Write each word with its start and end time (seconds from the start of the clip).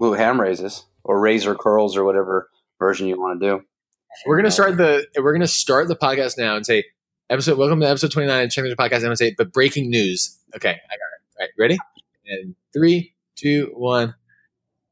glute 0.00 0.18
ham 0.18 0.40
raises 0.40 0.86
or 1.04 1.20
razor 1.20 1.54
curls 1.54 1.96
or 1.96 2.04
whatever 2.04 2.48
version 2.78 3.06
you 3.06 3.20
want 3.20 3.40
to 3.40 3.46
do. 3.46 3.62
We're 4.26 4.36
gonna 4.36 4.50
start 4.50 4.76
the 4.76 5.06
we're 5.18 5.32
gonna 5.32 5.46
start 5.46 5.88
the 5.88 5.96
podcast 5.96 6.38
now 6.38 6.56
and 6.56 6.64
say 6.64 6.84
episode 7.28 7.58
welcome 7.58 7.80
to 7.80 7.88
episode 7.88 8.10
twenty 8.10 8.28
nine 8.28 8.44
of 8.44 8.50
Champions 8.50 8.76
Podcast. 8.76 8.96
I'm 8.96 9.02
gonna 9.02 9.16
say 9.16 9.34
but 9.36 9.52
breaking 9.52 9.90
news. 9.90 10.38
Okay, 10.56 10.70
I 10.70 10.72
got 10.72 10.78
it. 10.78 11.38
All 11.38 11.46
right, 11.46 11.50
ready? 11.58 11.78
And 12.26 12.54
three, 12.72 13.14
two, 13.36 13.70
one. 13.74 14.14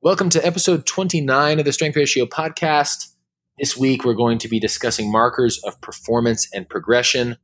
Welcome 0.03 0.29
to 0.31 0.47
episode 0.47 0.87
twenty 0.87 1.21
nine 1.21 1.59
of 1.59 1.65
the 1.65 1.73
Strength 1.73 1.97
Ratio 1.97 2.27
Podcast. 2.27 3.15
This 3.59 3.77
week 3.77 4.05
we're 4.05 4.15
going 4.15 4.39
to 4.39 4.49
be 4.49 4.61
discussing 4.61 5.11
markers 5.11 5.59
of 5.65 5.81
performance 5.81 6.49
and 6.55 6.69
progression. 6.69 7.39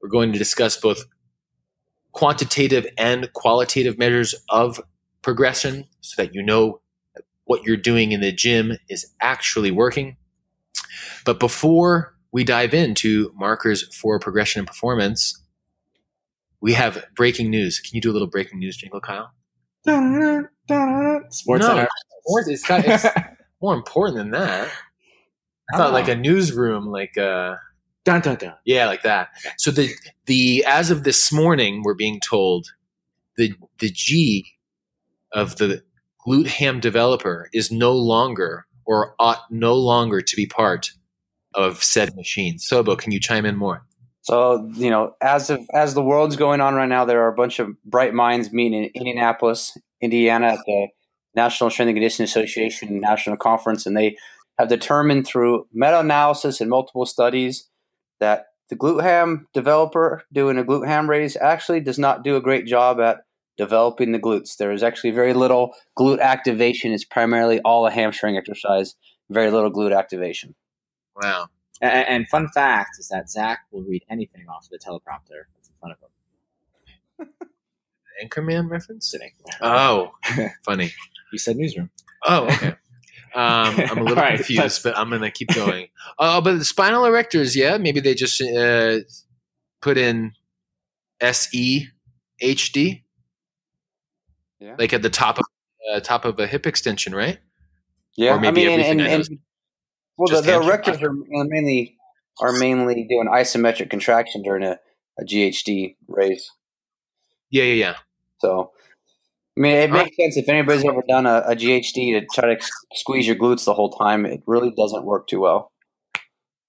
We're 0.00 0.08
going 0.08 0.32
to 0.32 0.38
discuss 0.38 0.76
both 0.76 1.04
quantitative 2.12 2.86
and 2.96 3.30
qualitative 3.32 3.98
measures 3.98 4.34
of 4.48 4.80
progression 5.20 5.86
so 6.00 6.22
that 6.22 6.34
you 6.34 6.42
know 6.42 6.80
what 7.44 7.64
you're 7.64 7.76
doing 7.76 8.12
in 8.12 8.20
the 8.20 8.32
gym 8.32 8.78
is 8.88 9.12
actually 9.20 9.70
working. 9.70 10.16
But 11.24 11.38
before 11.38 12.14
we 12.32 12.44
dive 12.44 12.74
into 12.74 13.32
markers 13.36 13.94
for 13.94 14.18
progression 14.18 14.60
and 14.60 14.66
performance, 14.66 15.40
we 16.60 16.72
have 16.72 17.04
breaking 17.14 17.50
news. 17.50 17.78
Can 17.78 17.94
you 17.94 18.00
do 18.00 18.10
a 18.10 18.14
little 18.14 18.28
breaking 18.28 18.58
news 18.58 18.76
jingle, 18.76 19.00
Kyle? 19.00 19.32
Sports 21.30 21.66
no, 21.66 21.86
sports, 22.26 22.48
it's, 22.48 22.66
got, 22.66 22.84
it's 22.86 23.04
more 23.60 23.74
important 23.74 24.16
than 24.16 24.30
that. 24.30 24.70
I 25.72 25.76
thought 25.76 25.92
like 25.92 26.08
a 26.08 26.14
newsroom, 26.14 26.86
like 26.86 27.16
uh, 27.16 27.56
dun, 28.04 28.20
dun, 28.20 28.36
dun. 28.36 28.54
yeah, 28.64 28.86
like 28.86 29.02
that. 29.02 29.28
So 29.58 29.70
the 29.70 29.90
the 30.26 30.64
as 30.66 30.90
of 30.90 31.04
this 31.04 31.32
morning, 31.32 31.82
we're 31.84 31.94
being 31.94 32.20
told 32.20 32.68
the 33.36 33.54
the 33.78 33.90
G 33.90 34.46
of 35.32 35.56
the 35.56 35.82
glute 36.26 36.46
ham 36.46 36.80
developer 36.80 37.48
is 37.52 37.70
no 37.70 37.92
longer 37.92 38.66
or 38.84 39.14
ought 39.18 39.50
no 39.50 39.74
longer 39.74 40.20
to 40.20 40.36
be 40.36 40.46
part 40.46 40.90
of 41.54 41.82
said 41.82 42.14
machine. 42.16 42.58
Sobo, 42.58 42.98
can 42.98 43.12
you 43.12 43.20
chime 43.20 43.46
in 43.46 43.56
more? 43.56 43.84
So 44.22 44.70
you 44.74 44.90
know, 44.90 45.14
as 45.20 45.50
of 45.50 45.60
as 45.74 45.94
the 45.94 46.02
world's 46.02 46.36
going 46.36 46.60
on 46.60 46.74
right 46.74 46.88
now, 46.88 47.04
there 47.04 47.22
are 47.22 47.28
a 47.28 47.34
bunch 47.34 47.58
of 47.58 47.68
bright 47.84 48.14
minds 48.14 48.52
meeting 48.52 48.84
in 48.84 48.90
Indianapolis, 48.94 49.76
Indiana, 50.00 50.46
at 50.54 50.60
the 50.66 50.88
National 51.34 51.68
Strength 51.68 51.88
and 51.88 51.96
Conditioning 51.96 52.24
Association 52.24 53.00
National 53.00 53.36
Conference, 53.36 53.84
and 53.84 53.96
they 53.96 54.16
have 54.58 54.68
determined 54.68 55.26
through 55.26 55.66
meta-analysis 55.72 56.60
and 56.60 56.70
multiple 56.70 57.04
studies 57.04 57.68
that 58.20 58.46
the 58.70 58.76
glute 58.76 59.02
ham 59.02 59.46
developer 59.52 60.22
doing 60.32 60.58
a 60.58 60.64
glute 60.64 60.86
ham 60.86 61.10
raise 61.10 61.36
actually 61.36 61.80
does 61.80 61.98
not 61.98 62.24
do 62.24 62.36
a 62.36 62.40
great 62.40 62.66
job 62.66 63.00
at 63.00 63.24
developing 63.56 64.12
the 64.12 64.18
glutes. 64.18 64.56
There 64.56 64.72
is 64.72 64.82
actually 64.82 65.10
very 65.10 65.34
little 65.34 65.74
glute 65.98 66.20
activation. 66.20 66.92
It's 66.92 67.04
primarily 67.04 67.60
all 67.60 67.86
a 67.86 67.90
hamstring 67.90 68.36
exercise, 68.36 68.94
very 69.30 69.50
little 69.50 69.72
glute 69.72 69.96
activation. 69.96 70.54
Wow. 71.20 71.48
And, 71.80 72.08
and 72.08 72.28
fun 72.28 72.48
fact 72.48 72.96
is 72.98 73.08
that 73.08 73.30
Zach 73.30 73.60
will 73.70 73.82
read 73.82 74.04
anything 74.10 74.46
off 74.48 74.68
the 74.70 74.78
teleprompter 74.78 75.44
that's 75.54 75.68
in 75.68 75.74
front 75.80 75.94
of 75.94 75.98
him. 76.02 76.08
Anchorman 78.22 78.70
reference? 78.70 79.10
Sitting. 79.10 79.30
Oh, 79.60 80.12
funny. 80.64 80.92
You 81.32 81.38
said 81.38 81.56
newsroom. 81.56 81.90
Oh, 82.24 82.44
okay. 82.44 82.68
Um, 83.34 83.74
I'm 83.76 83.98
a 83.98 84.02
little 84.02 84.18
All 84.18 84.24
right, 84.24 84.36
confused, 84.36 84.82
but 84.82 84.96
I'm 84.96 85.10
gonna 85.10 85.30
keep 85.30 85.48
going. 85.48 85.88
Oh, 86.18 86.40
but 86.40 86.58
the 86.58 86.64
spinal 86.64 87.02
erectors, 87.02 87.56
yeah, 87.56 87.76
maybe 87.76 88.00
they 88.00 88.14
just 88.14 88.40
uh, 88.40 89.00
put 89.82 89.98
in 89.98 90.32
S 91.20 91.52
E 91.52 91.88
H 92.40 92.72
D, 92.72 93.03
Yeah. 94.64 94.76
like 94.78 94.94
at 94.94 95.02
the 95.02 95.10
top 95.10 95.38
of 95.38 95.44
uh, 95.92 96.00
top 96.00 96.24
of 96.24 96.38
a 96.38 96.46
hip 96.46 96.66
extension, 96.66 97.14
right? 97.14 97.38
Yeah, 98.16 98.34
Or 98.34 98.40
maybe 98.40 98.62
I 98.62 98.68
mean, 98.68 98.80
and, 98.80 99.00
everything 99.00 99.00
and, 99.12 99.28
and 99.28 99.38
well, 100.16 100.40
the, 100.40 100.46
the 100.46 100.52
erectors 100.52 101.02
are 101.02 101.12
mainly 101.12 101.98
are 102.40 102.52
mainly 102.52 103.06
doing 103.08 103.28
isometric 103.28 103.90
contraction 103.90 104.42
during 104.42 104.64
a, 104.64 104.78
a 105.20 105.24
GHD 105.24 105.96
raise. 106.08 106.50
Yeah, 107.50 107.64
yeah, 107.64 107.74
yeah. 107.74 107.94
So, 108.38 108.72
I 109.56 109.60
mean, 109.60 109.72
it 109.72 109.90
makes 109.90 110.16
sense 110.16 110.36
if 110.38 110.48
anybody's 110.48 110.84
ever 110.84 111.02
done 111.06 111.26
a, 111.26 111.42
a 111.46 111.54
GHD 111.54 112.18
to 112.18 112.26
try 112.32 112.54
to 112.54 112.60
s- 112.60 112.70
squeeze 112.94 113.26
your 113.26 113.36
glutes 113.36 113.66
the 113.66 113.74
whole 113.74 113.90
time. 113.90 114.24
It 114.24 114.42
really 114.46 114.72
doesn't 114.76 115.04
work 115.04 115.28
too 115.28 115.40
well. 115.40 115.72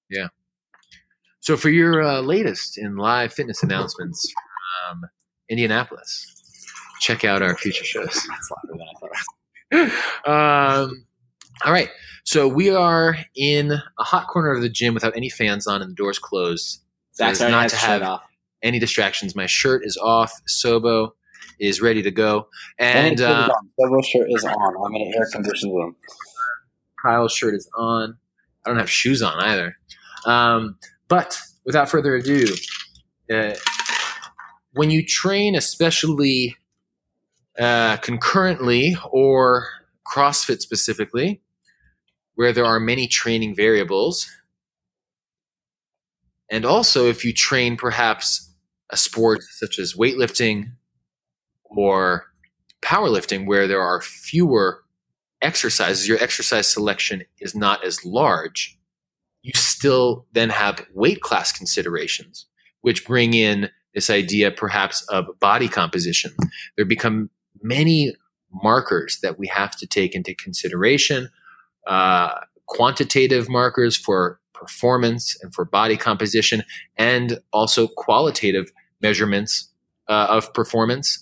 Yeah. 0.09 0.27
So 1.39 1.55
for 1.55 1.69
your 1.69 2.03
uh, 2.03 2.21
latest 2.21 2.77
in 2.77 2.97
live 2.97 3.31
fitness 3.33 3.63
announcements 3.63 4.31
from 4.89 5.03
Indianapolis, 5.49 6.34
check 7.05 7.23
out 7.23 7.41
our 7.41 7.55
future 7.55 7.83
shows. 7.83 8.05
That's 8.29 8.51
louder 8.51 8.77
than 9.71 9.89
I 9.91 9.91
thought. 10.25 10.83
um, 10.85 11.05
all 11.63 11.71
right. 11.71 11.89
So 12.23 12.47
we 12.47 12.71
are 12.71 13.17
in 13.35 13.71
a 13.71 14.03
hot 14.03 14.27
corner 14.27 14.51
of 14.51 14.61
the 14.61 14.69
gym 14.69 14.93
without 14.93 15.15
any 15.15 15.29
fans 15.29 15.67
on 15.67 15.81
and 15.81 15.91
the 15.91 15.95
doors 15.95 16.17
closed. 16.17 16.81
So 17.11 17.25
already 17.25 17.51
not 17.51 17.69
to 17.69 17.75
have 17.75 18.01
off. 18.01 18.23
any 18.63 18.79
distractions. 18.79 19.35
My 19.35 19.45
shirt 19.45 19.85
is 19.85 19.97
off. 19.97 20.33
Sobo 20.49 21.11
is 21.59 21.81
ready 21.81 22.01
to 22.01 22.11
go. 22.11 22.47
And 22.79 23.21
uh. 23.21 23.49
Several 23.79 24.01
shirt 24.01 24.27
is 24.29 24.43
on. 24.43 24.85
I'm 24.85 24.95
in 24.95 25.01
an 25.03 25.13
air 25.15 25.27
conditioned 25.31 25.73
room. 25.73 25.95
Kyle's 27.01 27.33
shirt 27.33 27.53
is 27.53 27.69
on. 27.77 28.17
I 28.65 28.69
don't 28.69 28.79
have 28.79 28.89
shoes 28.89 29.21
on 29.21 29.39
either. 29.39 29.77
Um, 30.25 30.79
but 31.07 31.39
without 31.65 31.87
further 31.87 32.15
ado, 32.15 32.47
uh, 33.31 33.53
when 34.73 34.89
you 34.89 35.05
train, 35.05 35.55
especially 35.55 36.57
uh, 37.59 37.97
concurrently 37.97 38.95
or 39.11 39.67
CrossFit 40.05 40.61
specifically, 40.61 41.41
where 42.35 42.51
there 42.51 42.65
are 42.65 42.79
many 42.79 43.07
training 43.07 43.55
variables, 43.55 44.29
and 46.49 46.65
also 46.65 47.07
if 47.07 47.25
you 47.25 47.33
train 47.33 47.75
perhaps 47.77 48.53
a 48.91 48.97
sport 48.97 49.41
such 49.41 49.79
as 49.79 49.93
weightlifting 49.93 50.71
or 51.63 52.25
powerlifting, 52.81 53.47
where 53.47 53.67
there 53.67 53.81
are 53.81 54.01
fewer 54.01 54.83
exercises, 55.41 56.07
your 56.07 56.21
exercise 56.21 56.67
selection 56.67 57.23
is 57.39 57.55
not 57.55 57.83
as 57.83 58.05
large, 58.05 58.77
you 59.41 59.51
still 59.55 60.25
then 60.33 60.49
have 60.49 60.85
weight 60.93 61.21
class 61.21 61.51
considerations, 61.51 62.45
which 62.81 63.05
bring 63.05 63.33
in 63.33 63.69
this 63.93 64.09
idea 64.09 64.51
perhaps 64.51 65.03
of 65.09 65.25
body 65.39 65.67
composition. 65.67 66.31
There 66.75 66.85
become 66.85 67.29
many 67.65 68.15
markers 68.63 69.19
that 69.21 69.37
we 69.37 69.47
have 69.47 69.75
to 69.77 69.87
take 69.87 70.15
into 70.15 70.33
consideration, 70.35 71.29
uh, 71.87 72.29
quantitative 72.67 73.49
markers 73.49 73.97
for 73.97 74.39
performance 74.53 75.37
and 75.41 75.53
for 75.53 75.65
body 75.65 75.97
composition, 75.97 76.63
and 76.97 77.39
also 77.51 77.87
qualitative 77.87 78.71
measurements 79.01 79.69
uh, 80.07 80.27
of 80.29 80.53
performance. 80.53 81.19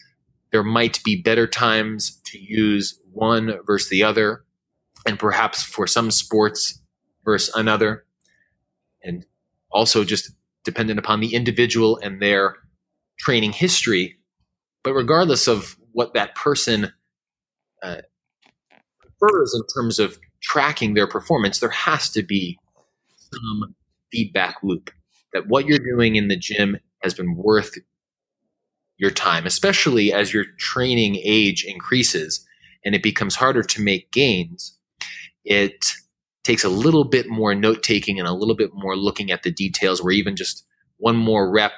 There 0.51 0.63
might 0.63 1.03
be 1.03 1.21
better 1.21 1.47
times 1.47 2.21
to 2.25 2.39
use 2.39 2.99
one 3.11 3.53
versus 3.65 3.89
the 3.89 4.03
other, 4.03 4.43
and 5.07 5.17
perhaps 5.17 5.63
for 5.63 5.87
some 5.87 6.11
sports 6.11 6.79
versus 7.25 7.53
another, 7.55 8.05
and 9.03 9.25
also 9.71 10.03
just 10.03 10.31
dependent 10.63 10.99
upon 10.99 11.19
the 11.19 11.33
individual 11.33 11.97
and 12.03 12.21
their 12.21 12.57
training 13.17 13.53
history. 13.53 14.15
But 14.83 14.93
regardless 14.93 15.47
of 15.47 15.77
what 15.93 16.13
that 16.13 16.35
person 16.35 16.91
uh, 17.81 17.97
prefers 19.19 19.55
in 19.55 19.61
terms 19.73 19.99
of 19.99 20.19
tracking 20.41 20.93
their 20.93 21.07
performance, 21.07 21.59
there 21.59 21.69
has 21.69 22.09
to 22.09 22.23
be 22.23 22.59
some 23.31 23.75
feedback 24.11 24.57
loop 24.61 24.91
that 25.33 25.47
what 25.47 25.65
you're 25.65 25.79
doing 25.79 26.15
in 26.15 26.27
the 26.27 26.37
gym 26.37 26.77
has 27.01 27.13
been 27.13 27.35
worth 27.35 27.75
your 28.97 29.11
time, 29.11 29.45
especially 29.45 30.13
as 30.13 30.33
your 30.33 30.45
training 30.57 31.19
age 31.23 31.65
increases 31.65 32.45
and 32.85 32.95
it 32.95 33.03
becomes 33.03 33.35
harder 33.35 33.63
to 33.63 33.81
make 33.81 34.11
gains. 34.11 34.77
It 35.45 35.85
takes 36.43 36.63
a 36.63 36.69
little 36.69 37.05
bit 37.05 37.29
more 37.29 37.55
note 37.55 37.83
taking 37.83 38.19
and 38.19 38.27
a 38.27 38.33
little 38.33 38.55
bit 38.55 38.71
more 38.73 38.95
looking 38.95 39.31
at 39.31 39.43
the 39.43 39.51
details, 39.51 40.01
where 40.01 40.11
even 40.11 40.35
just 40.35 40.65
one 40.97 41.15
more 41.15 41.49
rep 41.49 41.73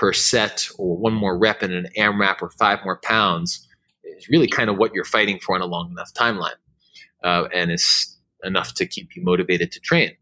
per 0.00 0.14
set 0.14 0.66
or 0.78 0.96
one 0.96 1.12
more 1.12 1.36
rep 1.36 1.62
in 1.62 1.72
an 1.72 1.86
AMRAP 1.98 2.40
or 2.40 2.48
five 2.48 2.78
more 2.86 2.98
pounds 3.04 3.68
is 4.02 4.30
really 4.30 4.48
kind 4.48 4.70
of 4.70 4.78
what 4.78 4.94
you're 4.94 5.04
fighting 5.04 5.38
for 5.38 5.54
on 5.54 5.60
a 5.60 5.66
long 5.66 5.90
enough 5.90 6.10
timeline. 6.14 6.56
Uh, 7.22 7.48
and 7.52 7.70
it's 7.70 8.18
enough 8.42 8.72
to 8.72 8.86
keep 8.86 9.14
you 9.14 9.22
motivated 9.22 9.70
to 9.72 9.78
train. 9.80 10.12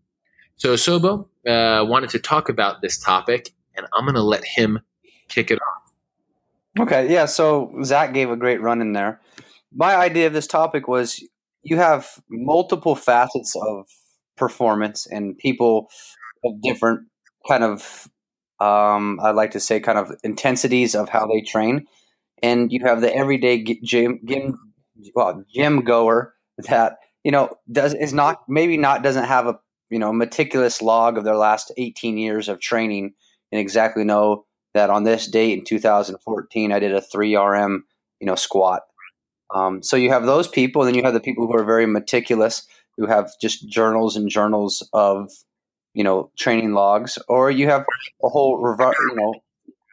So 0.56 0.75
Sobo 0.75 1.28
uh, 1.46 1.84
wanted 1.86 2.10
to 2.10 2.19
talk 2.19 2.48
about 2.48 2.82
this 2.82 2.98
topic, 2.98 3.54
and 3.76 3.86
I'm 3.94 4.04
going 4.04 4.16
to 4.16 4.22
let 4.22 4.44
him 4.44 4.80
kick 5.28 5.52
it 5.52 5.60
off. 5.62 5.92
Okay, 6.81 7.12
yeah. 7.12 7.26
So 7.26 7.72
Zach 7.84 8.12
gave 8.12 8.31
a 8.31 8.36
great 8.36 8.60
run 8.60 8.81
in 8.81 8.94
there. 8.94 9.20
My 9.72 9.94
idea 9.94 10.26
of 10.26 10.32
this 10.32 10.48
topic 10.48 10.88
was 10.88 11.24
you 11.62 11.76
have 11.76 12.20
multiple 12.28 12.96
facets 12.96 13.54
of 13.54 13.86
performance 14.36 15.06
and 15.08 15.38
people 15.38 15.88
of 16.44 16.60
different 16.62 17.06
kind 17.46 17.62
of, 17.62 18.08
um, 18.60 19.20
I'd 19.22 19.34
like 19.34 19.52
to 19.52 19.60
say, 19.60 19.81
kind 19.81 19.99
of 19.99 20.12
intensities 20.25 20.94
of 20.94 21.08
how 21.08 21.26
they 21.26 21.40
train. 21.40 21.87
And 22.43 22.72
you 22.72 22.81
have 22.84 23.00
the 23.00 23.14
everyday 23.14 23.62
gym, 23.82 24.20
gym 24.25 24.58
well 25.14 25.44
gym 25.52 25.82
goer 25.82 26.34
that 26.58 26.99
you 27.25 27.31
know 27.31 27.56
does 27.70 27.94
is 27.94 28.12
not 28.12 28.43
maybe 28.49 28.76
not 28.76 29.02
doesn't 29.02 29.25
have 29.25 29.46
a 29.46 29.58
you 29.90 29.99
know 29.99 30.12
meticulous 30.12 30.82
log 30.82 31.16
of 31.16 31.25
their 31.25 31.37
last 31.37 31.72
18 31.76 32.19
years 32.19 32.49
of 32.49 32.60
training 32.60 33.14
and 33.52 33.60
exactly 33.60 34.05
know 34.05 34.44
that 34.75 34.90
on 34.90 35.05
this 35.05 35.26
date 35.26 35.58
in 35.58 35.64
2014 35.64 36.72
I 36.72 36.78
did 36.78 36.93
a 36.93 37.00
3 37.00 37.37
RM 37.37 37.84
you 38.20 38.26
know 38.26 38.34
squat. 38.34 38.82
Um, 39.55 39.82
so 39.82 39.96
you 39.96 40.10
have 40.10 40.26
those 40.26 40.46
people, 40.46 40.82
and 40.82 40.88
then 40.88 40.94
you 40.94 41.02
have 41.05 41.14
the 41.14 41.20
people 41.20 41.46
who 41.46 41.56
are 41.56 41.64
very 41.64 41.87
meticulous, 41.87 42.66
who 42.99 43.06
have 43.06 43.32
just 43.40 43.66
journals 43.66 44.14
and 44.14 44.28
journals 44.28 44.87
of 44.93 45.31
you 45.98 46.04
know 46.04 46.30
training 46.38 46.74
logs, 46.74 47.18
or 47.28 47.50
you 47.50 47.66
have 47.66 47.84
a 48.22 48.28
whole 48.28 48.60
you 48.60 49.16
know 49.16 49.34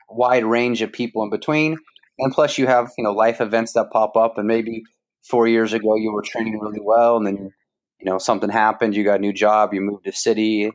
wide 0.07 0.45
range 0.45 0.83
of 0.83 0.93
people 0.93 1.23
in 1.23 1.31
between, 1.31 1.79
and 2.19 2.31
plus 2.31 2.59
you 2.59 2.67
have 2.67 2.91
you 2.95 3.03
know 3.03 3.11
life 3.11 3.41
events 3.41 3.73
that 3.73 3.89
pop 3.91 4.15
up, 4.15 4.37
and 4.37 4.47
maybe 4.47 4.83
four 5.23 5.47
years 5.47 5.73
ago 5.73 5.95
you 5.95 6.13
were 6.13 6.21
training 6.21 6.59
really 6.59 6.79
well, 6.79 7.17
and 7.17 7.25
then 7.25 7.51
you 7.99 8.05
know 8.05 8.19
something 8.19 8.51
happened, 8.51 8.95
you 8.95 9.03
got 9.03 9.17
a 9.17 9.21
new 9.21 9.33
job, 9.33 9.73
you 9.73 9.81
moved 9.81 10.05
to 10.05 10.11
city, 10.11 10.71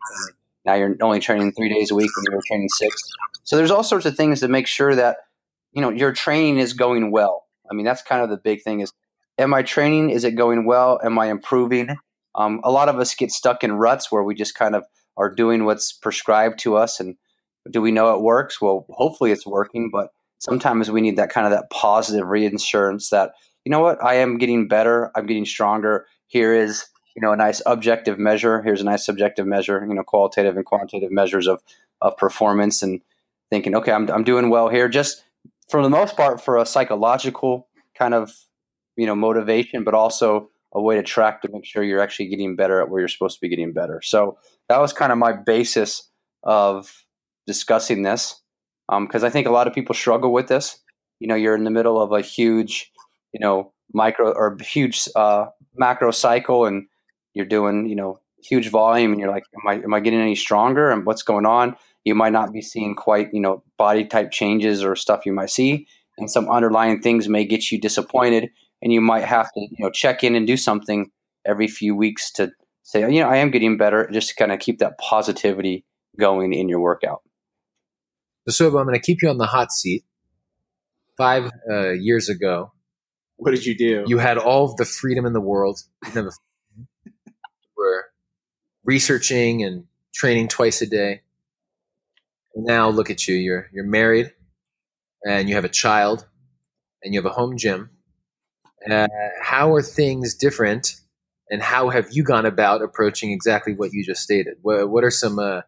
now 0.65 0.75
you're 0.75 0.97
only 1.01 1.21
training 1.21 1.53
three 1.53 1.69
days 1.69 1.93
a 1.93 1.95
week 1.95 2.11
when 2.17 2.25
you 2.29 2.37
were 2.37 2.43
training 2.49 2.69
six. 2.69 3.01
So 3.45 3.57
there's 3.57 3.71
all 3.71 3.85
sorts 3.85 4.07
of 4.07 4.17
things 4.17 4.41
to 4.41 4.49
make 4.49 4.67
sure 4.67 4.97
that 4.97 5.19
you 5.73 5.81
know 5.81 5.91
your 5.91 6.13
training 6.13 6.59
is 6.59 6.73
going 6.73 7.13
well. 7.13 7.47
I 7.71 7.75
mean, 7.75 7.87
that's 7.87 8.03
kind 8.03 8.21
of 8.21 8.31
the 8.31 8.37
big 8.37 8.63
thing 8.65 8.81
is 8.81 8.93
am 9.39 9.55
I 9.55 9.63
training? 9.63 10.11
Is 10.11 10.25
it 10.25 10.33
going 10.33 10.67
well? 10.67 10.99
Am 11.05 11.17
I 11.21 11.31
improving? 11.31 11.97
Um, 12.35 12.61
a 12.65 12.71
lot 12.73 12.89
of 12.89 12.99
us 12.99 13.15
get 13.15 13.31
stuck 13.31 13.63
in 13.63 13.73
ruts 13.75 14.11
where 14.11 14.25
we 14.25 14.35
just 14.35 14.57
kind 14.57 14.75
of 14.75 14.83
are 15.17 15.35
doing 15.35 15.65
what's 15.65 15.93
prescribed 15.93 16.59
to 16.61 16.77
us 16.77 17.01
and 17.01 17.17
do 17.71 17.81
we 17.81 17.93
know 17.93 18.15
it 18.15 18.23
works? 18.23 18.61
Well, 18.61 18.87
hopefully 18.91 19.33
it's 19.33 19.47
working, 19.47 19.91
but 19.93 20.11
sometimes 20.39 20.91
we 20.91 21.01
need 21.01 21.17
that 21.17 21.31
kind 21.31 21.47
of 21.47 21.53
that 21.53 21.71
positive 21.71 22.27
reinsurance 22.27 23.11
that, 23.11 23.33
you 23.65 23.71
know 23.71 23.81
what, 23.81 24.03
I 24.03 24.15
am 24.15 24.39
getting 24.39 24.69
better, 24.69 25.11
I'm 25.15 25.27
getting 25.27 25.45
stronger. 25.45 26.07
Here 26.27 26.55
is, 26.55 26.87
you 27.15 27.23
know, 27.23 27.33
a 27.33 27.37
nice 27.37 27.61
objective 27.67 28.19
measure. 28.19 28.63
Here's 28.63 28.81
a 28.81 28.85
nice 28.85 29.05
subjective 29.05 29.47
measure, 29.47 29.85
you 29.87 29.95
know, 29.95 30.03
qualitative 30.03 30.57
and 30.57 30.65
quantitative 30.65 31.11
measures 31.13 31.47
of 31.47 31.63
of 32.01 32.17
performance 32.17 32.83
and 32.83 33.03
thinking, 33.51 33.75
okay, 33.75 33.93
I'm 33.93 34.09
I'm 34.11 34.25
doing 34.25 34.49
well 34.49 34.69
here. 34.69 34.89
Just 34.89 35.23
for 35.69 35.83
the 35.83 35.91
most 35.91 36.17
part 36.17 36.41
for 36.41 36.57
a 36.57 36.65
psychological 36.65 37.69
kind 37.95 38.15
of 38.15 38.33
you 38.97 39.07
know 39.07 39.15
motivation, 39.15 39.85
but 39.85 39.95
also 39.95 40.51
a 40.73 40.81
way 40.81 40.97
to 40.97 41.03
track 41.03 41.43
to 41.43 41.51
make 41.51 41.65
sure 41.65 41.83
you're 41.83 42.01
actually 42.01 42.29
getting 42.29 42.55
better 42.55 42.81
at 42.81 42.89
where 42.89 43.01
you're 43.01 43.09
supposed 43.09 43.37
to 43.37 43.41
be 43.41 43.49
getting 43.49 43.73
better. 43.73 44.01
So 44.03 44.39
that 44.71 44.81
was 44.81 44.93
kind 44.93 45.13
of 45.13 45.19
my 45.19 45.33
basis 45.33 46.09
of 46.43 47.05
discussing 47.47 48.03
this 48.03 48.41
because 48.89 49.23
um, 49.23 49.27
I 49.27 49.31
think 49.31 49.47
a 49.47 49.53
lot 49.53 49.67
of 49.67 49.75
people 49.75 49.95
struggle 49.95 50.33
with 50.33 50.49
this. 50.49 50.79
You 51.19 51.29
know, 51.29 51.35
you're 51.35 51.55
in 51.55 51.65
the 51.65 51.71
middle 51.71 52.01
of 52.01 52.13
a 52.13 52.23
huge, 52.23 52.91
you 53.33 53.41
know, 53.41 53.73
micro 53.93 54.33
or 54.33 54.57
huge 54.61 55.07
uh, 55.15 55.47
macro 55.77 56.11
cycle, 56.11 56.65
and 56.65 56.87
you're 57.35 57.45
doing, 57.45 57.87
you 57.87 57.95
know, 57.95 58.21
huge 58.43 58.71
volume, 58.71 59.13
and 59.13 59.21
you're 59.21 59.31
like, 59.31 59.45
am 59.55 59.69
I 59.69 59.75
am 59.75 59.93
I 59.93 60.01
getting 60.01 60.21
any 60.21 60.35
stronger? 60.35 60.91
And 60.91 61.05
what's 61.05 61.23
going 61.23 61.45
on? 61.45 61.77
you 62.05 62.15
might 62.15 62.33
not 62.33 62.53
be 62.53 62.63
seeing 62.63 62.95
quite 62.95 63.29
you 63.33 63.41
know 63.41 63.63
body 63.77 64.05
type 64.05 64.31
changes 64.31 64.83
or 64.85 64.97
stuff 64.97 65.27
you 65.27 65.33
might 65.33 65.51
see 65.51 65.87
and 66.19 66.31
some 66.31 66.49
underlying 66.49 67.01
things 67.01 67.29
may 67.29 67.45
get 67.45 67.71
you 67.71 67.81
disappointed 67.81 68.51
and 68.83 68.93
you 68.93 69.01
might 69.01 69.25
have 69.25 69.53
to 69.53 69.61
you 69.61 69.77
know 69.79 69.91
check 69.91 70.25
in 70.25 70.35
and 70.35 70.47
do 70.47 70.57
something 70.57 71.11
every 71.47 71.69
few 71.69 71.95
weeks 71.95 72.31
to 72.31 72.51
say 72.83 73.01
you 73.01 73.21
know 73.21 73.29
i 73.29 73.37
am 73.37 73.51
getting 73.51 73.77
better 73.77 74.09
just 74.13 74.29
to 74.29 74.35
kind 74.35 74.53
of 74.53 74.59
keep 74.59 74.79
that 74.79 74.99
positivity 74.99 75.85
going 76.19 76.53
in 76.53 76.69
your 76.69 76.81
workout. 76.81 77.23
So 78.49 78.67
i'm 78.67 78.87
going 78.87 78.95
to 78.95 79.01
keep 79.01 79.23
you 79.23 79.29
on 79.29 79.39
the 79.39 79.47
hot 79.47 79.71
seat. 79.73 80.05
Five 81.17 81.51
uh, 81.71 81.91
years 81.91 82.29
ago 82.29 82.73
what 83.41 83.53
did 83.53 83.65
you 83.65 83.77
do? 83.77 84.05
you 84.07 84.19
had 84.19 84.37
all 84.37 84.67
of 84.67 84.77
the 84.77 84.85
freedom 84.85 85.25
in 85.25 85.33
the 85.33 85.41
world. 85.41 85.81
You 86.15 86.31
were 87.77 88.05
researching 88.85 89.65
and 89.65 89.85
training 90.13 90.49
twice 90.49 90.83
a 90.83 90.87
day. 90.87 91.23
Now 92.55 92.91
look 92.91 93.11
at 93.11 93.27
you. 93.27 93.35
You're 93.35 93.71
you're 93.73 93.87
married, 93.87 94.33
and 95.25 95.49
you 95.49 95.55
have 95.55 95.65
a 95.65 95.71
child, 95.71 96.27
and 97.03 97.15
you 97.15 97.21
have 97.21 97.31
a 97.31 97.35
home 97.35 97.57
gym. 97.57 97.91
Uh, 98.89 99.09
how 99.43 99.73
are 99.75 99.83
things 99.83 100.35
different, 100.35 100.97
and 101.51 101.63
how 101.63 101.89
have 101.89 102.09
you 102.13 102.23
gone 102.23 102.47
about 102.47 102.81
approaching 102.81 103.33
exactly 103.33 103.75
what 103.75 103.93
you 103.93 104.05
just 104.05 104.23
stated? 104.23 104.55
What, 104.63 104.89
what 104.89 105.05
are 105.05 105.11
some 105.11 105.39
uh, 105.39 105.63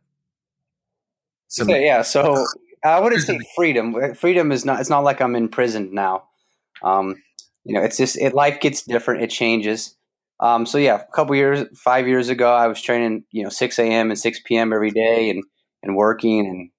some? 1.48 1.68
Yeah, 1.68 2.02
so 2.02 2.46
I 2.84 3.00
wouldn't 3.00 3.22
say 3.22 3.38
freedom. 3.56 4.14
Freedom 4.14 4.52
is 4.52 4.64
not. 4.64 4.80
It's 4.80 4.90
not 4.90 5.04
like 5.04 5.20
I'm 5.20 5.34
in 5.34 5.48
prison 5.48 5.92
now. 5.92 6.24
Um, 6.82 7.16
you 7.64 7.74
know, 7.74 7.82
it's 7.82 7.96
just 7.96 8.16
it. 8.16 8.34
Life 8.34 8.60
gets 8.60 8.82
different. 8.82 9.22
It 9.22 9.30
changes. 9.30 9.96
Um, 10.40 10.66
so 10.66 10.78
yeah, 10.78 11.00
a 11.00 11.12
couple 11.14 11.36
years, 11.36 11.66
five 11.78 12.08
years 12.08 12.28
ago, 12.28 12.52
I 12.52 12.66
was 12.66 12.80
training, 12.80 13.24
you 13.30 13.44
know, 13.44 13.48
six 13.48 13.78
a.m. 13.78 14.10
and 14.10 14.18
six 14.18 14.40
p.m. 14.44 14.72
every 14.72 14.90
day, 14.90 15.30
and 15.30 15.42
and 15.82 15.96
working 15.96 16.46
and 16.46 16.70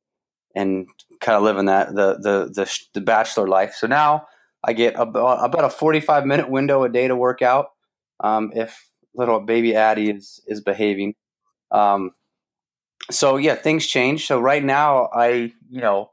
and 0.55 0.87
kind 1.19 1.37
of 1.37 1.43
living 1.43 1.65
that 1.65 1.93
the 1.93 2.15
the 2.15 2.51
the, 2.53 2.79
the 2.93 3.01
bachelor 3.01 3.47
life. 3.47 3.75
So 3.75 3.87
now 3.87 4.27
I 4.63 4.73
get 4.73 4.95
about, 4.97 5.43
about 5.43 5.65
a 5.65 5.69
forty 5.69 5.99
five 5.99 6.25
minute 6.25 6.49
window 6.49 6.83
a 6.83 6.89
day 6.89 7.07
to 7.07 7.15
work 7.15 7.41
out 7.41 7.67
um, 8.21 8.51
if 8.55 8.89
little 9.15 9.39
baby 9.39 9.75
Addie 9.75 10.09
is 10.09 10.41
is 10.47 10.61
behaving. 10.61 11.15
Um, 11.71 12.11
so 13.11 13.37
yeah, 13.37 13.55
things 13.55 13.87
change. 13.87 14.27
So 14.27 14.39
right 14.39 14.63
now 14.63 15.09
I 15.13 15.53
you 15.69 15.81
know 15.81 16.11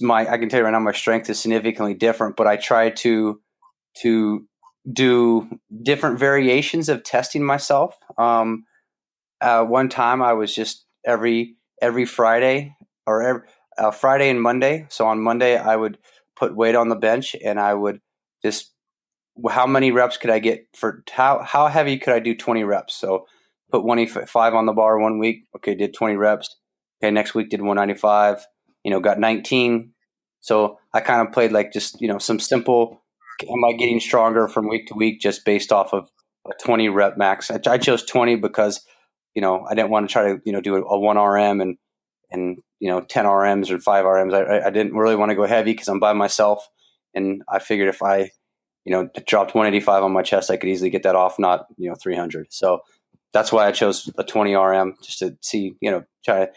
my 0.00 0.28
I 0.28 0.38
can 0.38 0.48
tell 0.48 0.60
you 0.60 0.64
right 0.64 0.72
now 0.72 0.80
my 0.80 0.92
strength 0.92 1.30
is 1.30 1.38
significantly 1.38 1.94
different, 1.94 2.36
but 2.36 2.46
I 2.46 2.56
try 2.56 2.90
to 2.90 3.40
to 4.02 4.46
do 4.90 5.48
different 5.82 6.18
variations 6.18 6.88
of 6.88 7.02
testing 7.02 7.44
myself. 7.44 7.96
Um, 8.16 8.64
uh, 9.40 9.64
one 9.64 9.88
time 9.88 10.22
I 10.22 10.32
was 10.32 10.54
just 10.54 10.84
every 11.04 11.56
every 11.80 12.04
Friday 12.04 12.74
or 13.06 13.22
every, 13.22 13.42
uh, 13.76 13.90
Friday 13.90 14.28
and 14.30 14.42
Monday. 14.42 14.86
So 14.88 15.06
on 15.06 15.20
Monday, 15.20 15.56
I 15.56 15.76
would 15.76 15.98
put 16.36 16.56
weight 16.56 16.74
on 16.74 16.88
the 16.88 16.96
bench 16.96 17.36
and 17.44 17.58
I 17.58 17.74
would 17.74 18.00
just 18.42 18.72
how 19.50 19.66
many 19.66 19.90
reps 19.92 20.16
could 20.16 20.30
I 20.30 20.38
get 20.38 20.66
for 20.74 21.02
how 21.10 21.42
how 21.42 21.68
heavy 21.68 21.98
could 21.98 22.14
I 22.14 22.18
do 22.18 22.34
20 22.34 22.64
reps? 22.64 22.94
So 22.94 23.26
put 23.70 23.84
185 23.84 24.54
on 24.54 24.66
the 24.66 24.72
bar 24.72 24.98
one 24.98 25.18
week. 25.18 25.44
Okay, 25.56 25.74
did 25.74 25.94
20 25.94 26.16
reps. 26.16 26.56
Okay, 27.02 27.10
next 27.10 27.34
week 27.34 27.50
did 27.50 27.60
195. 27.60 28.44
You 28.84 28.90
know, 28.90 29.00
got 29.00 29.18
19. 29.18 29.92
So 30.40 30.78
I 30.94 31.00
kind 31.00 31.26
of 31.26 31.32
played 31.32 31.52
like 31.52 31.72
just 31.72 32.00
you 32.00 32.08
know 32.08 32.18
some 32.18 32.38
simple. 32.38 33.02
Am 33.42 33.64
I 33.64 33.72
getting 33.72 34.00
stronger 34.00 34.48
from 34.48 34.68
week 34.68 34.88
to 34.88 34.94
week 34.94 35.20
just 35.20 35.44
based 35.44 35.70
off 35.70 35.92
of 35.92 36.10
a 36.46 36.52
20 36.64 36.88
rep 36.88 37.16
max? 37.16 37.50
I, 37.50 37.60
I 37.68 37.78
chose 37.78 38.04
20 38.04 38.36
because 38.36 38.84
you 39.34 39.42
know 39.42 39.64
I 39.68 39.74
didn't 39.74 39.90
want 39.90 40.08
to 40.08 40.12
try 40.12 40.32
to 40.32 40.40
you 40.44 40.52
know 40.52 40.60
do 40.60 40.76
a, 40.76 40.82
a 40.82 40.98
one 40.98 41.18
RM 41.18 41.60
and 41.60 41.76
and 42.30 42.58
you 42.80 42.90
know 42.90 43.00
10 43.00 43.24
RMs 43.24 43.70
or 43.70 43.78
5 43.78 44.04
RMs. 44.04 44.34
I, 44.34 44.66
I 44.66 44.70
didn't 44.70 44.94
really 44.94 45.16
want 45.16 45.30
to 45.30 45.36
go 45.36 45.46
heavy 45.46 45.72
because 45.72 45.88
I'm 45.88 46.00
by 46.00 46.12
myself, 46.12 46.66
and 47.14 47.42
I 47.48 47.58
figured 47.58 47.88
if 47.88 48.02
I 48.02 48.30
you 48.88 48.94
know 48.94 49.10
dropped 49.26 49.54
185 49.54 50.02
on 50.02 50.12
my 50.12 50.22
chest, 50.22 50.50
I 50.50 50.56
could 50.56 50.70
easily 50.70 50.88
get 50.88 51.02
that 51.02 51.14
off, 51.14 51.38
not 51.38 51.66
you 51.76 51.90
know 51.90 51.94
300. 51.94 52.50
So 52.50 52.80
that's 53.34 53.52
why 53.52 53.66
I 53.66 53.72
chose 53.72 54.10
a 54.16 54.24
20 54.24 54.54
RM 54.54 54.94
just 55.02 55.18
to 55.18 55.36
see 55.42 55.76
you 55.82 55.90
know 55.90 56.04
try 56.24 56.46
to 56.46 56.52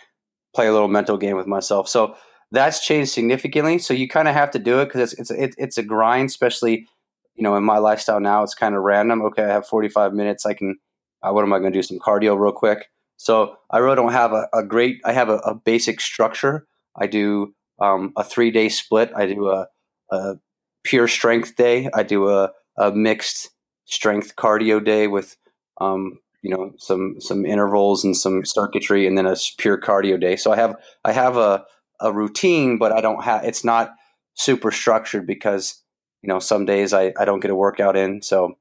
play 0.56 0.68
a 0.68 0.72
little 0.72 0.88
mental 0.88 1.18
game 1.18 1.36
with 1.36 1.48
myself. 1.48 1.90
So 1.90 2.16
that's 2.52 2.86
changed 2.86 3.12
significantly. 3.12 3.80
So 3.80 3.94
you 3.94 4.08
kind 4.08 4.30
of 4.30 4.34
have 4.34 4.52
to 4.52 4.60
do 4.60 4.80
it 4.80 4.86
because 4.86 5.12
it's 5.14 5.30
it's 5.30 5.56
it's 5.58 5.78
a 5.78 5.84
grind, 5.84 6.30
especially 6.30 6.88
you 7.36 7.44
know 7.44 7.58
in 7.58 7.66
my 7.66 7.80
lifestyle 7.80 8.22
now. 8.22 8.44
It's 8.44 8.56
kind 8.56 8.76
of 8.76 8.84
random. 8.84 9.22
Okay, 9.24 9.44
I 9.44 9.50
have 9.50 9.68
45 9.68 10.14
minutes. 10.14 10.46
I 10.46 10.54
can. 10.54 10.78
Uh, 11.22 11.34
what 11.34 11.44
am 11.44 11.52
I 11.52 11.60
going 11.60 11.74
to 11.74 11.78
do? 11.78 11.84
Some 11.84 12.00
cardio 12.00 12.40
real 12.40 12.54
quick. 12.54 12.88
So 13.18 13.56
I 13.70 13.78
really 13.80 13.98
don't 13.98 14.14
have 14.14 14.32
a, 14.32 14.48
a 14.54 14.64
great. 14.64 15.02
I 15.04 15.12
have 15.12 15.30
a, 15.30 15.38
a, 15.40 15.54
basic 15.54 16.02
structure. 16.02 16.66
I 16.96 17.06
do 17.06 17.54
um, 17.80 18.14
a 18.18 18.24
three 18.24 18.50
day 18.50 18.70
split. 18.70 19.12
I 19.16 19.28
do 19.28 19.50
a, 19.50 19.68
a, 20.10 20.36
pure 20.84 21.08
strength 21.08 21.56
day. 21.56 21.90
I 21.94 22.04
do 22.04 22.30
a, 22.30 22.52
a 22.78 22.92
mixed 22.92 23.50
strength 23.86 24.36
cardio 24.36 24.84
day 24.84 25.08
with 25.08 25.38
um, 25.80 26.20
you 26.42 26.50
know 26.50 26.74
some 26.78 27.16
some 27.20 27.46
intervals 27.46 28.04
and 28.04 28.16
some 28.16 28.46
circuitry, 28.46 29.08
and 29.08 29.18
then 29.18 29.26
a 29.26 29.36
pure 29.58 29.80
cardio 29.80 30.20
day. 30.20 30.36
So 30.36 30.52
I 30.52 30.56
have 30.56 30.76
I 31.06 31.12
have 31.12 31.38
a 31.38 31.66
a 32.00 32.12
routine, 32.12 32.78
but 32.78 32.92
I 32.92 33.02
don't 33.02 33.24
have. 33.24 33.44
It's 33.44 33.64
not 33.64 33.92
super 34.34 34.72
structured 34.72 35.28
because 35.28 35.82
you 36.22 36.28
know 36.28 36.40
some 36.40 36.66
days 36.66 36.94
I, 36.94 37.14
I 37.20 37.26
don't 37.26 37.40
get 37.40 37.52
a 37.52 37.56
workout 37.56 37.96
in. 37.96 38.22
So 38.22 38.58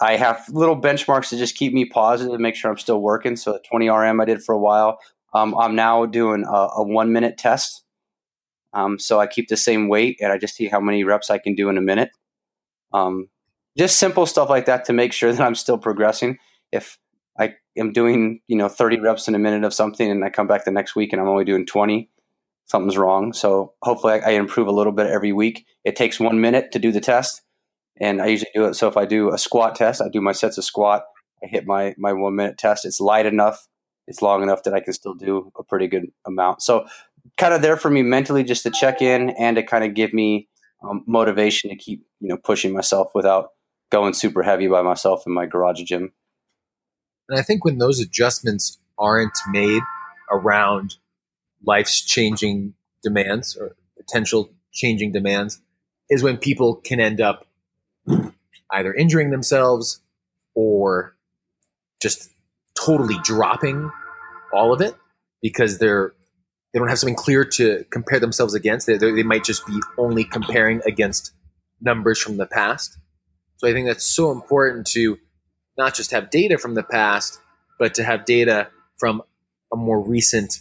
I 0.00 0.16
have 0.16 0.44
little 0.50 0.80
benchmarks 0.80 1.30
to 1.30 1.36
just 1.36 1.56
keep 1.56 1.72
me 1.72 1.84
positive, 1.84 2.38
make 2.40 2.54
sure 2.54 2.70
I'm 2.70 2.78
still 2.78 3.00
working. 3.00 3.36
So 3.36 3.52
the 3.52 3.60
20 3.68 3.88
RM 3.88 4.20
I 4.20 4.24
did 4.24 4.42
for 4.42 4.54
a 4.54 4.58
while. 4.58 4.98
Um, 5.34 5.54
I'm 5.56 5.74
now 5.74 6.06
doing 6.06 6.44
a, 6.44 6.68
a, 6.76 6.82
one 6.82 7.12
minute 7.12 7.36
test. 7.36 7.84
Um, 8.72 8.98
so 8.98 9.18
I 9.20 9.26
keep 9.26 9.48
the 9.48 9.56
same 9.56 9.88
weight 9.88 10.18
and 10.20 10.32
I 10.32 10.38
just 10.38 10.54
see 10.54 10.66
how 10.66 10.80
many 10.80 11.04
reps 11.04 11.30
I 11.30 11.38
can 11.38 11.54
do 11.54 11.68
in 11.68 11.78
a 11.78 11.82
minute. 11.82 12.10
Um, 12.92 13.28
just 13.76 13.98
simple 13.98 14.26
stuff 14.26 14.50
like 14.50 14.66
that 14.66 14.84
to 14.86 14.92
make 14.92 15.12
sure 15.12 15.32
that 15.34 15.44
I'm 15.44 15.54
still 15.54 15.78
progressing. 15.78 16.38
If 16.72 16.98
I 17.38 17.54
am 17.76 17.92
doing, 17.92 18.40
you 18.46 18.56
know, 18.56 18.68
30 18.68 19.00
reps 19.00 19.28
in 19.28 19.34
a 19.34 19.38
minute 19.38 19.64
of 19.64 19.72
something 19.72 20.10
and 20.10 20.24
I 20.24 20.30
come 20.30 20.46
back 20.46 20.64
the 20.64 20.70
next 20.70 20.96
week 20.96 21.12
and 21.12 21.22
I'm 21.22 21.28
only 21.28 21.44
doing 21.44 21.66
20, 21.66 22.10
something's 22.66 22.98
wrong. 22.98 23.32
So 23.32 23.74
hopefully 23.82 24.14
I, 24.14 24.18
I 24.18 24.30
improve 24.30 24.66
a 24.66 24.72
little 24.72 24.92
bit 24.92 25.06
every 25.06 25.32
week. 25.32 25.66
It 25.84 25.96
takes 25.96 26.20
one 26.20 26.40
minute 26.40 26.72
to 26.72 26.78
do 26.78 26.92
the 26.92 27.00
test 27.00 27.42
and 28.00 28.20
I 28.20 28.26
usually 28.26 28.50
do 28.54 28.66
it. 28.66 28.74
So 28.74 28.88
if 28.88 28.96
I 28.96 29.04
do 29.04 29.32
a 29.32 29.38
squat 29.38 29.74
test, 29.74 30.02
I 30.02 30.08
do 30.08 30.20
my 30.20 30.32
sets 30.32 30.58
of 30.58 30.64
squat. 30.64 31.04
I 31.42 31.46
hit 31.46 31.66
my 31.66 31.94
my 31.98 32.12
one 32.12 32.34
minute 32.34 32.58
test. 32.58 32.84
It's 32.84 33.00
light 33.00 33.26
enough. 33.26 33.68
It's 34.06 34.22
long 34.22 34.42
enough 34.42 34.62
that 34.62 34.74
I 34.74 34.80
can 34.80 34.92
still 34.92 35.14
do 35.14 35.52
a 35.58 35.62
pretty 35.62 35.86
good 35.86 36.06
amount. 36.26 36.62
So 36.62 36.86
kind 37.36 37.54
of 37.54 37.62
there 37.62 37.76
for 37.76 37.90
me 37.90 38.02
mentally 38.02 38.44
just 38.44 38.62
to 38.62 38.70
check 38.70 39.02
in 39.02 39.30
and 39.30 39.56
to 39.56 39.62
kind 39.62 39.84
of 39.84 39.94
give 39.94 40.12
me 40.12 40.48
um, 40.82 41.04
motivation 41.06 41.70
to 41.70 41.76
keep 41.76 42.06
you 42.20 42.28
know 42.28 42.36
pushing 42.36 42.72
myself 42.72 43.10
without 43.14 43.50
going 43.90 44.12
super 44.12 44.42
heavy 44.42 44.68
by 44.68 44.82
myself 44.82 45.24
in 45.26 45.32
my 45.32 45.46
garage 45.46 45.82
gym. 45.82 46.12
And 47.28 47.38
I 47.38 47.42
think 47.42 47.64
when 47.64 47.78
those 47.78 48.00
adjustments 48.00 48.78
aren't 48.98 49.36
made 49.50 49.82
around 50.30 50.96
life's 51.64 52.00
changing 52.00 52.74
demands 53.02 53.56
or 53.56 53.76
potential 53.96 54.50
changing 54.72 55.12
demands 55.12 55.60
is 56.10 56.22
when 56.22 56.36
people 56.36 56.76
can 56.76 57.00
end 57.00 57.20
up 57.20 57.46
either 58.72 58.94
injuring 58.94 59.30
themselves 59.30 60.00
or 60.54 61.16
just 62.00 62.30
totally 62.74 63.16
dropping 63.22 63.90
all 64.52 64.72
of 64.72 64.80
it 64.80 64.94
because 65.42 65.78
they're 65.78 66.14
they 66.72 66.78
don't 66.78 66.88
have 66.88 66.98
something 66.98 67.16
clear 67.16 67.44
to 67.44 67.84
compare 67.90 68.20
themselves 68.20 68.54
against. 68.54 68.86
They, 68.86 68.98
they 68.98 69.22
might 69.22 69.44
just 69.44 69.66
be 69.66 69.80
only 69.96 70.24
comparing 70.24 70.80
against 70.86 71.32
numbers 71.80 72.18
from 72.18 72.36
the 72.36 72.46
past. 72.46 72.98
So 73.56 73.68
I 73.68 73.72
think 73.72 73.86
that's 73.86 74.04
so 74.04 74.30
important 74.30 74.86
to 74.88 75.18
not 75.76 75.94
just 75.94 76.10
have 76.10 76.30
data 76.30 76.58
from 76.58 76.74
the 76.74 76.82
past, 76.82 77.40
but 77.78 77.94
to 77.94 78.04
have 78.04 78.24
data 78.24 78.68
from 78.98 79.22
a 79.72 79.76
more 79.76 80.00
recent 80.00 80.60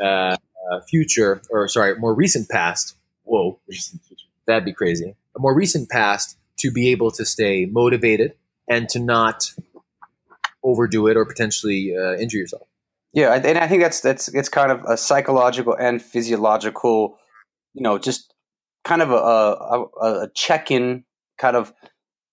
uh, 0.00 0.36
uh, 0.70 0.80
future, 0.88 1.40
or 1.50 1.68
sorry, 1.68 1.98
more 1.98 2.14
recent 2.14 2.48
past. 2.48 2.96
Whoa, 3.24 3.58
that'd 4.46 4.64
be 4.64 4.72
crazy. 4.72 5.14
A 5.36 5.38
more 5.38 5.54
recent 5.54 5.88
past 5.88 6.36
to 6.58 6.70
be 6.70 6.90
able 6.90 7.10
to 7.12 7.24
stay 7.24 7.66
motivated 7.66 8.34
and 8.68 8.88
to 8.90 8.98
not 8.98 9.52
overdo 10.62 11.06
it 11.06 11.16
or 11.16 11.24
potentially 11.24 11.96
uh, 11.96 12.14
injure 12.16 12.38
yourself. 12.38 12.67
Yeah, 13.18 13.34
and 13.34 13.58
I 13.58 13.66
think 13.66 13.82
that's 13.82 14.00
that's 14.00 14.28
it's 14.28 14.48
kind 14.48 14.70
of 14.70 14.84
a 14.84 14.96
psychological 14.96 15.74
and 15.74 16.00
physiological, 16.00 17.18
you 17.74 17.82
know, 17.82 17.98
just 17.98 18.32
kind 18.84 19.02
of 19.02 19.10
a 19.10 19.16
a, 19.16 20.22
a 20.22 20.28
check 20.36 20.70
in, 20.70 21.02
kind 21.36 21.56
of, 21.56 21.72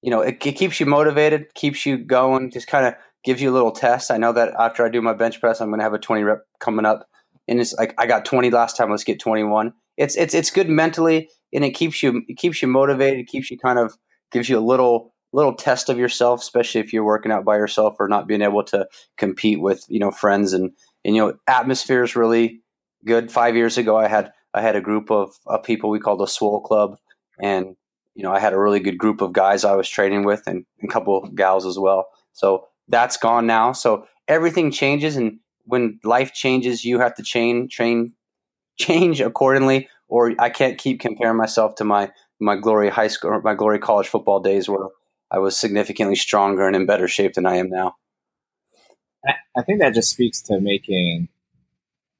you 0.03 0.11
know, 0.11 0.21
it, 0.21 0.37
it 0.45 0.51
keeps 0.51 0.79
you 0.79 0.85
motivated, 0.85 1.51
keeps 1.55 1.87
you 1.87 1.97
going, 1.97 2.51
just 2.51 2.67
kind 2.67 2.85
of 2.85 2.93
gives 3.23 3.41
you 3.41 3.49
a 3.49 3.55
little 3.55 3.71
test. 3.71 4.11
I 4.11 4.17
know 4.17 4.31
that 4.33 4.53
after 4.59 4.85
I 4.85 4.89
do 4.89 5.01
my 5.01 5.13
bench 5.13 5.41
press, 5.41 5.59
I'm 5.59 5.69
going 5.69 5.79
to 5.79 5.83
have 5.83 5.95
a 5.95 5.97
20 5.97 6.21
rep 6.21 6.43
coming 6.59 6.85
up, 6.85 7.07
and 7.47 7.59
it's 7.59 7.73
like 7.73 7.95
I 7.97 8.05
got 8.05 8.23
20 8.23 8.51
last 8.51 8.77
time. 8.77 8.91
Let's 8.91 9.03
get 9.03 9.19
21. 9.19 9.73
It's 9.97 10.15
it's 10.15 10.35
it's 10.35 10.51
good 10.51 10.69
mentally, 10.69 11.29
and 11.51 11.65
it 11.65 11.71
keeps 11.71 12.03
you 12.03 12.21
it 12.27 12.37
keeps 12.37 12.61
you 12.61 12.67
motivated. 12.67 13.21
It 13.21 13.27
keeps 13.27 13.49
you 13.49 13.57
kind 13.57 13.79
of 13.79 13.97
gives 14.31 14.49
you 14.49 14.59
a 14.59 14.61
little 14.61 15.14
little 15.35 15.53
test 15.53 15.89
of 15.89 15.97
yourself, 15.97 16.41
especially 16.41 16.79
if 16.79 16.93
you're 16.93 17.03
working 17.03 17.31
out 17.31 17.43
by 17.43 17.57
yourself 17.57 17.97
or 17.99 18.07
not 18.07 18.25
being 18.25 18.41
able 18.41 18.63
to 18.63 18.87
compete 19.17 19.59
with 19.59 19.85
you 19.89 19.99
know 19.99 20.09
friends 20.09 20.53
and 20.53 20.71
and 21.03 21.15
you 21.15 21.21
know 21.21 21.33
atmosphere 21.47 22.03
is 22.03 22.15
really 22.15 22.61
good. 23.05 23.31
Five 23.31 23.55
years 23.55 23.77
ago, 23.77 23.97
I 23.97 24.07
had 24.07 24.31
I 24.53 24.61
had 24.61 24.77
a 24.77 24.81
group 24.81 25.11
of, 25.11 25.35
of 25.45 25.63
people 25.63 25.89
we 25.89 25.99
called 25.99 26.21
the 26.21 26.25
Swole 26.25 26.61
Club, 26.61 26.97
and 27.41 27.75
you 28.15 28.23
know 28.23 28.31
I 28.31 28.39
had 28.39 28.53
a 28.53 28.59
really 28.59 28.79
good 28.79 28.97
group 28.97 29.21
of 29.21 29.33
guys 29.33 29.65
I 29.65 29.75
was 29.75 29.89
training 29.89 30.23
with 30.23 30.43
and, 30.47 30.65
and 30.79 30.89
a 30.89 30.93
couple 30.93 31.21
gals 31.35 31.65
as 31.65 31.77
well. 31.77 32.07
So 32.31 32.67
that's 32.87 33.17
gone 33.17 33.45
now. 33.45 33.73
So 33.73 34.07
everything 34.29 34.71
changes, 34.71 35.17
and 35.17 35.39
when 35.65 35.99
life 36.05 36.33
changes, 36.33 36.85
you 36.85 36.99
have 36.99 37.15
to 37.15 37.23
change, 37.23 37.73
train, 37.73 38.13
change 38.77 39.19
accordingly. 39.19 39.89
Or 40.07 40.33
I 40.39 40.49
can't 40.49 40.77
keep 40.77 41.01
comparing 41.01 41.35
myself 41.35 41.75
to 41.75 41.83
my 41.83 42.11
my 42.39 42.55
glory 42.55 42.89
high 42.89 43.07
school 43.07 43.31
or 43.31 43.41
my 43.41 43.53
glory 43.53 43.79
college 43.79 44.07
football 44.07 44.39
days 44.39 44.69
where 44.69 44.87
I 45.35 45.39
was 45.39 45.59
significantly 45.59 46.15
stronger 46.15 46.65
and 46.65 46.77
in 46.77 46.85
better 46.85 47.09
shape 47.09 47.33
than 47.33 47.45
I 47.45 47.57
am 47.57 47.69
now. 47.69 47.97
I 49.57 49.63
think 49.63 49.81
that 49.81 49.93
just 49.93 50.09
speaks 50.09 50.41
to 50.43 50.61
making 50.61 51.27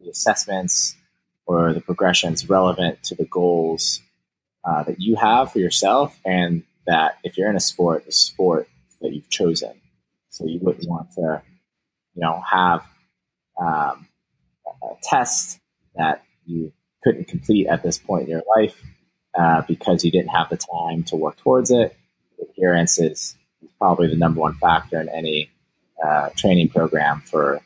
the 0.01 0.09
assessments 0.09 0.97
or 1.45 1.73
the 1.73 1.79
progressions 1.79 2.49
relevant 2.49 3.03
to 3.03 3.15
the 3.15 3.23
goals 3.23 4.01
uh, 4.65 4.83
that 4.83 4.99
you 4.99 5.15
have 5.15 5.53
for 5.53 5.59
yourself, 5.59 6.19
and 6.25 6.63
that 6.87 7.19
if 7.23 7.37
you're 7.37 7.49
in 7.49 7.55
a 7.55 7.61
sport, 7.61 8.05
the 8.05 8.11
sport 8.11 8.67
that 8.99 9.13
you've 9.13 9.29
chosen. 9.29 9.79
So 10.29 10.45
you 10.45 10.59
wouldn't 10.61 10.89
want 10.89 11.11
to, 11.11 11.41
you 12.15 12.21
know, 12.21 12.41
have 12.51 12.85
um, 13.57 14.07
a 14.67 14.95
test 15.03 15.59
that 15.95 16.25
you 16.45 16.73
couldn't 17.01 17.29
complete 17.29 17.67
at 17.67 17.81
this 17.81 17.97
point 17.97 18.23
in 18.23 18.29
your 18.29 18.43
life 18.57 18.81
uh, 19.39 19.61
because 19.67 20.03
you 20.03 20.11
didn't 20.11 20.29
have 20.29 20.49
the 20.49 20.57
time 20.57 21.03
to 21.03 21.15
work 21.15 21.37
towards 21.37 21.71
it 21.71 21.95
adherence 22.41 22.99
is, 22.99 23.35
probably 23.79 24.07
the 24.07 24.15
number 24.15 24.39
one 24.39 24.55
factor 24.55 25.01
in 25.01 25.09
any 25.09 25.49
uh, 26.03 26.29
training 26.37 26.69
program 26.69 27.21
for 27.21 27.59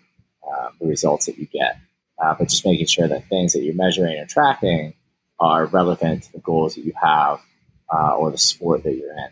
uh, 0.49 0.69
the 0.79 0.87
results 0.87 1.27
that 1.27 1.37
you 1.37 1.45
get. 1.45 1.77
Uh, 2.21 2.33
but 2.37 2.49
just 2.49 2.65
making 2.65 2.87
sure 2.87 3.07
that 3.07 3.27
things 3.29 3.53
that 3.53 3.61
you're 3.61 3.75
measuring 3.75 4.17
and 4.17 4.27
tracking 4.29 4.93
are 5.39 5.67
relevant 5.67 6.23
to 6.23 6.31
the 6.31 6.39
goals 6.39 6.75
that 6.75 6.83
you 6.83 6.93
have 6.99 7.39
uh, 7.93 8.15
or 8.15 8.31
the 8.31 8.37
sport 8.37 8.83
that 8.83 8.95
you're 8.95 9.11
in. 9.11 9.29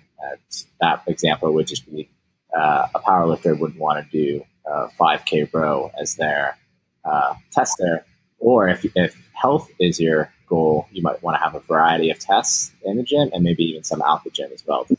that 0.80 1.02
example 1.08 1.52
would 1.52 1.68
just 1.68 1.90
be 1.90 2.10
uh, 2.56 2.88
a 2.96 3.00
powerlifter 3.00 3.58
wouldn't 3.58 3.80
want 3.80 4.04
to 4.04 4.12
do 4.12 4.44
a 4.66 4.88
5K 5.00 5.52
row 5.54 5.92
as 6.00 6.16
their 6.16 6.58
uh, 7.06 7.36
tester. 7.52 8.06
Or 8.40 8.68
if, 8.70 8.86
if 8.96 9.30
health 9.34 9.70
is 9.80 10.00
your 10.00 10.32
goal, 10.48 10.88
you 10.92 11.02
might 11.02 11.22
want 11.22 11.36
to 11.36 11.44
have 11.44 11.56
a 11.56 11.60
variety 11.60 12.10
of 12.10 12.20
tests 12.20 12.72
in 12.84 12.98
the 12.98 13.04
gym 13.04 13.30
and 13.34 13.44
maybe 13.44 13.64
even 13.64 13.84
some 13.84 14.02
out 14.02 14.24
the 14.24 14.30
gym 14.30 14.52
as 14.54 14.64
well 14.66 14.86
to 14.86 14.96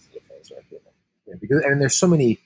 yeah, 1.26 1.34
because 1.40 1.62
and 1.64 1.80
there's 1.80 1.96
so 1.96 2.06
many 2.06 2.38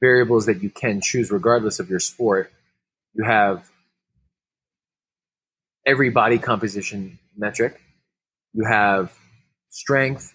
variables 0.00 0.46
that 0.46 0.62
you 0.62 0.70
can 0.70 1.00
choose 1.00 1.30
regardless 1.30 1.78
of 1.78 1.88
your 1.88 2.00
sport. 2.00 2.52
You 3.14 3.24
have 3.24 3.70
every 5.86 6.10
body 6.10 6.38
composition 6.38 7.18
metric. 7.36 7.80
You 8.52 8.64
have 8.64 9.16
strength. 9.70 10.34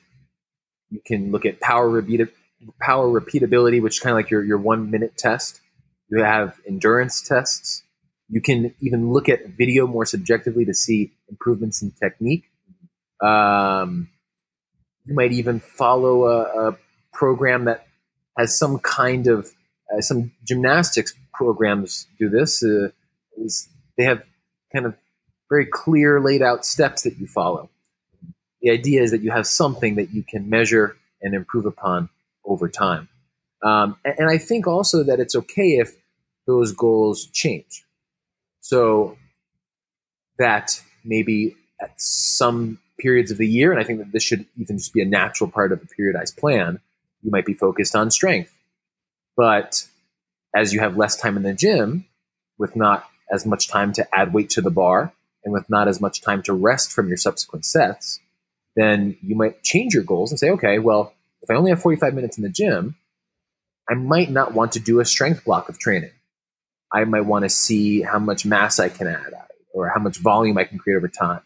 You 0.89 1.01
can 1.05 1.31
look 1.31 1.45
at 1.45 1.59
power 1.59 1.89
repeat- 1.89 2.33
power 2.81 3.07
repeatability, 3.07 3.81
which 3.81 3.95
is 3.95 3.99
kind 3.99 4.11
of 4.11 4.17
like 4.17 4.29
your, 4.29 4.43
your 4.43 4.57
one 4.57 4.91
minute 4.91 5.17
test. 5.17 5.61
You 6.09 6.23
have 6.23 6.59
endurance 6.67 7.21
tests. 7.21 7.83
You 8.29 8.41
can 8.41 8.73
even 8.81 9.11
look 9.11 9.29
at 9.29 9.47
video 9.57 9.87
more 9.87 10.05
subjectively 10.05 10.65
to 10.65 10.73
see 10.73 11.11
improvements 11.29 11.81
in 11.81 11.91
technique. 11.91 12.45
Um, 13.21 14.09
you 15.09 15.15
might 15.15 15.31
even 15.31 15.59
follow 15.59 16.25
a, 16.25 16.69
a 16.69 16.77
program 17.11 17.65
that 17.65 17.87
has 18.37 18.57
some 18.57 18.79
kind 18.79 19.27
of 19.27 19.51
uh, 19.91 20.01
some 20.01 20.31
gymnastics 20.47 21.13
programs 21.33 22.07
do 22.19 22.29
this 22.29 22.63
uh, 22.63 22.89
they 23.97 24.03
have 24.03 24.23
kind 24.71 24.85
of 24.85 24.95
very 25.49 25.65
clear 25.65 26.21
laid 26.21 26.41
out 26.41 26.63
steps 26.63 27.01
that 27.03 27.17
you 27.17 27.25
follow. 27.27 27.69
The 28.61 28.71
idea 28.71 29.01
is 29.01 29.11
that 29.11 29.21
you 29.21 29.31
have 29.31 29.47
something 29.47 29.95
that 29.95 30.13
you 30.13 30.23
can 30.23 30.49
measure 30.49 30.95
and 31.21 31.33
improve 31.33 31.65
upon 31.65 32.09
over 32.45 32.69
time. 32.69 33.09
Um, 33.63 33.97
and, 34.05 34.15
and 34.19 34.29
i 34.29 34.37
think 34.37 34.67
also 34.67 35.03
that 35.03 35.19
it's 35.19 35.35
okay 35.35 35.79
if 35.79 35.95
those 36.47 36.71
goals 36.71 37.27
change. 37.27 37.83
So 38.61 39.17
that 40.37 40.81
maybe 41.03 41.55
at 41.81 41.93
some 41.97 42.79
periods 42.99 43.31
of 43.31 43.37
the 43.37 43.47
year 43.47 43.71
and 43.71 43.79
i 43.79 43.83
think 43.83 43.99
that 43.99 44.11
this 44.11 44.23
should 44.23 44.45
even 44.57 44.77
just 44.77 44.93
be 44.93 45.01
a 45.01 45.05
natural 45.05 45.49
part 45.49 45.71
of 45.71 45.81
a 45.81 46.01
periodized 46.01 46.37
plan 46.37 46.79
you 47.21 47.31
might 47.31 47.45
be 47.45 47.53
focused 47.53 47.95
on 47.95 48.11
strength. 48.11 48.53
But 49.35 49.87
as 50.55 50.73
you 50.73 50.79
have 50.79 50.97
less 50.97 51.15
time 51.15 51.37
in 51.37 51.43
the 51.43 51.53
gym, 51.53 52.05
with 52.57 52.75
not 52.75 53.07
as 53.31 53.45
much 53.45 53.67
time 53.67 53.93
to 53.93 54.07
add 54.15 54.33
weight 54.33 54.49
to 54.51 54.61
the 54.61 54.71
bar, 54.71 55.13
and 55.43 55.53
with 55.53 55.69
not 55.69 55.87
as 55.87 56.01
much 56.01 56.21
time 56.21 56.41
to 56.43 56.53
rest 56.53 56.91
from 56.91 57.07
your 57.07 57.17
subsequent 57.17 57.65
sets, 57.65 58.19
then 58.75 59.17
you 59.21 59.35
might 59.35 59.63
change 59.63 59.93
your 59.93 60.03
goals 60.03 60.31
and 60.31 60.39
say, 60.39 60.49
okay, 60.51 60.79
well, 60.79 61.13
if 61.41 61.49
I 61.49 61.55
only 61.55 61.71
have 61.71 61.81
45 61.81 62.13
minutes 62.13 62.37
in 62.37 62.43
the 62.43 62.49
gym, 62.49 62.95
I 63.89 63.93
might 63.93 64.29
not 64.29 64.53
want 64.53 64.73
to 64.73 64.79
do 64.79 64.99
a 64.99 65.05
strength 65.05 65.45
block 65.45 65.69
of 65.69 65.79
training. 65.79 66.11
I 66.93 67.05
might 67.05 67.25
want 67.25 67.43
to 67.43 67.49
see 67.49 68.01
how 68.01 68.19
much 68.19 68.45
mass 68.45 68.79
I 68.79 68.89
can 68.89 69.07
add, 69.07 69.33
or 69.73 69.89
how 69.89 70.01
much 70.01 70.17
volume 70.17 70.57
I 70.57 70.63
can 70.63 70.77
create 70.77 70.97
over 70.97 71.07
time, 71.07 71.41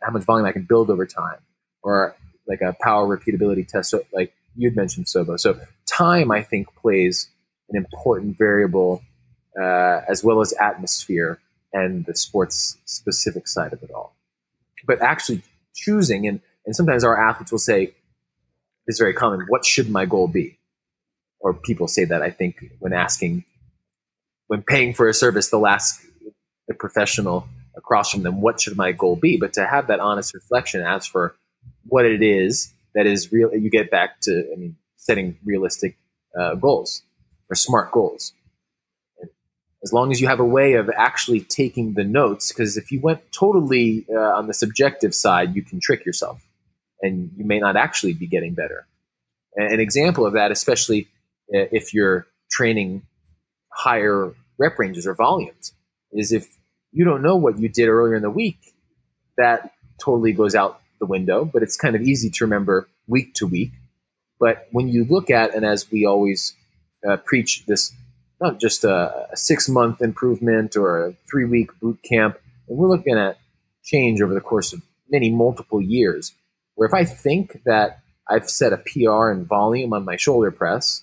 how 0.00 0.10
much 0.12 0.24
volume 0.24 0.46
I 0.46 0.52
can 0.52 0.62
build 0.62 0.90
over 0.90 1.06
time, 1.06 1.38
or 1.82 2.16
like 2.46 2.60
a 2.60 2.76
power 2.80 3.06
repeatability 3.06 3.66
test. 3.66 3.90
So 3.90 4.02
like 4.12 4.32
you'd 4.56 4.76
mentioned 4.76 5.06
Sobo. 5.06 5.38
So 5.38 5.58
time, 5.86 6.30
I 6.30 6.42
think, 6.42 6.68
plays 6.76 7.28
an 7.70 7.76
important 7.76 8.38
variable 8.38 9.02
uh, 9.60 10.00
as 10.08 10.22
well 10.22 10.40
as 10.40 10.52
atmosphere 10.60 11.40
and 11.72 12.04
the 12.06 12.14
sports 12.14 12.78
specific 12.84 13.48
side 13.48 13.72
of 13.72 13.82
it 13.82 13.90
all. 13.90 14.14
But 14.86 15.02
actually 15.02 15.42
choosing, 15.74 16.26
and, 16.26 16.40
and 16.66 16.76
sometimes 16.76 17.02
our 17.02 17.16
athletes 17.16 17.50
will 17.50 17.58
say, 17.58 17.94
it's 18.86 18.98
very 18.98 19.14
common, 19.14 19.46
what 19.48 19.64
should 19.64 19.88
my 19.90 20.04
goal 20.04 20.28
be? 20.28 20.58
Or 21.40 21.54
people 21.54 21.88
say 21.88 22.04
that, 22.04 22.22
I 22.22 22.30
think, 22.30 22.62
when 22.78 22.92
asking, 22.92 23.44
when 24.46 24.62
paying 24.62 24.94
for 24.94 25.08
a 25.08 25.14
service, 25.14 25.48
they'll 25.48 25.66
ask 25.66 26.04
the 26.68 26.74
professional 26.74 27.48
across 27.76 28.10
from 28.10 28.22
them, 28.22 28.40
what 28.40 28.60
should 28.60 28.76
my 28.76 28.92
goal 28.92 29.16
be? 29.16 29.36
But 29.36 29.52
to 29.54 29.66
have 29.66 29.88
that 29.88 30.00
honest 30.00 30.34
reflection 30.34 30.80
as 30.82 31.06
for 31.06 31.34
what 31.86 32.04
it 32.04 32.22
is 32.22 32.72
that 32.94 33.06
is 33.06 33.32
real. 33.32 33.52
You 33.54 33.70
get 33.70 33.90
back 33.90 34.20
to, 34.22 34.48
I 34.52 34.56
mean, 34.56 34.76
setting 34.96 35.36
realistic 35.44 35.96
uh, 36.38 36.54
goals 36.54 37.02
or 37.50 37.56
smart 37.56 37.92
goals. 37.92 38.32
And 39.20 39.30
as 39.82 39.92
long 39.92 40.10
as 40.10 40.20
you 40.20 40.28
have 40.28 40.40
a 40.40 40.44
way 40.44 40.74
of 40.74 40.88
actually 40.96 41.40
taking 41.40 41.94
the 41.94 42.04
notes, 42.04 42.52
because 42.52 42.76
if 42.76 42.90
you 42.90 43.00
went 43.00 43.20
totally 43.32 44.06
uh, 44.10 44.18
on 44.18 44.46
the 44.46 44.54
subjective 44.54 45.14
side, 45.14 45.54
you 45.54 45.62
can 45.62 45.80
trick 45.80 46.06
yourself 46.06 46.42
and 47.02 47.30
you 47.36 47.44
may 47.44 47.58
not 47.58 47.76
actually 47.76 48.14
be 48.14 48.26
getting 48.26 48.54
better. 48.54 48.86
An 49.56 49.78
example 49.80 50.26
of 50.26 50.32
that, 50.32 50.50
especially 50.50 51.08
uh, 51.54 51.68
if 51.70 51.92
you're 51.92 52.26
training 52.50 53.02
higher 53.72 54.32
rep 54.58 54.78
ranges 54.78 55.06
or 55.06 55.14
volumes, 55.14 55.72
is 56.12 56.32
if 56.32 56.56
you 56.94 57.04
don't 57.04 57.22
know 57.22 57.36
what 57.36 57.58
you 57.58 57.68
did 57.68 57.88
earlier 57.88 58.14
in 58.14 58.22
the 58.22 58.30
week, 58.30 58.58
that 59.36 59.72
totally 60.02 60.32
goes 60.32 60.54
out 60.54 60.80
the 61.00 61.06
window, 61.06 61.44
but 61.44 61.62
it's 61.62 61.76
kind 61.76 61.96
of 61.96 62.02
easy 62.02 62.30
to 62.30 62.44
remember 62.44 62.88
week 63.08 63.34
to 63.34 63.46
week. 63.46 63.72
But 64.38 64.68
when 64.70 64.88
you 64.88 65.04
look 65.04 65.28
at, 65.28 65.54
and 65.54 65.64
as 65.64 65.90
we 65.90 66.06
always 66.06 66.54
uh, 67.06 67.16
preach, 67.18 67.66
this 67.66 67.92
not 68.40 68.60
just 68.60 68.84
a, 68.84 69.26
a 69.32 69.36
six 69.36 69.68
month 69.68 70.00
improvement 70.00 70.76
or 70.76 71.06
a 71.06 71.14
three 71.28 71.44
week 71.44 71.70
boot 71.80 71.98
camp, 72.02 72.38
and 72.68 72.78
we're 72.78 72.88
looking 72.88 73.18
at 73.18 73.38
change 73.82 74.22
over 74.22 74.32
the 74.32 74.40
course 74.40 74.72
of 74.72 74.82
many 75.10 75.30
multiple 75.30 75.80
years. 75.80 76.32
Where 76.76 76.88
if 76.88 76.94
I 76.94 77.04
think 77.04 77.62
that 77.64 78.00
I've 78.28 78.48
set 78.48 78.72
a 78.72 78.78
PR 78.78 79.30
and 79.30 79.46
volume 79.46 79.92
on 79.92 80.04
my 80.04 80.16
shoulder 80.16 80.50
press, 80.50 81.02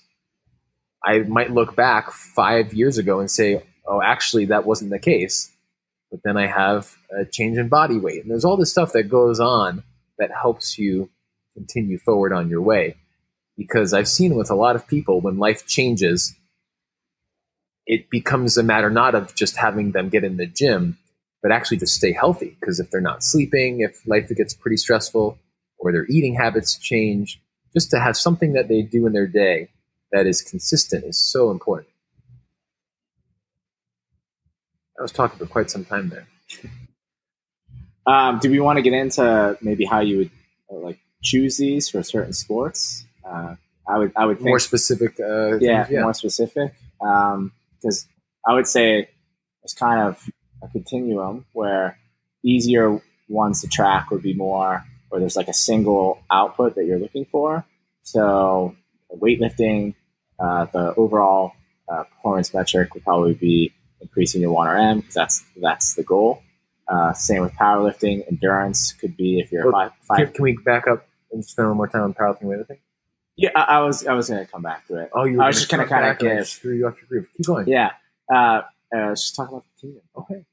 I 1.04 1.20
might 1.20 1.52
look 1.52 1.76
back 1.76 2.10
five 2.10 2.72
years 2.72 2.98
ago 2.98 3.20
and 3.20 3.30
say, 3.30 3.62
oh, 3.86 4.00
actually, 4.02 4.46
that 4.46 4.64
wasn't 4.66 4.90
the 4.90 4.98
case. 4.98 5.50
But 6.12 6.20
then 6.24 6.36
I 6.36 6.46
have 6.46 6.94
a 7.10 7.24
change 7.24 7.56
in 7.56 7.68
body 7.68 7.98
weight. 7.98 8.22
And 8.22 8.30
there's 8.30 8.44
all 8.44 8.58
this 8.58 8.70
stuff 8.70 8.92
that 8.92 9.08
goes 9.08 9.40
on 9.40 9.82
that 10.18 10.30
helps 10.30 10.78
you 10.78 11.08
continue 11.54 11.98
forward 11.98 12.34
on 12.34 12.50
your 12.50 12.60
way. 12.60 12.96
Because 13.56 13.94
I've 13.94 14.08
seen 14.08 14.36
with 14.36 14.50
a 14.50 14.54
lot 14.54 14.76
of 14.76 14.86
people 14.86 15.20
when 15.22 15.38
life 15.38 15.66
changes, 15.66 16.34
it 17.86 18.10
becomes 18.10 18.58
a 18.58 18.62
matter 18.62 18.90
not 18.90 19.14
of 19.14 19.34
just 19.34 19.56
having 19.56 19.92
them 19.92 20.10
get 20.10 20.22
in 20.22 20.36
the 20.36 20.46
gym, 20.46 20.98
but 21.42 21.50
actually 21.50 21.78
just 21.78 21.94
stay 21.94 22.12
healthy. 22.12 22.56
Because 22.60 22.78
if 22.78 22.90
they're 22.90 23.00
not 23.00 23.24
sleeping, 23.24 23.80
if 23.80 24.06
life 24.06 24.28
gets 24.36 24.54
pretty 24.54 24.76
stressful, 24.76 25.38
or 25.78 25.92
their 25.92 26.06
eating 26.06 26.34
habits 26.34 26.76
change, 26.76 27.40
just 27.72 27.90
to 27.90 27.98
have 27.98 28.16
something 28.16 28.52
that 28.52 28.68
they 28.68 28.82
do 28.82 29.06
in 29.06 29.14
their 29.14 29.26
day 29.26 29.68
that 30.12 30.26
is 30.26 30.42
consistent 30.42 31.04
is 31.04 31.18
so 31.18 31.50
important. 31.50 31.88
I 34.98 35.02
was 35.02 35.12
talking 35.12 35.38
for 35.38 35.46
quite 35.46 35.70
some 35.70 35.84
time 35.84 36.10
there. 36.10 36.26
Um, 38.06 38.38
do 38.40 38.50
we 38.50 38.60
want 38.60 38.78
to 38.78 38.82
get 38.82 38.92
into 38.92 39.56
maybe 39.62 39.84
how 39.84 40.00
you 40.00 40.18
would 40.18 40.30
uh, 40.70 40.76
like 40.76 40.98
choose 41.22 41.56
these 41.56 41.88
for 41.88 42.02
certain 42.02 42.32
sports? 42.32 43.04
Uh, 43.24 43.54
I 43.88 43.98
would, 43.98 44.12
I 44.16 44.26
would 44.26 44.38
think 44.38 44.48
more 44.48 44.58
specific. 44.58 45.18
Uh, 45.20 45.58
yeah, 45.58 45.84
things, 45.84 45.94
yeah, 45.94 46.02
more 46.02 46.14
specific. 46.14 46.74
Because 46.98 48.04
um, 48.04 48.08
I 48.46 48.54
would 48.54 48.66
say 48.66 49.08
it's 49.62 49.74
kind 49.74 50.00
of 50.00 50.28
a 50.62 50.68
continuum 50.68 51.46
where 51.52 51.98
easier 52.44 53.00
ones 53.28 53.60
to 53.62 53.68
track 53.68 54.10
would 54.10 54.22
be 54.22 54.34
more 54.34 54.84
where 55.08 55.20
there's 55.20 55.36
like 55.36 55.48
a 55.48 55.54
single 55.54 56.22
output 56.30 56.74
that 56.74 56.86
you're 56.86 56.98
looking 56.98 57.24
for. 57.24 57.64
So 58.02 58.74
weightlifting, 59.14 59.94
uh, 60.38 60.66
the 60.72 60.94
overall 60.96 61.52
uh, 61.88 62.04
performance 62.04 62.52
metric 62.54 62.94
would 62.94 63.04
probably 63.04 63.34
be 63.34 63.72
increasing 64.02 64.42
your 64.42 64.54
1RM 64.54 64.96
because 64.96 65.14
that's 65.14 65.44
that's 65.56 65.94
the 65.94 66.02
goal. 66.02 66.42
Uh, 66.88 67.12
same 67.12 67.42
with 67.42 67.52
powerlifting. 67.54 68.26
Endurance 68.28 68.92
could 68.92 69.16
be 69.16 69.40
if 69.40 69.50
you're 69.50 69.70
well, 69.70 69.72
five, 69.72 69.92
five. 70.18 70.34
Can, 70.34 70.42
we 70.42 70.58
back 70.64 70.86
up 70.86 71.06
and 71.30 71.44
spend 71.44 71.64
a 71.64 71.68
little 71.68 71.76
more 71.76 71.88
time 71.88 72.02
on 72.02 72.14
powerlifting 72.14 72.44
weightlifting? 72.44 72.78
Yeah, 73.36 73.50
I, 73.56 73.78
I 73.78 73.80
was 73.80 74.06
I 74.06 74.12
was 74.12 74.28
going 74.28 74.44
to 74.44 74.50
come 74.50 74.62
back 74.62 74.86
to 74.88 74.96
it. 74.96 75.10
Oh, 75.14 75.24
you 75.24 75.40
I 75.40 75.46
was 75.46 75.56
just 75.56 75.70
going 75.70 75.82
to 75.82 75.88
kind 75.88 76.06
of 76.06 76.18
give 76.18 76.46
screw 76.46 76.74
you 76.74 76.86
off 76.86 76.96
your 76.98 77.08
groove. 77.08 77.28
Keep 77.36 77.46
going. 77.46 77.68
Yeah, 77.68 77.92
uh, 78.30 78.62
uh, 78.94 79.08
let's 79.08 79.22
just 79.22 79.36
talk 79.36 79.48
about 79.48 79.64
the 79.64 79.88
team. 79.88 80.00
Okay. 80.16 80.44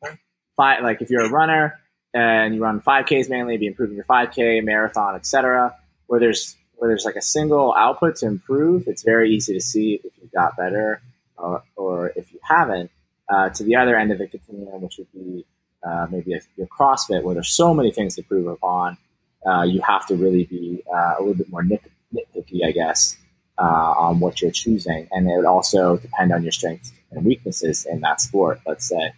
Five, 0.56 0.84
like 0.84 1.02
if 1.02 1.10
you're 1.10 1.26
a 1.26 1.30
runner 1.30 1.80
and 2.13 2.56
you 2.56 2.62
run 2.62 2.82
5Ks 2.82 3.30
mainly, 3.30 3.58
be 3.58 3.67
improving 3.67 3.95
your 3.95 4.06
5K, 4.06 4.63
marathon, 4.63 5.15
etc. 5.15 5.76
Where 6.08 6.19
there's 6.19 6.56
where 6.76 6.89
there's 6.89 7.06
like 7.06 7.15
a 7.15 7.21
single 7.21 7.74
output 7.76 8.15
to 8.17 8.26
improve, 8.26 8.88
it's 8.88 9.04
very 9.04 9.32
easy 9.32 9.54
to 9.54 9.62
see 9.62 10.00
if 10.04 10.13
you 10.21 10.30
got 10.34 10.56
better 10.56 11.02
or, 11.38 11.63
or 11.76 12.13
if 12.15 12.32
you 12.32 12.39
haven't. 12.41 12.89
Uh, 13.30 13.50
to 13.50 13.63
the 13.63 13.76
other 13.76 13.96
end 13.96 14.12
of 14.12 14.18
the 14.18 14.28
continuum, 14.28 14.82
which 14.82 14.98
would 14.98 15.12
be 15.13 15.46
uh, 15.84 16.08
maybe 16.10 16.34
a, 16.34 16.39
your 16.58 16.68
CrossFit, 16.68 17.24
where 17.24 17.36
there's 17.36 17.50
so 17.50 17.74
many 17.74 17.92
things 17.92 18.15
to 18.15 18.24
prove 18.24 18.48
upon, 18.48 18.98
uh, 19.46 19.63
you 19.63 19.82
have 19.82 20.06
to 20.08 20.15
really 20.15 20.46
be 20.46 20.84
uh, 20.94 21.15
a 21.18 21.20
little 21.20 21.36
bit 21.36 21.50
more 21.50 21.63
nit- 21.63 21.92
nitpicky, 22.13 22.65
I 22.65 22.72
guess, 22.72 23.18
uh, 23.58 23.94
on 23.98 24.20
what 24.20 24.42
you're 24.42 24.52
choosing, 24.52 25.08
and 25.12 25.30
it 25.30 25.36
would 25.38 25.46
also 25.46 25.98
depend 25.98 26.34
on 26.34 26.44
your 26.44 26.52
strengths 26.52 26.92
and 27.12 27.24
weaknesses 27.24 27.86
in 27.86 28.02
that 28.02 28.20
sport. 28.20 28.60
Let's 28.65 28.88
say. 28.88 29.13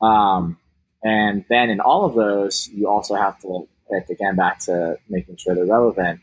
Um, 0.00 0.58
and 1.02 1.44
then 1.48 1.70
in 1.70 1.80
all 1.80 2.04
of 2.04 2.14
those, 2.14 2.68
you 2.72 2.88
also 2.88 3.14
have 3.14 3.38
to 3.40 3.66
again 4.08 4.36
back 4.36 4.60
to 4.60 4.98
making 5.08 5.36
sure 5.36 5.54
they're 5.54 5.66
relevant. 5.66 6.20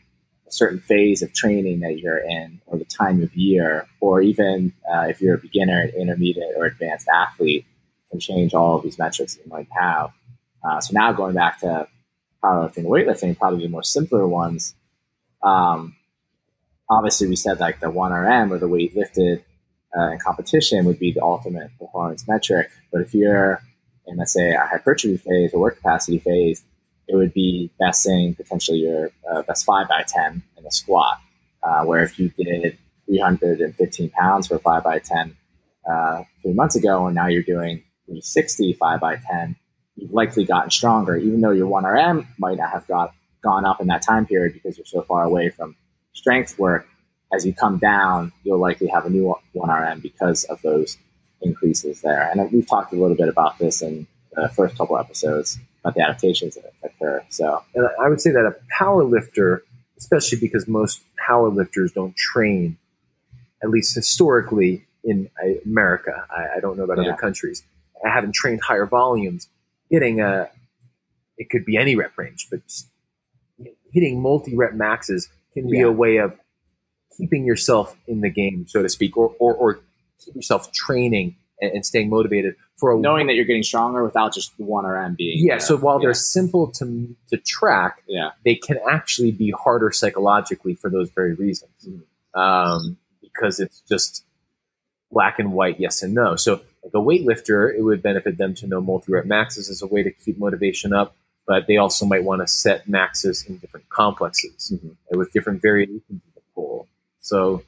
A 0.48 0.52
certain 0.52 0.80
phase 0.80 1.22
of 1.22 1.32
training 1.34 1.80
that 1.80 1.98
you're 1.98 2.18
in, 2.18 2.60
or 2.66 2.78
the 2.78 2.84
time 2.86 3.22
of 3.22 3.34
year, 3.34 3.86
or 4.00 4.22
even 4.22 4.72
uh, 4.90 5.02
if 5.02 5.20
you're 5.20 5.34
a 5.34 5.38
beginner, 5.38 5.90
intermediate, 5.98 6.54
or 6.56 6.64
advanced 6.64 7.06
athlete, 7.08 7.66
can 8.10 8.18
change 8.18 8.54
all 8.54 8.76
of 8.76 8.82
these 8.82 8.98
metrics 8.98 9.34
that 9.34 9.44
you 9.44 9.50
might 9.50 9.68
have. 9.70 10.10
Uh, 10.64 10.80
so 10.80 10.92
now 10.92 11.12
going 11.12 11.34
back 11.34 11.60
to 11.60 11.86
powerlifting, 12.42 12.84
weightlifting, 12.84 13.36
probably 13.36 13.62
the 13.64 13.68
more 13.68 13.82
simpler 13.82 14.26
ones. 14.26 14.74
Um, 15.42 15.96
obviously, 16.88 17.28
we 17.28 17.36
said 17.36 17.60
like 17.60 17.80
the 17.80 17.90
one 17.90 18.12
RM 18.12 18.52
or 18.52 18.58
the 18.58 18.68
weight 18.68 18.96
lifted 18.96 19.44
uh, 19.96 20.12
in 20.12 20.18
competition 20.18 20.84
would 20.84 20.98
be 20.98 21.12
the 21.12 21.22
ultimate 21.22 21.70
performance 21.78 22.26
metric. 22.26 22.70
But 22.92 23.02
if 23.02 23.14
you're 23.14 23.62
in 24.06 24.16
let's 24.16 24.32
say 24.32 24.54
a 24.54 24.66
hypertrophy 24.66 25.18
phase 25.18 25.52
or 25.52 25.60
work 25.60 25.76
capacity 25.76 26.18
phase, 26.18 26.64
it 27.08 27.16
would 27.16 27.32
be 27.32 27.70
besting 27.78 28.34
potentially 28.34 28.78
your 28.78 29.10
uh, 29.30 29.42
best 29.42 29.64
five 29.64 29.88
by 29.88 30.04
10 30.06 30.42
in 30.58 30.66
a 30.66 30.70
squat. 30.70 31.18
Uh, 31.62 31.82
where 31.84 32.02
if 32.02 32.18
you 32.18 32.28
did 32.38 32.78
315 33.06 34.10
pounds 34.10 34.46
for 34.46 34.58
five 34.60 34.84
by 34.84 34.98
10 34.98 35.36
uh, 35.90 36.22
three 36.42 36.52
months 36.52 36.76
ago, 36.76 37.06
and 37.06 37.16
now 37.16 37.26
you're 37.26 37.42
doing 37.42 37.82
360 38.06 38.74
five 38.74 39.00
by 39.00 39.16
10, 39.16 39.56
you've 39.96 40.12
likely 40.12 40.44
gotten 40.44 40.70
stronger, 40.70 41.16
even 41.16 41.40
though 41.40 41.50
your 41.50 41.68
1RM 41.68 42.26
might 42.38 42.58
not 42.58 42.70
have 42.70 42.86
got 42.86 43.12
gone 43.42 43.64
up 43.64 43.80
in 43.80 43.86
that 43.88 44.02
time 44.02 44.26
period 44.26 44.52
because 44.52 44.76
you're 44.76 44.86
so 44.86 45.02
far 45.02 45.24
away 45.24 45.48
from 45.48 45.74
strength 46.12 46.58
work. 46.58 46.86
As 47.32 47.44
you 47.44 47.52
come 47.52 47.78
down, 47.78 48.32
you'll 48.44 48.58
likely 48.58 48.86
have 48.88 49.04
a 49.04 49.10
new 49.10 49.34
1RM 49.54 50.00
because 50.00 50.44
of 50.44 50.62
those 50.62 50.96
increases 51.42 52.00
there. 52.02 52.30
And 52.30 52.50
we've 52.52 52.66
talked 52.66 52.92
a 52.92 52.96
little 52.96 53.16
bit 53.16 53.28
about 53.28 53.58
this 53.58 53.82
in 53.82 54.06
the 54.32 54.48
first 54.48 54.76
couple 54.78 54.96
episodes 54.98 55.58
about 55.80 55.94
the 55.94 56.02
adaptations 56.02 56.56
that 56.56 56.72
occur. 56.82 57.24
So, 57.28 57.62
and 57.74 57.88
I 58.02 58.08
would 58.08 58.20
say 58.20 58.30
that 58.30 58.44
a 58.44 58.54
power 58.76 59.04
lifter, 59.04 59.62
especially 59.96 60.38
because 60.38 60.66
most 60.66 61.02
power 61.16 61.48
lifters 61.48 61.92
don't 61.92 62.16
train, 62.16 62.76
at 63.62 63.70
least 63.70 63.94
historically 63.94 64.86
in 65.04 65.30
uh, 65.42 65.60
America, 65.64 66.26
I, 66.30 66.56
I 66.56 66.60
don't 66.60 66.76
know 66.76 66.84
about 66.84 66.98
yeah. 66.98 67.10
other 67.10 67.16
countries. 67.16 67.62
I 68.04 68.10
haven't 68.10 68.34
trained 68.34 68.60
higher 68.62 68.86
volumes. 68.86 69.48
Getting 69.90 70.20
a, 70.20 70.50
it 71.38 71.48
could 71.50 71.64
be 71.64 71.76
any 71.76 71.96
rep 71.96 72.16
range, 72.18 72.48
but 72.50 72.60
hitting 73.92 74.20
multi 74.20 74.54
rep 74.54 74.74
maxes 74.74 75.28
can 75.54 75.70
be 75.70 75.78
yeah. 75.78 75.86
a 75.86 75.92
way 75.92 76.18
of 76.18 76.38
keeping 77.16 77.44
yourself 77.44 77.96
in 78.06 78.20
the 78.20 78.30
game, 78.30 78.66
so 78.68 78.82
to 78.82 78.88
speak, 78.88 79.16
or, 79.16 79.34
or, 79.38 79.54
or 79.54 79.80
keep 80.24 80.34
yourself 80.34 80.70
training 80.72 81.36
and, 81.60 81.72
and 81.72 81.86
staying 81.86 82.08
motivated 82.08 82.54
for 82.76 82.94
a 82.94 82.98
knowing 82.98 83.26
that 83.26 83.34
you're 83.34 83.44
getting 83.44 83.62
stronger 83.62 84.04
without 84.04 84.32
just 84.32 84.52
one 84.58 84.84
RM 84.84 85.14
being. 85.14 85.44
Yeah. 85.44 85.54
There. 85.54 85.60
So 85.60 85.76
while 85.76 85.98
yeah. 85.98 86.06
they're 86.06 86.14
simple 86.14 86.70
to 86.72 87.16
to 87.30 87.36
track, 87.38 88.02
yeah, 88.06 88.30
they 88.44 88.54
can 88.54 88.78
actually 88.90 89.32
be 89.32 89.50
harder 89.50 89.90
psychologically 89.90 90.74
for 90.74 90.90
those 90.90 91.10
very 91.10 91.34
reasons, 91.34 91.72
mm-hmm. 91.86 92.40
um, 92.40 92.96
because 93.20 93.60
it's 93.60 93.80
just 93.88 94.24
black 95.10 95.38
and 95.38 95.52
white, 95.52 95.80
yes 95.80 96.02
and 96.02 96.14
no. 96.14 96.36
So 96.36 96.60
like 96.82 96.94
a 96.94 96.98
weightlifter, 96.98 97.76
it 97.76 97.82
would 97.82 98.02
benefit 98.02 98.38
them 98.38 98.54
to 98.54 98.66
know 98.66 98.80
multi 98.80 99.12
rep 99.12 99.26
maxes 99.26 99.68
as 99.68 99.82
a 99.82 99.86
way 99.86 100.02
to 100.02 100.10
keep 100.10 100.38
motivation 100.38 100.92
up. 100.92 101.14
But 101.46 101.66
they 101.66 101.78
also 101.78 102.04
might 102.04 102.24
want 102.24 102.42
to 102.42 102.46
set 102.46 102.86
maxes 102.86 103.44
in 103.48 103.56
different 103.56 103.88
complexes 103.88 104.70
mm-hmm. 104.74 105.16
with 105.16 105.32
different 105.32 105.62
variations 105.62 106.02
of 106.10 106.34
the 106.34 106.42
pull. 106.54 106.86
So 107.20 107.62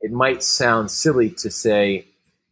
it 0.00 0.12
might 0.12 0.42
sound 0.44 0.90
silly 0.90 1.30
to 1.30 1.50
say, 1.50 2.04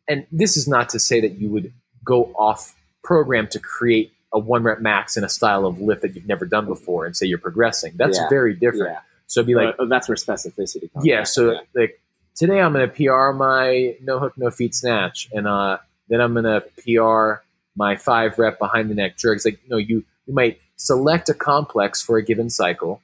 and 0.09 0.27
this 0.31 0.57
is 0.57 0.69
not 0.69 0.89
to 0.91 0.99
say 0.99 1.21
that 1.21 1.39
you 1.39 1.51
would 1.51 1.73
go 2.05 2.27
off 2.39 2.75
program 3.03 3.49
to 3.49 3.59
create 3.59 4.13
a 4.33 4.39
one 4.39 4.63
rep 4.63 4.81
max 4.81 5.17
in 5.17 5.25
a 5.25 5.29
style 5.29 5.67
of 5.67 5.81
lift 5.81 6.03
that 6.03 6.15
you've 6.15 6.27
never 6.27 6.45
done 6.45 6.67
before 6.67 7.07
and 7.07 7.17
say 7.17 7.27
you're 7.27 7.39
progressing. 7.39 7.93
That's 7.97 8.19
yeah. 8.19 8.29
very 8.29 8.55
different. 8.55 8.93
Yeah. 8.93 9.01
So 9.27 9.43
be 9.43 9.55
like, 9.55 9.75
uh, 9.79 9.87
that's 9.87 10.09
where 10.09 10.17
specificity 10.17 10.93
comes. 10.93 11.05
Yeah. 11.05 11.25
So 11.25 11.53
yeah. 11.53 11.59
like 11.75 12.01
today 12.35 12.61
I'm 12.61 12.73
going 12.73 12.89
to 12.89 12.95
PR 12.95 13.33
my 13.33 13.97
no 14.03 14.19
hook, 14.19 14.35
no 14.37 14.51
feet 14.51 14.75
snatch, 14.75 15.29
and 15.33 15.47
uh, 15.49 15.79
then 16.09 16.21
I'm 16.21 16.35
going 16.35 16.45
to 16.45 16.63
PR 16.83 17.43
my 17.77 17.97
five 17.97 18.39
rep 18.39 18.59
behind 18.59 18.91
the 18.91 18.95
neck 18.95 19.17
jerks. 19.17 19.45
Like, 19.45 19.61
no, 19.69 19.77
you 19.77 20.05
you 20.27 20.35
might 20.35 20.61
select 20.77 21.29
a 21.29 21.35
complex 21.35 22.03
for 22.03 22.19
a 22.19 22.23
given 22.23 22.51
cycle, 22.51 23.01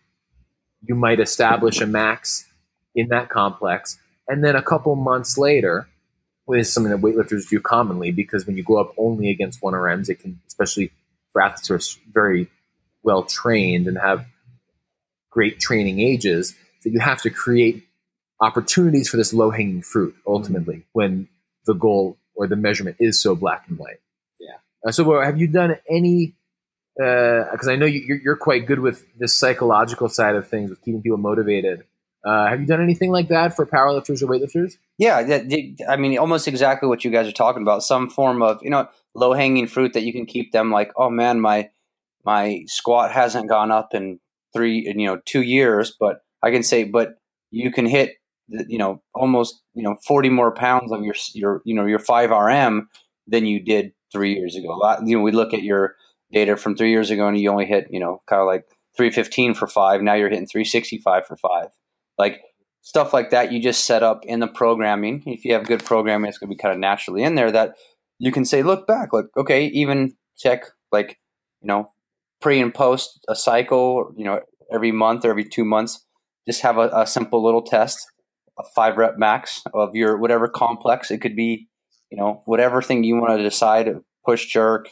you 0.84 0.94
might 0.94 1.20
establish 1.20 1.80
a 1.80 1.86
max 1.86 2.48
in 2.94 3.08
that 3.08 3.28
complex. 3.28 3.98
And 4.28 4.44
then 4.44 4.56
a 4.56 4.62
couple 4.62 4.94
months 4.94 5.38
later, 5.38 5.88
is 6.54 6.72
something 6.72 6.90
that 6.90 7.00
weightlifters 7.00 7.48
do 7.48 7.60
commonly 7.60 8.10
because 8.10 8.46
when 8.46 8.56
you 8.56 8.62
go 8.62 8.78
up 8.80 8.94
only 8.96 9.30
against 9.30 9.60
1RMs, 9.60 10.08
it 10.08 10.16
can, 10.16 10.40
especially 10.46 10.90
for 11.32 11.42
athletes 11.42 11.68
who 11.68 11.74
are 11.74 12.12
very 12.12 12.48
well 13.02 13.22
trained 13.22 13.86
and 13.86 13.98
have 13.98 14.26
great 15.30 15.58
training 15.58 16.00
ages, 16.00 16.54
that 16.84 16.90
you 16.90 17.00
have 17.00 17.22
to 17.22 17.30
create 17.30 17.86
opportunities 18.40 19.08
for 19.08 19.16
this 19.16 19.32
low 19.32 19.50
hanging 19.50 19.82
fruit 19.82 20.14
ultimately 20.26 20.76
mm-hmm. 20.76 20.88
when 20.92 21.28
the 21.64 21.74
goal 21.74 22.18
or 22.34 22.46
the 22.46 22.56
measurement 22.56 22.96
is 22.98 23.20
so 23.20 23.34
black 23.34 23.64
and 23.68 23.78
white. 23.78 24.00
Yeah. 24.38 24.56
Uh, 24.86 24.92
so, 24.92 25.20
have 25.20 25.38
you 25.38 25.46
done 25.46 25.76
any? 25.88 26.34
Because 26.96 27.68
uh, 27.68 27.72
I 27.72 27.76
know 27.76 27.86
you, 27.86 28.20
are 28.26 28.36
quite 28.36 28.66
good 28.66 28.80
with 28.80 29.06
the 29.18 29.26
psychological 29.26 30.10
side 30.10 30.34
of 30.34 30.48
things, 30.48 30.68
with 30.68 30.82
keeping 30.82 31.00
people 31.00 31.16
motivated. 31.16 31.84
Uh, 32.24 32.48
have 32.48 32.61
you 32.61 32.66
done 32.66 32.82
anything 32.82 33.11
like 33.11 33.28
that 33.28 33.54
for 33.54 33.66
powerlifters 33.66 34.22
or 34.22 34.26
weightlifters? 34.26 34.74
Yeah, 34.96 35.40
I 35.88 35.96
mean, 35.96 36.18
almost 36.18 36.46
exactly 36.46 36.88
what 36.88 37.04
you 37.04 37.11
guys 37.11 37.26
are 37.26 37.32
talking 37.32 37.62
about. 37.62 37.82
Some 37.82 38.08
form 38.08 38.42
of 38.42 38.61
you 38.62 38.70
know 38.70 38.88
low 39.14 39.32
hanging 39.32 39.66
fruit 39.66 39.92
that 39.94 40.02
you 40.02 40.12
can 40.12 40.26
keep 40.26 40.52
them 40.52 40.70
like, 40.70 40.92
oh 40.96 41.11
man, 41.11 41.40
my 41.40 41.70
my 42.24 42.64
squat 42.66 43.11
hasn't 43.11 43.48
gone 43.48 43.70
up 43.70 43.94
in 43.94 44.20
three, 44.52 44.92
you 44.96 45.06
know, 45.06 45.20
two 45.24 45.42
years, 45.42 45.94
but 45.98 46.22
I 46.42 46.50
can 46.50 46.62
say, 46.62 46.85
but 46.85 47.18
you 47.50 47.72
can 47.72 47.87
hit, 47.87 48.16
you 48.48 48.78
know, 48.78 49.02
almost, 49.14 49.62
you 49.74 49.82
know, 49.82 49.96
40 50.06 50.28
more 50.28 50.52
pounds 50.52 50.92
of 50.92 51.02
your, 51.02 51.14
your, 51.35 51.62
you 51.64 51.74
know, 51.74 51.87
your 51.87 51.98
5RM 51.98 52.87
than 53.26 53.46
you 53.46 53.61
did 53.61 53.92
three 54.12 54.35
years 54.35 54.56
ago. 54.56 54.68
Lot, 54.68 55.06
you 55.06 55.16
know, 55.16 55.22
we 55.22 55.32
look 55.32 55.54
at 55.54 55.62
your 55.62 55.96
data 56.32 56.56
from 56.56 56.76
three 56.76 56.90
years 56.90 57.11
ago 57.11 57.28
and 57.28 57.38
you 57.38 57.50
only 57.50 57.66
hit, 57.66 57.88
you 57.90 58.00
know, 58.00 58.22
kind 58.26 58.40
of 58.40 58.46
like 58.46 58.66
315 58.96 59.54
for 59.54 59.66
five. 59.66 60.02
Now 60.02 60.14
you're 60.14 60.28
hitting 60.28 60.46
365 60.46 61.26
for 61.26 61.37
five. 61.37 61.68
Like 62.18 62.40
stuff 62.83 63.12
like 63.12 63.31
that, 63.31 63.53
you 63.53 63.62
just 63.62 63.85
set 63.85 64.03
up 64.03 64.25
in 64.25 64.40
the 64.40 64.48
programming. 64.48 65.22
If 65.27 65.44
you 65.44 65.55
have 65.55 65.66
good 65.66 65.85
programming, 65.85 66.29
it's 66.29 66.38
going 66.38 66.51
to 66.51 66.55
be 66.55 66.61
kind 66.61 66.75
of 66.75 66.81
naturally 66.81 67.22
in 67.22 67.35
there 67.35 67.51
that 67.53 67.75
you 68.18 68.31
can 68.31 68.44
say, 68.44 68.62
look 68.62 68.87
back, 68.87 69.12
like, 69.12 69.27
okay, 69.37 69.66
even 69.66 70.14
check 70.37 70.64
like, 70.90 71.18
you 71.61 71.68
know, 71.68 71.92
pre 72.40 72.61
and 72.61 72.75
post 72.75 73.20
a 73.29 73.35
cycle, 73.35 74.12
you 74.16 74.25
know, 74.25 74.40
every 74.72 74.92
month 74.92 75.25
or 75.25 75.31
every 75.31 75.44
two 75.44 75.64
months, 75.64 76.05
just 76.46 76.62
have 76.62 76.79
a, 76.79 76.90
a 76.94 77.07
simple 77.07 77.42
little 77.42 77.62
test, 77.62 78.07
a 78.59 78.62
five 78.75 78.96
rep 78.96 79.14
max 79.16 79.62
of 79.72 79.94
your 79.94 80.18
whatever 80.18 80.48
complex. 80.48 81.11
It 81.11 81.18
could 81.18 81.37
be, 81.37 81.68
you 82.11 82.18
know, 82.18 82.42
whatever 82.44 82.83
thing 82.83 83.05
you 83.05 83.16
want 83.16 83.38
to 83.38 83.42
decide, 83.42 83.88
push 84.25 84.46
jerk, 84.46 84.88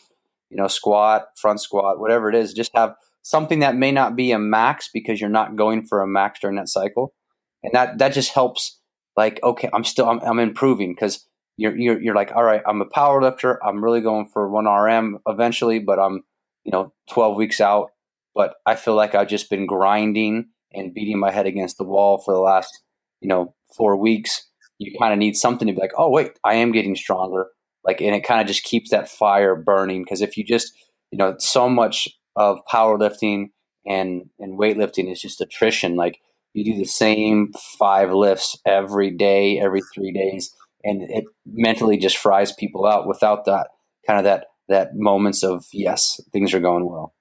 you 0.48 0.56
know, 0.56 0.68
squat, 0.68 1.26
front 1.36 1.60
squat, 1.60 2.00
whatever 2.00 2.28
it 2.28 2.34
is, 2.34 2.52
just 2.52 2.70
have 2.74 2.94
something 3.22 3.60
that 3.60 3.76
may 3.76 3.92
not 3.92 4.16
be 4.16 4.32
a 4.32 4.38
max 4.38 4.88
because 4.92 5.20
you're 5.20 5.30
not 5.30 5.56
going 5.56 5.86
for 5.86 6.02
a 6.02 6.08
max 6.08 6.40
during 6.40 6.56
that 6.56 6.68
cycle. 6.68 7.14
And 7.62 7.72
that, 7.74 7.98
that 7.98 8.12
just 8.12 8.32
helps 8.32 8.80
like, 9.16 9.40
okay, 9.42 9.68
I'm 9.72 9.84
still, 9.84 10.08
I'm, 10.08 10.20
I'm 10.20 10.38
improving 10.38 10.94
because 10.94 11.26
you're, 11.56 11.76
you're, 11.76 12.00
you're 12.00 12.14
like, 12.14 12.32
all 12.34 12.44
right, 12.44 12.62
I'm 12.66 12.80
a 12.80 12.86
power 12.86 13.22
lifter. 13.22 13.62
I'm 13.64 13.84
really 13.84 14.00
going 14.00 14.26
for 14.32 14.48
one 14.48 14.66
RM 14.66 15.18
eventually, 15.26 15.78
but 15.78 15.98
I'm, 15.98 16.22
you 16.64 16.72
know, 16.72 16.92
12 17.10 17.36
weeks 17.36 17.60
out, 17.60 17.90
but 18.34 18.54
I 18.66 18.76
feel 18.76 18.94
like 18.94 19.14
I've 19.14 19.28
just 19.28 19.50
been 19.50 19.66
grinding 19.66 20.46
and 20.72 20.94
beating 20.94 21.18
my 21.18 21.30
head 21.30 21.46
against 21.46 21.78
the 21.78 21.84
wall 21.84 22.18
for 22.18 22.32
the 22.32 22.40
last, 22.40 22.82
you 23.20 23.28
know, 23.28 23.54
four 23.76 23.96
weeks. 23.96 24.46
You 24.78 24.96
kind 24.98 25.12
of 25.12 25.18
need 25.18 25.36
something 25.36 25.68
to 25.68 25.74
be 25.74 25.80
like, 25.80 25.92
oh, 25.98 26.08
wait, 26.08 26.32
I 26.44 26.54
am 26.54 26.72
getting 26.72 26.96
stronger. 26.96 27.48
Like, 27.84 28.00
and 28.00 28.14
it 28.14 28.24
kind 28.24 28.40
of 28.40 28.46
just 28.46 28.62
keeps 28.62 28.90
that 28.90 29.08
fire 29.08 29.54
burning. 29.54 30.02
Because 30.02 30.22
if 30.22 30.36
you 30.36 30.44
just, 30.44 30.72
you 31.10 31.18
know, 31.18 31.34
so 31.38 31.68
much 31.68 32.08
of 32.36 32.58
powerlifting 32.70 33.50
and, 33.86 34.28
and 34.38 34.58
weightlifting 34.58 35.10
is 35.10 35.20
just 35.20 35.40
attrition. 35.40 35.96
Like, 35.96 36.20
you 36.52 36.64
do 36.64 36.78
the 36.78 36.84
same 36.84 37.52
five 37.78 38.12
lifts 38.12 38.58
every 38.66 39.10
day, 39.10 39.58
every 39.60 39.82
three 39.94 40.12
days, 40.12 40.54
and 40.82 41.02
it 41.02 41.24
mentally 41.46 41.96
just 41.96 42.16
fries 42.16 42.52
people 42.52 42.86
out 42.86 43.06
without 43.06 43.44
that 43.44 43.68
kind 44.06 44.18
of 44.18 44.24
that 44.24 44.46
that 44.68 44.96
moments 44.96 45.42
of 45.42 45.66
yes, 45.72 46.20
things 46.32 46.54
are 46.54 46.60
going 46.60 46.88
well. 46.88 47.12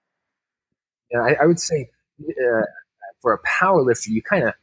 Yeah, 1.12 1.22
I, 1.22 1.43
I 1.43 1.45
would 1.45 1.60
say 1.60 1.89
uh, 2.22 2.62
for 3.22 3.34
a 3.34 3.39
power 3.39 3.82
lifter, 3.82 4.12
you 4.12 4.22
kind 4.22 4.48
of 4.48 4.54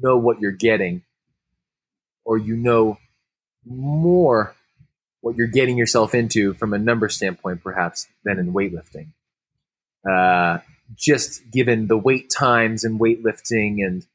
know 0.00 0.16
what 0.16 0.40
you're 0.40 0.52
getting, 0.52 1.02
or 2.24 2.38
you 2.38 2.56
know 2.56 2.98
more 3.64 4.54
what 5.20 5.36
you're 5.36 5.46
getting 5.46 5.76
yourself 5.76 6.14
into 6.14 6.54
from 6.54 6.72
a 6.72 6.78
number 6.78 7.08
standpoint, 7.08 7.62
perhaps, 7.62 8.06
than 8.24 8.38
in 8.38 8.52
weightlifting. 8.52 9.08
Uh, 10.08 10.58
just 10.96 11.50
given 11.50 11.88
the 11.88 11.96
wait 11.96 12.30
times 12.30 12.84
and 12.84 13.00
weightlifting, 13.00 13.84
and 13.84 14.06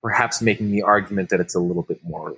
perhaps 0.00 0.40
making 0.40 0.70
the 0.70 0.82
argument 0.82 1.30
that 1.30 1.40
it's 1.40 1.54
a 1.54 1.60
little 1.60 1.82
bit 1.82 2.02
more 2.04 2.36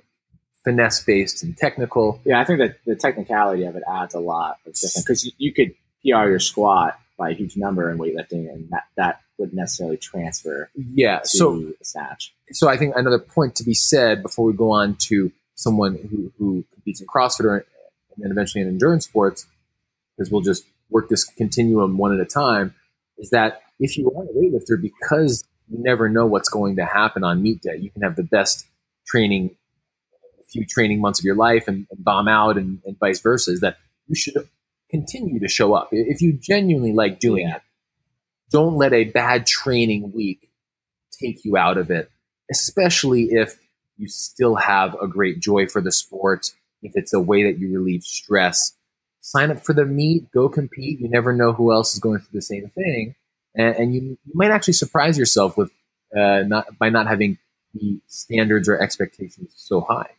finesse 0.63 1.03
based 1.03 1.43
and 1.43 1.55
technical. 1.55 2.19
Yeah, 2.25 2.41
I 2.41 2.43
think 2.43 2.59
that 2.59 2.77
the 2.85 2.95
technicality 2.95 3.65
of 3.65 3.75
it 3.75 3.83
adds 3.87 4.15
a 4.15 4.19
lot 4.19 4.57
because 4.65 5.23
you, 5.25 5.31
you, 5.37 5.53
could 5.53 5.75
PR 6.01 6.27
your 6.27 6.39
squat 6.39 6.99
by 7.17 7.29
a 7.29 7.33
huge 7.33 7.55
number 7.55 7.89
in 7.91 7.97
weightlifting, 7.97 8.51
and 8.51 8.69
that 8.71 8.85
that 8.97 9.21
wouldn't 9.37 9.55
necessarily 9.55 9.97
transfer. 9.97 10.69
Yeah, 10.75 11.21
so 11.23 11.73
snatch. 11.81 12.33
So 12.51 12.67
I 12.67 12.77
think 12.77 12.95
another 12.95 13.19
point 13.19 13.55
to 13.55 13.63
be 13.63 13.73
said 13.73 14.21
before 14.21 14.45
we 14.45 14.53
go 14.53 14.71
on 14.71 14.95
to 15.07 15.31
someone 15.55 15.95
who, 15.95 16.31
who 16.37 16.63
competes 16.73 17.01
in 17.01 17.07
CrossFit 17.07 17.45
or, 17.45 17.57
and 17.57 17.65
then 18.17 18.31
eventually 18.31 18.61
in 18.61 18.67
endurance 18.67 19.05
sports, 19.05 19.47
because 20.15 20.31
we'll 20.31 20.41
just 20.41 20.65
work 20.89 21.09
this 21.09 21.23
continuum 21.23 21.97
one 21.97 22.13
at 22.13 22.19
a 22.19 22.25
time, 22.25 22.73
is 23.17 23.29
that 23.31 23.61
if 23.79 23.97
you 23.97 24.11
are 24.11 24.23
a 24.23 24.27
weightlifter, 24.27 24.81
because 24.81 25.43
you 25.69 25.77
never 25.81 26.09
know 26.09 26.25
what's 26.25 26.49
going 26.49 26.75
to 26.77 26.85
happen 26.85 27.23
on 27.23 27.41
meet 27.41 27.61
day, 27.61 27.77
you 27.77 27.89
can 27.89 28.01
have 28.01 28.15
the 28.15 28.23
best 28.23 28.65
training 29.07 29.55
a 30.39 30.43
few 30.45 30.65
training 30.65 31.01
months 31.01 31.19
of 31.19 31.25
your 31.25 31.35
life 31.35 31.67
and, 31.67 31.87
and 31.89 32.03
bomb 32.03 32.27
out 32.27 32.57
and, 32.57 32.79
and, 32.85 32.97
vice 32.99 33.19
versa 33.19 33.51
is 33.51 33.61
that 33.61 33.77
you 34.07 34.15
should 34.15 34.47
continue 34.89 35.39
to 35.39 35.47
show 35.47 35.73
up. 35.73 35.89
If 35.91 36.21
you 36.21 36.33
genuinely 36.33 36.93
like 36.93 37.19
doing 37.19 37.49
it, 37.49 37.61
don't 38.51 38.75
let 38.75 38.93
a 38.93 39.05
bad 39.05 39.45
training 39.45 40.11
week 40.13 40.49
take 41.11 41.43
you 41.43 41.57
out 41.57 41.77
of 41.77 41.89
it, 41.89 42.11
especially 42.51 43.29
if 43.31 43.57
you 43.97 44.07
still 44.07 44.55
have 44.55 44.95
a 45.01 45.07
great 45.07 45.39
joy 45.39 45.67
for 45.67 45.81
the 45.81 45.91
sport, 45.91 46.51
if 46.81 46.93
it's 46.95 47.13
a 47.13 47.19
way 47.19 47.43
that 47.43 47.59
you 47.59 47.73
relieve 47.73 48.03
stress. 48.03 48.74
Sign 49.25 49.49
up 49.49 49.65
for 49.65 49.73
the 49.73 49.85
meet, 49.85 50.31
go 50.31 50.47
compete. 50.47 50.99
You 50.99 51.09
never 51.09 51.33
know 51.33 51.51
who 51.51 51.71
else 51.73 51.95
is 51.95 51.99
going 51.99 52.19
through 52.19 52.37
the 52.37 52.43
same 52.43 52.69
thing. 52.69 53.15
And, 53.55 53.75
and 53.75 53.95
you, 53.95 54.01
you 54.23 54.33
might 54.35 54.51
actually 54.51 54.75
surprise 54.75 55.17
yourself 55.17 55.57
with 55.57 55.71
uh, 56.15 56.43
not 56.45 56.77
by 56.77 56.89
not 56.91 57.07
having 57.07 57.39
the 57.73 57.99
standards 58.05 58.69
or 58.69 58.79
expectations 58.79 59.51
so 59.55 59.81
high 59.81 60.11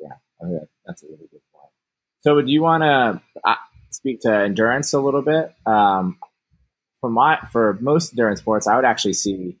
Yeah, 0.00 0.60
that's 0.86 1.02
a 1.02 1.06
really 1.08 1.28
good 1.30 1.42
point. 1.52 1.70
So, 2.22 2.40
do 2.40 2.50
you 2.50 2.62
want 2.62 2.84
to 2.84 3.20
uh, 3.44 3.54
speak 3.90 4.20
to 4.20 4.34
endurance 4.34 4.94
a 4.94 5.00
little 5.00 5.20
bit? 5.20 5.54
Um, 5.66 6.18
for 7.02 7.10
my 7.10 7.46
for 7.52 7.76
most 7.82 8.14
endurance 8.14 8.40
sports, 8.40 8.66
I 8.66 8.76
would 8.76 8.86
actually 8.86 9.12
see 9.12 9.58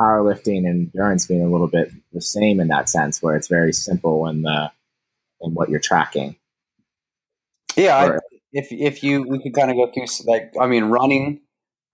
powerlifting 0.00 0.66
and 0.68 0.90
endurance 0.92 1.24
being 1.24 1.44
a 1.44 1.48
little 1.48 1.68
bit 1.68 1.92
the 2.12 2.20
same 2.20 2.58
in 2.58 2.66
that 2.66 2.88
sense, 2.88 3.22
where 3.22 3.36
it's 3.36 3.46
very 3.46 3.72
simple 3.72 4.26
in 4.26 4.42
the 4.42 4.72
in 5.40 5.54
what 5.54 5.68
you're 5.68 5.78
tracking. 5.78 6.34
Yeah, 7.76 7.96
I, 7.96 8.18
if 8.52 8.68
if 8.70 9.02
you 9.02 9.22
we 9.28 9.42
could 9.42 9.54
kind 9.54 9.70
of 9.70 9.76
go 9.76 9.90
through 9.92 10.06
like 10.26 10.52
I 10.60 10.66
mean 10.66 10.84
running, 10.84 11.40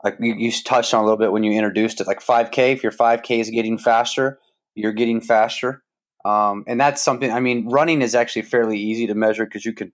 like 0.02 0.16
you, 0.20 0.34
you 0.34 0.52
touched 0.52 0.94
on 0.94 1.00
a 1.00 1.04
little 1.04 1.18
bit 1.18 1.32
when 1.32 1.42
you 1.44 1.52
introduced 1.52 2.00
it, 2.00 2.06
like 2.06 2.20
5K. 2.20 2.72
If 2.72 2.82
your 2.82 2.92
5K 2.92 3.40
is 3.40 3.50
getting 3.50 3.78
faster, 3.78 4.38
you're 4.74 4.92
getting 4.92 5.20
faster. 5.20 5.82
Um, 6.24 6.64
and 6.66 6.80
that's 6.80 7.02
something. 7.02 7.30
I 7.30 7.40
mean, 7.40 7.68
running 7.68 8.02
is 8.02 8.14
actually 8.14 8.42
fairly 8.42 8.78
easy 8.78 9.06
to 9.06 9.14
measure 9.14 9.44
because 9.44 9.64
you 9.64 9.72
can 9.72 9.92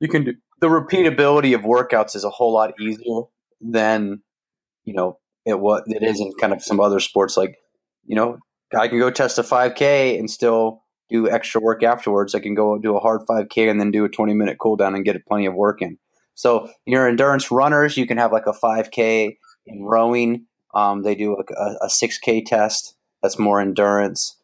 you 0.00 0.08
can 0.08 0.24
do 0.24 0.34
the 0.60 0.68
repeatability 0.68 1.54
of 1.54 1.62
workouts 1.62 2.16
is 2.16 2.24
a 2.24 2.30
whole 2.30 2.52
lot 2.52 2.72
easier 2.80 3.22
than 3.60 4.22
you 4.84 4.94
know 4.94 5.18
it 5.44 5.58
what 5.58 5.84
it 5.86 6.02
is 6.02 6.20
in 6.20 6.32
kind 6.40 6.52
of 6.52 6.62
some 6.62 6.80
other 6.80 7.00
sports. 7.00 7.36
Like 7.36 7.56
you 8.06 8.16
know, 8.16 8.38
I 8.76 8.88
can 8.88 8.98
go 8.98 9.10
test 9.10 9.38
a 9.38 9.42
5K 9.42 10.18
and 10.18 10.30
still 10.30 10.81
do 11.12 11.30
extra 11.30 11.60
work 11.60 11.82
afterwards. 11.82 12.34
I 12.34 12.40
can 12.40 12.54
go 12.54 12.78
do 12.78 12.96
a 12.96 13.00
hard 13.00 13.22
5K 13.28 13.70
and 13.70 13.78
then 13.78 13.90
do 13.90 14.04
a 14.04 14.08
20 14.08 14.34
minute 14.34 14.58
cool 14.58 14.76
down 14.76 14.94
and 14.94 15.04
get 15.04 15.24
plenty 15.26 15.46
of 15.46 15.54
work 15.54 15.82
in. 15.82 15.98
So 16.34 16.70
your 16.86 17.06
endurance 17.06 17.50
runners, 17.50 17.96
you 17.96 18.06
can 18.06 18.18
have 18.18 18.32
like 18.32 18.46
a 18.46 18.52
5K 18.52 19.36
in 19.66 19.84
rowing. 19.84 20.46
Um, 20.74 21.02
they 21.02 21.14
do 21.14 21.36
a, 21.36 21.62
a 21.84 21.88
6K 21.88 22.46
test. 22.46 22.96
That's 23.22 23.38
more 23.38 23.60
endurance. 23.60 24.36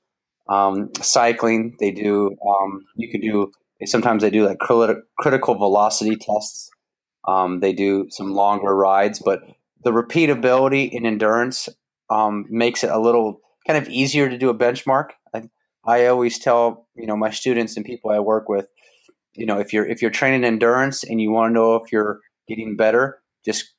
Um, 0.49 0.91
cycling, 1.01 1.77
they 1.81 1.91
do. 1.91 2.37
Um, 2.47 2.85
you 2.97 3.11
could 3.11 3.23
do. 3.23 3.53
Sometimes 3.85 4.23
they 4.23 4.31
do 4.31 4.47
like 4.47 4.59
critical 4.59 5.55
velocity 5.55 6.17
tests. 6.17 6.71
Um, 7.27 7.61
they 7.61 7.73
do 7.73 8.07
some 8.11 8.33
longer 8.33 8.75
rides, 8.75 9.21
but 9.25 9.43
the 9.85 9.91
repeatability 9.91 10.91
in 10.91 11.07
endurance 11.07 11.69
um, 12.11 12.47
makes 12.49 12.83
it 12.83 12.91
a 12.91 12.99
little 12.99 13.41
kind 13.67 13.79
of 13.79 13.89
easier 13.91 14.29
to 14.29 14.39
do 14.39 14.49
a 14.49 14.55
benchmark. 14.55 15.11
I, 15.87 16.07
always 16.07 16.38
tell 16.38 16.87
you 16.95 17.07
know 17.07 17.17
my 17.17 17.31
students 17.31 17.77
and 17.77 17.85
people 17.85 18.11
I 18.11 18.19
work 18.19 18.49
with, 18.49 18.67
you 19.35 19.47
know, 19.47 19.59
if 19.59 19.73
you're 19.73 19.87
if 19.87 20.03
you're 20.03 20.11
training 20.11 20.45
endurance 20.45 21.05
and 21.05 21.21
you 21.21 21.31
want 21.31 21.51
to 21.51 21.55
know 21.55 21.77
if 21.77 21.93
you're 21.93 22.21
getting 22.49 22.77
better, 22.77 23.21
just 23.45 23.73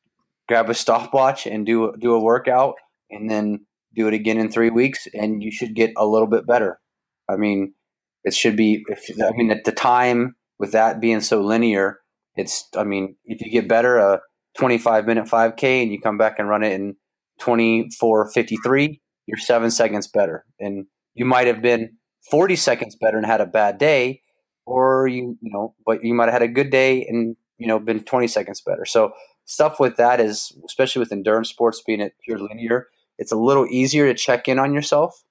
grab 0.48 0.70
a 0.70 0.74
stopwatch 0.74 1.46
and 1.46 1.66
do 1.66 1.94
do 2.00 2.14
a 2.14 2.20
workout, 2.20 2.76
and 3.10 3.30
then 3.30 3.66
do 3.96 4.08
it 4.08 4.14
again 4.14 4.38
in 4.38 4.52
three 4.52 4.70
weeks, 4.70 5.08
and 5.14 5.44
you 5.44 5.52
should 5.52 5.76
get 5.76 5.92
a 5.98 6.06
little 6.06 6.28
bit 6.28 6.46
better. 6.46 6.80
I 7.30 7.36
mean, 7.38 7.74
it 8.24 8.34
should 8.34 8.56
be. 8.56 8.84
If, 8.88 9.10
I 9.24 9.32
mean, 9.36 9.52
at 9.52 9.64
the 9.66 9.72
time 9.72 10.36
with 10.58 10.72
that 10.74 11.00
being 11.00 11.22
so 11.22 11.42
linear, 11.42 12.00
it's. 12.36 12.68
I 12.76 12.84
mean, 12.84 13.16
if 13.26 13.42
you 13.42 13.52
get 13.52 13.68
better, 13.68 13.98
a 13.98 14.22
25 14.58 15.06
minute 15.06 15.26
5K, 15.26 15.84
and 15.84 15.92
you 15.92 16.00
come 16.00 16.18
back 16.18 16.40
and 16.40 16.50
run 16.50 16.64
it 16.64 16.74
in 16.74 16.96
24:53, 17.42 19.00
you're 19.26 19.38
seven 19.38 19.72
seconds 19.72 20.08
better, 20.08 20.46
and 20.60 20.86
you 21.20 21.26
might 21.26 21.48
have 21.48 21.62
been 21.62 21.98
40 22.32 22.56
seconds 22.56 22.96
better 22.96 23.18
and 23.18 23.26
had 23.26 23.42
a 23.42 23.46
bad 23.46 23.78
day, 23.78 24.22
or 24.66 25.06
you 25.08 25.38
you 25.42 25.52
know, 25.52 25.76
but 25.86 26.04
you 26.04 26.14
might 26.14 26.26
have 26.26 26.34
had 26.34 26.42
a 26.42 26.48
good 26.48 26.70
day 26.70 27.06
and 27.06 27.36
you 27.58 27.68
know 27.68 27.78
been 27.78 28.04
20 28.04 28.26
seconds 28.28 28.62
better. 28.62 28.86
So 28.86 29.12
stuff 29.44 29.82
with 29.82 29.98
that 29.98 30.22
is, 30.22 30.58
especially 30.66 31.02
with 31.02 31.12
endurance 31.12 31.50
sports 31.50 31.84
being 31.86 32.02
at 32.02 32.14
pure 32.24 32.40
linear, 32.40 32.88
it's 33.18 33.34
a 33.34 33.36
little 33.36 33.68
easier 33.70 34.06
to 34.08 34.14
check 34.14 34.48
in 34.48 34.60
on 34.60 34.74
yourself. 34.74 35.22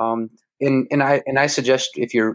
Um, 0.00 0.30
and 0.60 0.88
and 0.90 1.00
I 1.00 1.22
and 1.26 1.38
I 1.38 1.46
suggest 1.46 1.90
if 1.94 2.12
you're 2.12 2.34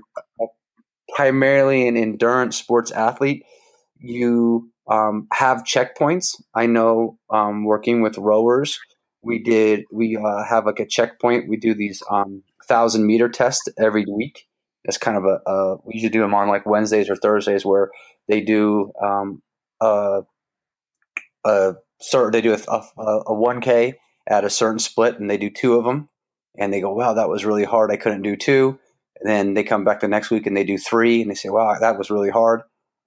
primarily 1.14 1.90
an 1.90 1.98
endurance 1.98 2.56
sports 2.56 2.92
athlete, 2.92 3.44
you 4.00 4.72
um, 4.90 5.28
have 5.34 5.66
checkpoints. 5.66 6.42
I 6.54 6.66
know 6.66 7.18
um, 7.30 7.66
working 7.66 8.02
with 8.02 8.18
rowers, 8.18 8.80
we 9.22 9.40
did 9.40 9.84
we 9.92 10.16
uh, 10.16 10.46
have 10.46 10.66
like 10.66 10.80
a 10.80 10.86
checkpoint. 10.86 11.50
We 11.50 11.58
do 11.58 11.74
these 11.74 12.02
um, 12.10 12.44
thousand 12.68 13.06
meter 13.06 13.30
test 13.30 13.70
every 13.80 14.06
week. 14.06 14.46
It's 14.84 14.98
kind 14.98 15.18
of 15.18 15.24
a, 15.24 15.50
a, 15.50 15.78
we 15.84 15.96
usually 15.96 16.12
do 16.12 16.22
them 16.22 16.34
on 16.34 16.48
like 16.48 16.66
Wednesdays 16.66 17.10
or 17.10 17.16
Thursdays 17.16 17.66
where 17.66 17.90
they 18.28 18.42
do 18.42 18.92
um, 19.04 19.42
a, 19.82 20.22
a 21.46 21.74
certain 22.02 22.32
they 22.32 22.42
do 22.42 22.54
a, 22.54 22.58
a, 22.98 23.34
1K 23.34 23.94
at 24.28 24.44
a 24.46 24.50
certain 24.50 24.80
split 24.80 25.20
and 25.20 25.30
they 25.30 25.38
do 25.38 25.50
two 25.50 25.76
of 25.76 25.86
them 25.86 26.10
and 26.58 26.72
they 26.72 26.82
go, 26.82 26.94
wow, 26.94 27.14
that 27.14 27.30
was 27.30 27.46
really 27.46 27.64
hard. 27.64 27.92
I 27.92 27.98
couldn't 27.98 28.22
do 28.22 28.36
two. 28.36 28.80
And 29.20 29.30
then 29.30 29.54
they 29.54 29.64
come 29.64 29.84
back 29.84 30.02
the 30.02 30.08
next 30.08 30.30
week 30.30 30.46
and 30.46 30.56
they 30.56 30.64
do 30.64 30.78
three 30.78 31.22
and 31.22 31.32
they 31.32 31.36
say, 31.36 31.50
wow, 31.50 31.78
that 31.80 31.98
was 31.98 32.12
really 32.12 32.30
hard. 32.30 32.62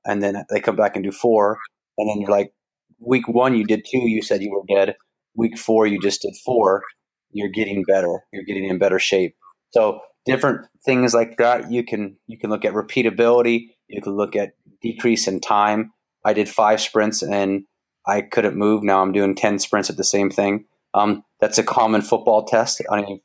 And 0.06 0.22
then 0.22 0.44
they 0.50 0.60
come 0.60 0.76
back 0.76 0.96
and 0.96 1.04
do 1.04 1.12
four. 1.12 1.58
And 1.96 2.08
then 2.08 2.20
you're 2.20 2.30
like, 2.30 2.52
week 2.98 3.28
one, 3.28 3.54
you 3.54 3.64
did 3.64 3.84
two, 3.84 4.08
you 4.08 4.22
said 4.22 4.42
you 4.42 4.50
were 4.50 4.62
dead. 4.74 4.96
Week 5.34 5.58
four, 5.58 5.86
you 5.86 6.00
just 6.00 6.22
did 6.22 6.34
four. 6.44 6.82
You're 7.30 7.50
getting 7.50 7.84
better. 7.84 8.20
You're 8.32 8.44
getting 8.44 8.64
in 8.64 8.78
better 8.78 8.98
shape. 8.98 9.36
So 9.70 10.00
different 10.26 10.66
things 10.84 11.14
like 11.14 11.36
that. 11.38 11.70
You 11.70 11.84
can 11.84 12.16
you 12.26 12.38
can 12.38 12.50
look 12.50 12.64
at 12.64 12.74
repeatability. 12.74 13.70
You 13.88 14.02
can 14.02 14.16
look 14.16 14.36
at 14.36 14.54
decrease 14.82 15.26
in 15.28 15.40
time. 15.40 15.92
I 16.24 16.32
did 16.32 16.48
five 16.48 16.80
sprints 16.80 17.22
and 17.22 17.64
I 18.06 18.22
couldn't 18.22 18.56
move. 18.56 18.82
Now 18.82 19.02
I'm 19.02 19.12
doing 19.12 19.34
ten 19.34 19.58
sprints 19.58 19.90
at 19.90 19.96
the 19.96 20.04
same 20.04 20.30
thing. 20.30 20.64
Um, 20.94 21.24
that's 21.40 21.58
a 21.58 21.62
common 21.62 22.02
football 22.02 22.44
test. 22.44 22.82
Mean, 22.90 23.20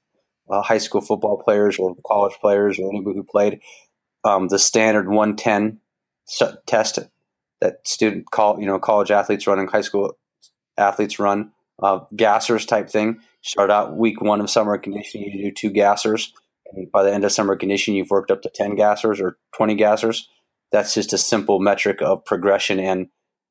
uh, 0.50 0.62
high 0.62 0.78
school 0.78 1.02
football 1.02 1.42
players 1.42 1.78
or 1.80 1.96
college 2.06 2.36
players 2.40 2.80
or 2.80 2.90
anybody 2.90 3.16
who 3.16 3.24
played 3.24 3.60
um, 4.24 4.48
the 4.48 4.60
standard 4.60 5.08
110 5.08 5.80
test 6.66 7.00
that 7.62 7.88
student 7.88 8.30
call 8.32 8.60
you 8.60 8.66
know 8.66 8.80
college 8.80 9.12
athletes 9.12 9.46
run 9.48 9.60
and 9.60 9.70
high 9.70 9.82
school 9.82 10.18
athletes 10.78 11.20
run 11.20 11.52
uh, 11.84 12.00
gassers 12.16 12.68
type 12.68 12.90
thing. 12.90 13.20
Start 13.42 13.70
out 13.70 13.98
week 13.98 14.22
one 14.22 14.42
of 14.42 14.50
summer 14.50 14.78
conditioning 14.78 15.30
you 15.32 15.44
do 15.44 15.52
two 15.52 15.72
gassers. 15.72 16.30
And 16.72 16.92
by 16.92 17.04
the 17.04 17.14
end 17.14 17.26
of 17.26 17.32
summer 17.32 17.56
conditioning 17.56 17.98
you've 17.98 18.10
worked 18.10 18.32
up 18.32 18.42
to 18.42 18.50
10 18.50 18.76
gassers 18.76 19.20
or 19.20 19.38
20 19.56 19.76
gassers. 19.76 20.22
That's 20.72 20.94
just 20.94 21.14
a 21.14 21.18
simple 21.18 21.60
metric 21.60 22.02
of 22.02 22.26
progression 22.26 22.80
and 22.80 23.08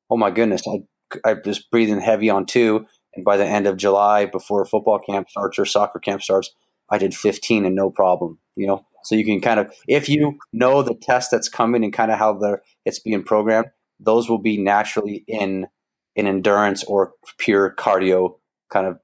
oh 0.09 0.17
my 0.17 0.31
goodness 0.31 0.63
i, 0.67 0.81
I 1.23 1.35
was 1.45 1.59
breathing 1.59 2.01
heavy 2.01 2.29
on 2.29 2.45
two. 2.45 2.85
And 3.15 3.23
by 3.23 3.37
the 3.37 3.45
end 3.45 3.67
of 3.67 3.77
july 3.77 4.25
before 4.25 4.65
football 4.65 4.99
camp 4.99 5.29
starts 5.29 5.59
or 5.59 5.65
soccer 5.65 5.99
camp 5.99 6.23
starts 6.23 6.53
I 6.89 6.97
did 6.97 7.15
15 7.15 7.65
and 7.65 7.75
no 7.75 7.89
problem, 7.89 8.39
you 8.55 8.67
know? 8.67 8.85
So 9.03 9.15
you 9.15 9.25
can 9.25 9.41
kind 9.41 9.59
of, 9.59 9.73
if 9.87 10.07
you 10.07 10.37
know 10.53 10.81
the 10.81 10.95
test 10.95 11.31
that's 11.31 11.49
coming 11.49 11.83
and 11.83 11.91
kind 11.91 12.11
of 12.11 12.19
how 12.19 12.39
it's 12.85 12.99
being 12.99 13.23
programmed, 13.23 13.67
those 13.99 14.29
will 14.29 14.41
be 14.41 14.57
naturally 14.57 15.23
in 15.27 15.67
in 16.15 16.27
endurance 16.27 16.83
or 16.83 17.13
pure 17.37 17.69
cardio 17.71 18.35
kind 18.69 18.87
of 18.87 18.99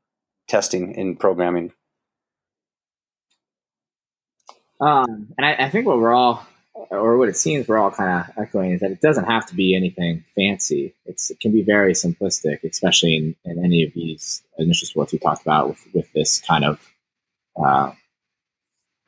testing 0.48 0.93
in 0.95 1.15
programming. 1.15 1.72
Um, 4.82 5.34
and 5.38 5.45
I, 5.45 5.56
I 5.56 5.69
think 5.69 5.86
what 5.86 6.00
we're 6.00 6.13
all, 6.13 6.45
or 6.91 7.17
what 7.17 7.30
it 7.30 7.36
seems 7.36 7.67
we're 7.67 7.78
all 7.78 7.91
kind 7.91 8.22
of 8.22 8.38
echoing, 8.38 8.72
is 8.72 8.80
that 8.80 8.91
it 8.91 9.02
doesn't 9.02 9.26
have 9.26 9.45
to 9.48 9.56
be 9.56 9.76
anything 9.76 10.24
fancy. 10.36 10.95
It's, 11.06 11.30
it 11.30 11.39
can 11.39 11.52
be 11.52 11.63
very 11.63 11.93
simplistic, 11.93 12.63
especially 12.63 13.17
in, 13.17 13.36
in 13.43 13.63
any 13.63 13.84
of 13.84 13.93
these 13.93 14.41
initial 14.58 14.88
sports 14.88 15.12
we 15.12 15.19
talked 15.19 15.41
about 15.41 15.69
with, 15.69 15.86
with 15.93 16.13
this 16.13 16.39
kind 16.39 16.63
of 16.63 16.80
uh, 17.62 17.91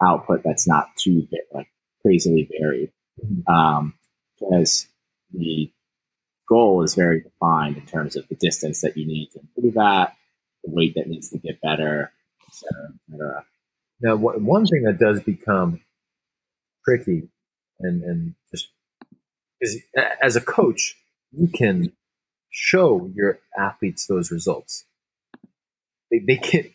output 0.04 0.42
that's 0.44 0.68
not 0.68 0.88
too 0.98 1.28
like 1.54 1.68
crazily 2.02 2.50
varied. 2.60 2.92
Mm-hmm. 3.24 3.54
Um, 3.54 3.94
because 4.40 4.88
the 5.34 5.72
goal 6.52 6.84
is 6.84 6.96
very 6.96 7.20
defined 7.22 7.78
in 7.78 7.86
terms 7.86 8.14
of 8.18 8.28
the 8.28 8.36
distance 8.36 8.82
that 8.82 8.98
you 8.98 9.06
need 9.08 9.28
to 9.32 9.40
improve 9.40 9.78
at, 9.78 10.16
the 10.64 10.72
weight 10.78 10.94
that 10.96 11.08
needs 11.08 11.30
to 11.30 11.38
get 11.38 11.62
better, 11.62 12.12
et 12.48 12.54
cetera, 12.60 12.88
et 12.92 13.00
cetera. 13.10 13.46
Now, 14.04 14.16
one 14.18 14.66
thing 14.66 14.84
that 14.84 15.00
does 15.00 15.22
become 15.22 15.82
tricky 16.84 17.30
and, 17.80 18.04
and 18.04 18.36
just 18.52 18.68
is 19.62 19.82
as 20.22 20.36
a 20.36 20.42
coach, 20.42 20.96
you 21.32 21.48
can 21.48 21.94
show 22.50 23.10
your 23.16 23.40
athletes 23.58 24.08
those 24.08 24.32
results. 24.32 24.86
They, 26.10 26.20
they 26.20 26.38
can't, 26.38 26.68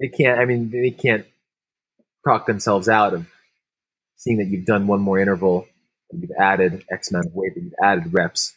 they 0.00 0.08
can't. 0.08 0.38
I 0.40 0.44
mean, 0.46 0.70
they 0.70 0.90
can't 0.90 1.26
talk 2.26 2.46
themselves 2.46 2.88
out 2.88 3.12
of 3.12 3.26
seeing 4.16 4.38
that 4.38 4.46
you've 4.46 4.64
done 4.64 4.86
one 4.86 5.00
more 5.00 5.18
interval, 5.18 5.66
you've 6.12 6.38
added 6.38 6.84
X 6.90 7.10
amount 7.10 7.26
of 7.26 7.34
weight, 7.34 7.52
you've 7.56 7.74
added 7.82 8.12
reps. 8.12 8.54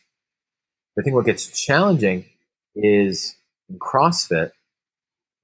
I 0.98 1.02
think 1.02 1.16
what 1.16 1.26
gets 1.26 1.48
challenging 1.48 2.26
is 2.76 3.36
in 3.70 3.80
CrossFit 3.80 4.52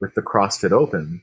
with 0.01 0.13
the 0.13 0.21
CrossFit 0.21 0.71
Open. 0.71 1.21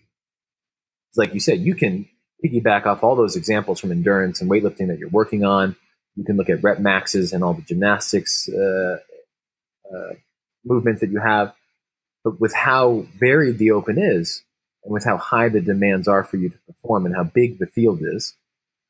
Like 1.17 1.35
you 1.35 1.41
said, 1.41 1.61
you 1.61 1.75
can 1.75 2.09
piggyback 2.45 2.87
off 2.87 3.05
all 3.05 3.17
those 3.17 3.37
examples 3.37 3.81
from 3.81 3.93
endurance 3.93 4.41
and 4.41 4.51
weightlifting 4.51 4.89
that 4.89 4.99
you're 4.99 5.09
working 5.09 5.45
on. 5.45 5.77
You 6.17 6.25
can 6.25 6.37
look 6.37 6.49
at 6.49 6.63
rep 6.63 6.81
maxes 6.81 7.33
and 7.33 7.45
all 7.45 7.55
the 7.55 7.63
gymnastics 7.63 8.49
uh, 8.49 8.97
uh, 9.95 10.15
movements 10.65 11.01
that 11.01 11.11
you 11.11 11.21
have. 11.21 11.55
But 12.25 12.41
with 12.41 12.55
how 12.55 13.07
varied 13.19 13.59
the 13.59 13.73
Open 13.73 13.99
is, 13.99 14.43
and 14.83 14.93
with 14.93 15.05
how 15.05 15.17
high 15.17 15.49
the 15.49 15.61
demands 15.61 16.09
are 16.09 16.25
for 16.25 16.37
you 16.37 16.51
to 16.51 16.59
perform 16.67 17.07
and 17.07 17.15
how 17.15 17.25
big 17.25 17.59
the 17.59 17.67
field 17.67 18.01
is, 18.03 18.35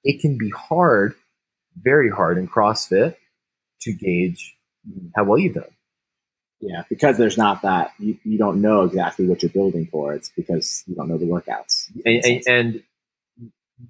it 0.02 0.20
can 0.20 0.38
be 0.38 0.50
hard, 0.50 1.14
very 1.76 2.10
hard 2.10 2.38
in 2.38 2.48
CrossFit 2.48 3.16
to 3.82 3.92
gauge 3.92 4.56
how 5.14 5.24
well 5.24 5.38
you've 5.38 5.54
done. 5.54 5.64
Yeah, 6.60 6.84
because 6.88 7.18
there's 7.18 7.36
not 7.36 7.62
that 7.62 7.92
you, 7.98 8.16
you 8.24 8.38
don't 8.38 8.62
know 8.62 8.82
exactly 8.82 9.26
what 9.26 9.42
you're 9.42 9.50
building 9.50 9.86
for. 9.86 10.14
It's 10.14 10.30
because 10.30 10.82
you 10.86 10.94
don't 10.94 11.08
know 11.08 11.18
the 11.18 11.26
workouts, 11.26 11.90
and, 12.04 12.24
and, 12.24 12.42
and 12.46 12.82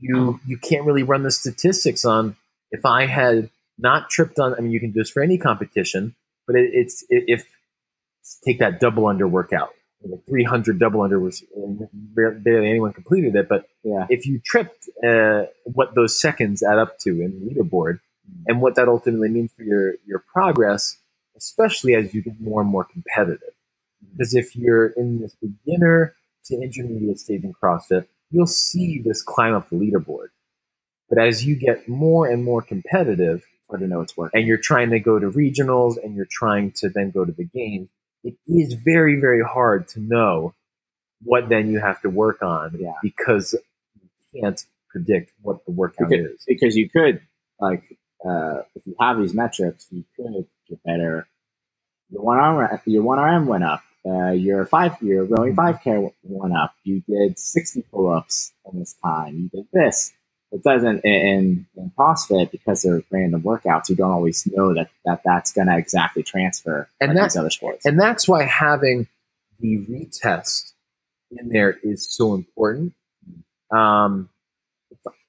you 0.00 0.40
you 0.46 0.58
can't 0.58 0.84
really 0.84 1.04
run 1.04 1.22
the 1.22 1.30
statistics 1.30 2.04
on 2.04 2.36
if 2.72 2.84
I 2.84 3.06
had 3.06 3.50
not 3.78 4.10
tripped 4.10 4.38
on. 4.40 4.54
I 4.54 4.60
mean, 4.60 4.72
you 4.72 4.80
can 4.80 4.90
do 4.90 5.00
this 5.00 5.10
for 5.10 5.22
any 5.22 5.38
competition, 5.38 6.16
but 6.46 6.56
it, 6.56 6.70
it's 6.72 7.04
if 7.10 7.46
take 8.44 8.58
that 8.58 8.80
double 8.80 9.06
under 9.06 9.28
workout 9.28 9.70
300 10.26 10.78
double 10.78 11.02
under 11.02 11.18
was 11.18 11.42
barely 12.14 12.68
anyone 12.68 12.92
completed 12.92 13.34
it. 13.36 13.48
But 13.48 13.66
yeah. 13.82 14.06
if 14.08 14.26
you 14.26 14.40
tripped, 14.44 14.88
uh, 15.06 15.44
what 15.64 15.94
those 15.94 16.18
seconds 16.20 16.62
add 16.62 16.78
up 16.78 16.98
to 17.00 17.10
in 17.10 17.40
the 17.40 17.54
leaderboard. 17.54 18.00
And 18.46 18.60
what 18.60 18.74
that 18.76 18.88
ultimately 18.88 19.28
means 19.28 19.52
for 19.56 19.62
your 19.62 19.94
your 20.06 20.24
progress, 20.32 20.98
especially 21.36 21.94
as 21.94 22.14
you 22.14 22.22
get 22.22 22.40
more 22.40 22.60
and 22.60 22.70
more 22.70 22.84
competitive. 22.84 23.54
Mm-hmm. 24.04 24.16
Because 24.16 24.34
if 24.34 24.54
you're 24.56 24.88
in 24.88 25.20
this 25.20 25.36
beginner 25.40 26.14
to 26.46 26.54
intermediate 26.54 27.18
stage 27.18 27.44
in 27.44 27.54
CrossFit, 27.54 28.06
you'll 28.30 28.46
see 28.46 29.00
this 29.04 29.22
climb 29.22 29.54
up 29.54 29.70
the 29.70 29.76
leaderboard. 29.76 30.28
But 31.08 31.18
as 31.18 31.44
you 31.44 31.56
get 31.56 31.88
more 31.88 32.26
and 32.28 32.44
more 32.44 32.62
competitive, 32.62 33.44
I 33.72 33.78
don't 33.78 33.88
know 33.88 34.00
it's 34.00 34.16
working. 34.16 34.40
And 34.40 34.48
you're 34.48 34.58
trying 34.58 34.90
to 34.90 34.98
go 34.98 35.18
to 35.18 35.30
regionals, 35.30 36.02
and 36.02 36.14
you're 36.14 36.28
trying 36.30 36.72
to 36.76 36.88
then 36.88 37.10
go 37.10 37.24
to 37.24 37.32
the 37.32 37.44
games 37.44 37.88
it 38.24 38.36
is 38.46 38.72
very, 38.72 39.20
very 39.20 39.42
hard 39.42 39.86
to 39.88 40.00
know 40.00 40.54
what 41.22 41.48
then 41.48 41.70
you 41.70 41.78
have 41.78 42.00
to 42.02 42.10
work 42.10 42.42
on 42.42 42.76
yeah. 42.80 42.92
because 43.02 43.54
you 43.94 44.40
can't 44.40 44.64
predict 44.88 45.32
what 45.42 45.64
the 45.66 45.72
workout 45.72 46.08
because, 46.08 46.26
is. 46.26 46.44
Because 46.46 46.76
you 46.76 46.88
could, 46.88 47.20
like, 47.60 47.96
uh, 48.24 48.62
if 48.74 48.86
you 48.86 48.94
have 49.00 49.18
these 49.18 49.34
metrics, 49.34 49.86
you 49.90 50.04
could 50.16 50.46
get 50.68 50.82
better. 50.84 51.26
Your 52.10 52.22
one 52.22 52.38
arm, 52.38 52.80
your 52.86 53.02
one 53.02 53.18
arm 53.18 53.46
went 53.46 53.64
up. 53.64 53.82
Uh, 54.06 54.32
your 54.32 54.66
five, 54.66 55.00
your 55.00 55.24
rowing 55.24 55.54
mm-hmm. 55.54 55.56
five 55.56 55.80
k 55.82 56.10
went 56.22 56.54
up. 56.54 56.74
You 56.84 57.02
did 57.08 57.38
sixty 57.38 57.82
pull 57.82 58.12
ups 58.12 58.52
in 58.70 58.78
this 58.78 58.94
time. 59.02 59.50
You 59.52 59.60
did 59.60 59.68
this 59.72 60.12
it 60.54 60.62
doesn't 60.62 61.04
in, 61.04 61.66
in 61.76 61.92
CrossFit 61.98 62.52
because 62.52 62.82
they're 62.82 63.02
random 63.10 63.42
workouts. 63.42 63.88
You 63.88 63.96
don't 63.96 64.12
always 64.12 64.46
know 64.46 64.72
that, 64.72 64.88
that 65.04 65.22
that's 65.24 65.52
going 65.52 65.66
to 65.66 65.76
exactly 65.76 66.22
transfer 66.22 66.88
and 67.00 67.08
like 67.08 67.16
that's 67.16 67.36
other 67.36 67.50
sports. 67.50 67.84
And 67.84 67.98
that's 67.98 68.28
why 68.28 68.44
having 68.44 69.08
the 69.58 69.78
retest 69.78 70.72
in 71.32 71.48
there 71.48 71.76
is 71.82 72.08
so 72.08 72.34
important. 72.34 72.94
Um, 73.72 74.30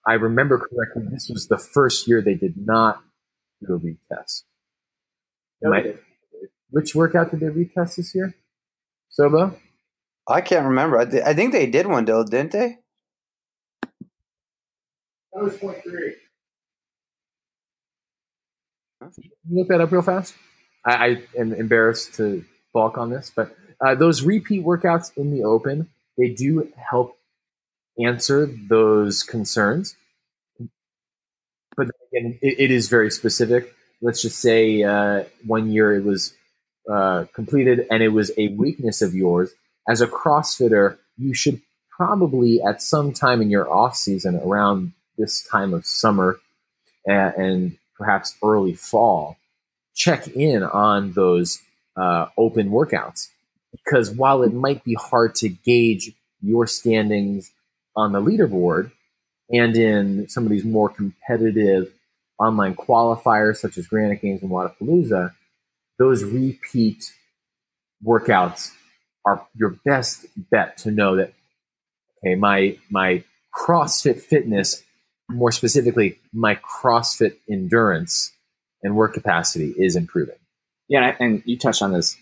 I 0.07 0.13
remember 0.13 0.57
correctly, 0.57 1.03
this 1.11 1.29
was 1.29 1.47
the 1.47 1.57
first 1.57 2.07
year 2.07 2.21
they 2.21 2.35
did 2.35 2.55
not 2.57 3.01
do 3.65 3.73
a 3.73 3.79
retest. 3.79 4.43
I, 5.65 5.95
which 6.69 6.93
workout 6.93 7.31
did 7.31 7.39
they 7.39 7.47
retest 7.47 7.95
this 7.95 8.13
year? 8.13 8.35
Sobo? 9.17 9.57
I 10.27 10.41
can't 10.41 10.65
remember. 10.65 10.99
I, 10.99 11.05
th- 11.05 11.23
I 11.23 11.33
think 11.33 11.51
they 11.51 11.67
did 11.67 11.87
one, 11.87 12.05
though, 12.05 12.23
didn't 12.23 12.51
they? 12.51 12.77
That 15.33 15.43
was 15.43 15.57
point 15.57 15.83
three. 15.83 16.15
you 19.11 19.29
look 19.49 19.67
that 19.69 19.81
up 19.81 19.91
real 19.91 20.01
fast? 20.01 20.33
I, 20.85 20.93
I 20.93 21.23
am 21.37 21.53
embarrassed 21.53 22.15
to 22.15 22.43
balk 22.73 22.97
on 22.97 23.09
this, 23.09 23.31
but 23.35 23.55
uh, 23.85 23.95
those 23.95 24.23
repeat 24.23 24.63
workouts 24.63 25.11
in 25.17 25.31
the 25.31 25.43
open, 25.43 25.89
they 26.17 26.29
do 26.29 26.71
help 26.77 27.17
answer 28.03 28.49
those 28.69 29.23
concerns. 29.23 29.95
But 31.77 31.87
again, 32.11 32.39
it, 32.41 32.59
it 32.59 32.71
is 32.71 32.87
very 32.89 33.11
specific. 33.11 33.73
Let's 34.01 34.21
just 34.21 34.39
say 34.39 34.83
uh, 34.83 35.23
one 35.45 35.71
year 35.71 35.95
it 35.95 36.03
was 36.03 36.33
uh, 36.91 37.25
completed 37.33 37.87
and 37.89 38.03
it 38.03 38.09
was 38.09 38.31
a 38.37 38.49
weakness 38.49 39.01
of 39.01 39.13
yours. 39.13 39.51
As 39.89 40.01
a 40.01 40.07
CrossFitter, 40.07 40.97
you 41.17 41.33
should 41.33 41.61
probably 41.89 42.61
at 42.61 42.81
some 42.81 43.13
time 43.13 43.41
in 43.41 43.49
your 43.49 43.71
off 43.71 43.95
season 43.95 44.39
around 44.43 44.93
this 45.17 45.41
time 45.47 45.73
of 45.73 45.85
summer 45.85 46.39
and, 47.05 47.33
and 47.35 47.77
perhaps 47.97 48.35
early 48.43 48.73
fall, 48.73 49.37
check 49.93 50.27
in 50.27 50.63
on 50.63 51.13
those 51.13 51.61
uh, 51.95 52.27
open 52.37 52.69
workouts. 52.69 53.29
Because 53.71 54.11
while 54.11 54.43
it 54.43 54.53
might 54.53 54.83
be 54.83 54.95
hard 54.95 55.35
to 55.35 55.49
gauge 55.49 56.11
your 56.41 56.67
standings 56.67 57.51
on 57.95 58.11
the 58.11 58.21
leaderboard 58.21 58.91
and 59.49 59.75
in 59.75 60.27
some 60.27 60.43
of 60.43 60.49
these 60.49 60.65
more 60.65 60.89
competitive 60.89 61.91
online 62.39 62.75
qualifiers 62.75 63.57
such 63.57 63.77
as 63.77 63.87
Granite 63.87 64.21
Games 64.21 64.41
and 64.41 64.51
Wodapalooza, 64.51 65.33
those 65.97 66.23
repeat 66.23 67.13
workouts 68.05 68.71
are 69.25 69.45
your 69.55 69.77
best 69.85 70.25
bet 70.51 70.77
to 70.77 70.91
know 70.91 71.15
that 71.15 71.33
okay, 72.23 72.35
my 72.35 72.77
my 72.89 73.23
CrossFit 73.55 74.19
fitness, 74.19 74.83
more 75.29 75.51
specifically, 75.51 76.19
my 76.33 76.55
CrossFit 76.55 77.35
endurance 77.49 78.31
and 78.83 78.95
work 78.95 79.13
capacity 79.13 79.73
is 79.77 79.95
improving. 79.95 80.35
Yeah, 80.87 81.15
and 81.19 81.41
you 81.45 81.57
touched 81.57 81.81
on 81.81 81.93
this 81.93 82.17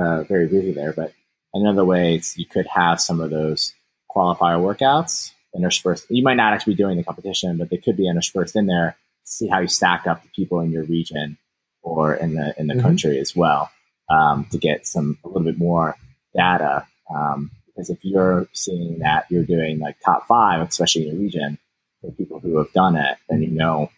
uh, 0.00 0.22
very 0.22 0.46
briefly 0.46 0.72
there, 0.72 0.92
but 0.92 1.12
another 1.52 1.84
way 1.84 2.20
you 2.36 2.46
could 2.46 2.66
have 2.68 3.00
some 3.00 3.20
of 3.20 3.30
those 3.30 3.74
qualifier 4.18 4.58
workouts 4.60 5.32
interspersed. 5.54 6.06
You 6.10 6.22
might 6.22 6.34
not 6.34 6.52
actually 6.52 6.74
be 6.74 6.82
doing 6.82 6.96
the 6.96 7.04
competition, 7.04 7.56
but 7.56 7.70
they 7.70 7.76
could 7.76 7.96
be 7.96 8.08
interspersed 8.08 8.56
in 8.56 8.66
there. 8.66 8.96
To 9.24 9.32
see 9.32 9.48
how 9.48 9.60
you 9.60 9.68
stack 9.68 10.06
up 10.06 10.22
to 10.22 10.28
people 10.30 10.60
in 10.60 10.70
your 10.70 10.84
region 10.84 11.36
or 11.82 12.14
in 12.14 12.34
the 12.34 12.54
in 12.58 12.66
the 12.66 12.74
mm-hmm. 12.74 12.82
country 12.82 13.18
as 13.18 13.36
well 13.36 13.70
um, 14.10 14.46
to 14.50 14.58
get 14.58 14.86
some 14.86 15.18
a 15.24 15.28
little 15.28 15.42
bit 15.42 15.58
more 15.58 15.96
data. 16.34 16.86
Um, 17.14 17.50
because 17.66 17.90
if 17.90 18.04
you're 18.04 18.48
seeing 18.52 18.98
that 19.00 19.26
you're 19.30 19.44
doing 19.44 19.78
like 19.78 19.96
top 20.04 20.26
five, 20.26 20.66
especially 20.66 21.02
in 21.06 21.14
your 21.14 21.22
region, 21.22 21.58
for 22.00 22.10
people 22.10 22.40
who 22.40 22.58
have 22.58 22.72
done 22.72 22.96
it, 22.96 23.18
then 23.28 23.42
you 23.42 23.50
know, 23.50 23.90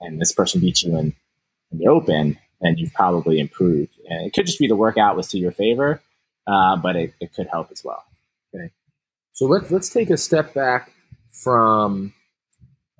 and 0.00 0.20
this 0.20 0.32
person 0.32 0.60
beats 0.60 0.82
you 0.82 0.96
in, 0.96 1.14
in 1.70 1.78
the 1.78 1.86
open, 1.86 2.38
and 2.60 2.78
you've 2.80 2.92
probably 2.94 3.38
improved. 3.38 3.92
And 4.08 4.26
it 4.26 4.32
could 4.32 4.46
just 4.46 4.58
be 4.58 4.66
the 4.66 4.74
workout 4.74 5.16
was 5.16 5.28
to 5.28 5.38
your 5.38 5.52
favor, 5.52 6.00
uh, 6.48 6.76
but 6.76 6.96
it, 6.96 7.14
it 7.20 7.32
could 7.32 7.46
help 7.46 7.70
as 7.70 7.84
well. 7.84 8.04
So 9.38 9.46
let's 9.46 9.70
let's 9.70 9.88
take 9.88 10.10
a 10.10 10.16
step 10.16 10.52
back 10.52 10.90
from 11.30 12.12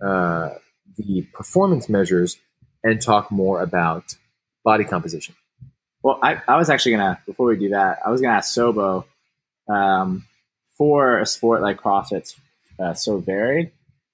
uh, 0.01 0.51
the 0.97 1.27
performance 1.33 1.89
measures 1.89 2.39
and 2.85 3.03
talk 3.03 3.33
more 3.33 3.61
about 3.61 4.15
body 4.63 4.85
composition. 4.85 5.35
Well, 6.01 6.21
I, 6.23 6.41
I 6.47 6.57
was 6.57 6.71
actually 6.71 6.93
gonna 6.93 7.19
before 7.27 7.49
we 7.49 7.57
do 7.57 7.71
that, 7.71 7.99
I 8.07 8.11
was 8.11 8.21
gonna 8.21 8.37
ask 8.37 8.57
Sobo 8.57 9.05
um, 9.69 10.29
for 10.77 11.19
a 11.19 11.27
sport 11.27 11.61
like 11.61 11.81
CrossFit's 11.81 12.37
uh, 12.79 12.95
so 12.95 13.19
varied. 13.19 13.73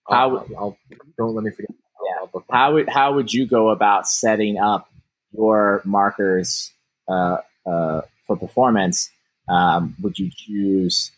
How 0.08 0.38
I'll, 0.38 0.46
I'll, 0.56 0.78
don't 1.18 1.34
let 1.34 1.44
me 1.44 1.50
forget. 1.50 1.76
Yeah. 2.06 2.40
How 2.50 2.72
would 2.72 2.88
how 2.88 3.12
would 3.16 3.34
you 3.34 3.46
go 3.46 3.68
about 3.68 4.08
setting 4.08 4.56
up 4.56 4.88
your 5.36 5.82
markers 5.84 6.72
uh, 7.06 7.36
uh, 7.66 8.00
for 8.26 8.38
performance? 8.38 9.10
Um, 9.46 9.94
would 10.00 10.18
you 10.18 10.30
choose 10.34 11.12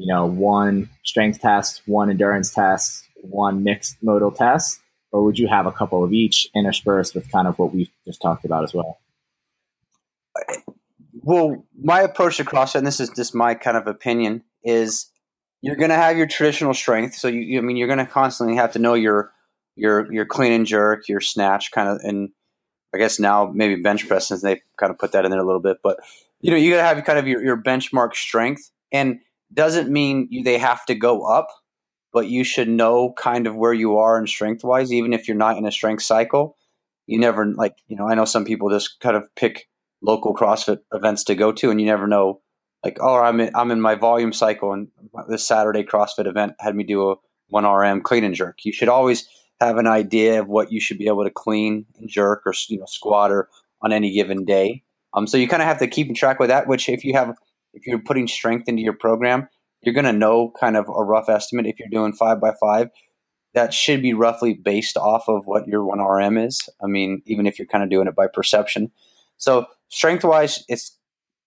you 0.00 0.06
know, 0.06 0.24
one 0.24 0.88
strength 1.04 1.40
test, 1.42 1.82
one 1.84 2.08
endurance 2.08 2.50
test, 2.54 3.06
one 3.16 3.62
mixed 3.62 3.98
modal 4.02 4.30
test, 4.30 4.80
or 5.12 5.22
would 5.22 5.38
you 5.38 5.46
have 5.46 5.66
a 5.66 5.72
couple 5.72 6.02
of 6.02 6.10
each 6.14 6.48
interspersed 6.56 7.14
with 7.14 7.30
kind 7.30 7.46
of 7.46 7.58
what 7.58 7.74
we've 7.74 7.90
just 8.06 8.22
talked 8.22 8.46
about 8.46 8.64
as 8.64 8.72
well? 8.72 8.98
Well, 11.22 11.66
my 11.78 12.00
approach 12.00 12.38
to 12.38 12.44
CrossFit, 12.44 12.76
and 12.76 12.86
this 12.86 12.98
is 12.98 13.10
just 13.10 13.34
my 13.34 13.54
kind 13.54 13.76
of 13.76 13.86
opinion, 13.86 14.42
is 14.64 15.10
you're 15.60 15.76
going 15.76 15.90
to 15.90 15.96
have 15.96 16.16
your 16.16 16.26
traditional 16.26 16.72
strength. 16.72 17.14
So 17.14 17.28
you, 17.28 17.58
I 17.58 17.60
mean, 17.60 17.76
you're 17.76 17.86
going 17.86 17.98
to 17.98 18.06
constantly 18.06 18.56
have 18.56 18.72
to 18.72 18.78
know 18.78 18.94
your 18.94 19.32
your 19.76 20.10
your 20.10 20.24
clean 20.24 20.52
and 20.52 20.64
jerk, 20.64 21.08
your 21.08 21.20
snatch, 21.20 21.72
kind 21.72 21.90
of, 21.90 21.98
and 22.02 22.30
I 22.94 22.98
guess 22.98 23.20
now 23.20 23.52
maybe 23.54 23.76
bench 23.82 24.08
press 24.08 24.28
since 24.28 24.40
they 24.40 24.62
kind 24.78 24.90
of 24.90 24.98
put 24.98 25.12
that 25.12 25.26
in 25.26 25.30
there 25.30 25.40
a 25.40 25.46
little 25.46 25.60
bit. 25.60 25.76
But 25.82 25.98
you 26.40 26.50
know, 26.50 26.56
you 26.56 26.70
got 26.70 26.78
to 26.78 26.94
have 26.94 27.04
kind 27.04 27.18
of 27.18 27.28
your, 27.28 27.44
your 27.44 27.58
benchmark 27.58 28.14
strength, 28.14 28.70
and 28.90 29.20
doesn't 29.52 29.90
mean 29.90 30.28
you, 30.30 30.42
they 30.42 30.58
have 30.58 30.84
to 30.86 30.94
go 30.94 31.24
up, 31.24 31.48
but 32.12 32.28
you 32.28 32.44
should 32.44 32.68
know 32.68 33.12
kind 33.16 33.46
of 33.46 33.56
where 33.56 33.72
you 33.72 33.98
are 33.98 34.18
in 34.18 34.26
strength 34.26 34.64
wise, 34.64 34.92
even 34.92 35.12
if 35.12 35.28
you're 35.28 35.36
not 35.36 35.56
in 35.56 35.66
a 35.66 35.72
strength 35.72 36.02
cycle. 36.02 36.56
You 37.06 37.18
never 37.18 37.46
like, 37.46 37.74
you 37.88 37.96
know, 37.96 38.08
I 38.08 38.14
know 38.14 38.24
some 38.24 38.44
people 38.44 38.70
just 38.70 39.00
kind 39.00 39.16
of 39.16 39.24
pick 39.34 39.68
local 40.02 40.34
CrossFit 40.34 40.78
events 40.92 41.24
to 41.24 41.34
go 41.34 41.52
to, 41.52 41.70
and 41.70 41.80
you 41.80 41.86
never 41.86 42.06
know, 42.06 42.40
like, 42.84 42.98
oh, 43.00 43.16
I'm 43.16 43.40
in, 43.40 43.50
I'm 43.54 43.70
in 43.70 43.80
my 43.80 43.94
volume 43.96 44.32
cycle, 44.32 44.72
and 44.72 44.88
this 45.28 45.46
Saturday 45.46 45.82
CrossFit 45.82 46.26
event 46.26 46.54
had 46.60 46.76
me 46.76 46.84
do 46.84 47.10
a 47.10 47.16
one 47.48 47.64
RM 47.64 48.02
clean 48.02 48.24
and 48.24 48.34
jerk. 48.34 48.64
You 48.64 48.72
should 48.72 48.88
always 48.88 49.28
have 49.60 49.76
an 49.76 49.86
idea 49.86 50.40
of 50.40 50.48
what 50.48 50.72
you 50.72 50.80
should 50.80 50.98
be 50.98 51.06
able 51.06 51.24
to 51.24 51.30
clean 51.30 51.84
and 51.98 52.08
jerk 52.08 52.42
or 52.46 52.54
you 52.68 52.78
know 52.78 52.86
squat 52.86 53.30
or 53.30 53.48
on 53.82 53.92
any 53.92 54.14
given 54.14 54.44
day. 54.44 54.82
Um, 55.12 55.26
so 55.26 55.36
you 55.36 55.48
kind 55.48 55.62
of 55.62 55.68
have 55.68 55.78
to 55.80 55.88
keep 55.88 56.14
track 56.14 56.38
with 56.38 56.48
that. 56.48 56.68
Which 56.68 56.88
if 56.88 57.04
you 57.04 57.14
have 57.14 57.36
if 57.72 57.86
you're 57.86 58.02
putting 58.02 58.28
strength 58.28 58.68
into 58.68 58.82
your 58.82 58.92
program, 58.92 59.48
you're 59.82 59.94
going 59.94 60.04
to 60.04 60.12
know 60.12 60.52
kind 60.58 60.76
of 60.76 60.88
a 60.88 61.04
rough 61.04 61.28
estimate. 61.28 61.66
If 61.66 61.78
you're 61.78 61.88
doing 61.88 62.12
five 62.12 62.40
by 62.40 62.52
five, 62.60 62.88
that 63.54 63.74
should 63.74 64.02
be 64.02 64.14
roughly 64.14 64.54
based 64.54 64.96
off 64.96 65.24
of 65.28 65.42
what 65.46 65.66
your 65.66 65.82
1RM 65.82 66.46
is. 66.46 66.68
I 66.82 66.86
mean, 66.86 67.22
even 67.26 67.46
if 67.46 67.58
you're 67.58 67.66
kind 67.66 67.82
of 67.82 67.90
doing 67.90 68.06
it 68.06 68.14
by 68.14 68.26
perception. 68.32 68.92
So, 69.38 69.66
strength 69.88 70.24
wise, 70.24 70.64
it's 70.68 70.96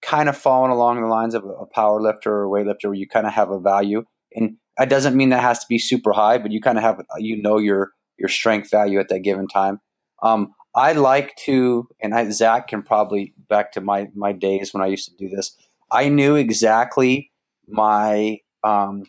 kind 0.01 0.27
of 0.27 0.37
falling 0.37 0.71
along 0.71 1.01
the 1.01 1.07
lines 1.07 1.33
of 1.33 1.45
a 1.45 1.65
power 1.65 2.01
lifter 2.01 2.33
or 2.33 2.45
a 2.45 2.49
weightlifter 2.49 2.85
where 2.85 2.93
you 2.93 3.07
kind 3.07 3.25
of 3.25 3.33
have 3.33 3.49
a 3.51 3.59
value. 3.59 4.03
And 4.35 4.57
that 4.77 4.89
doesn't 4.89 5.15
mean 5.15 5.29
that 5.29 5.41
has 5.41 5.59
to 5.59 5.65
be 5.69 5.79
super 5.79 6.11
high, 6.11 6.37
but 6.37 6.51
you 6.51 6.59
kind 6.59 6.77
of 6.77 6.83
have, 6.83 7.01
you 7.19 7.41
know, 7.41 7.57
your, 7.57 7.91
your 8.17 8.29
strength 8.29 8.69
value 8.69 8.99
at 8.99 9.07
that 9.09 9.19
given 9.19 9.47
time. 9.47 9.79
Um, 10.21 10.53
I 10.75 10.93
like 10.93 11.35
to, 11.45 11.87
and 12.01 12.13
I, 12.13 12.29
Zach 12.31 12.67
can 12.67 12.81
probably 12.81 13.33
back 13.47 13.71
to 13.73 13.81
my, 13.81 14.09
my 14.15 14.31
days 14.31 14.73
when 14.73 14.83
I 14.83 14.87
used 14.87 15.07
to 15.07 15.15
do 15.15 15.33
this. 15.33 15.55
I 15.91 16.09
knew 16.09 16.35
exactly 16.35 17.31
my 17.67 18.39
um, 18.63 19.03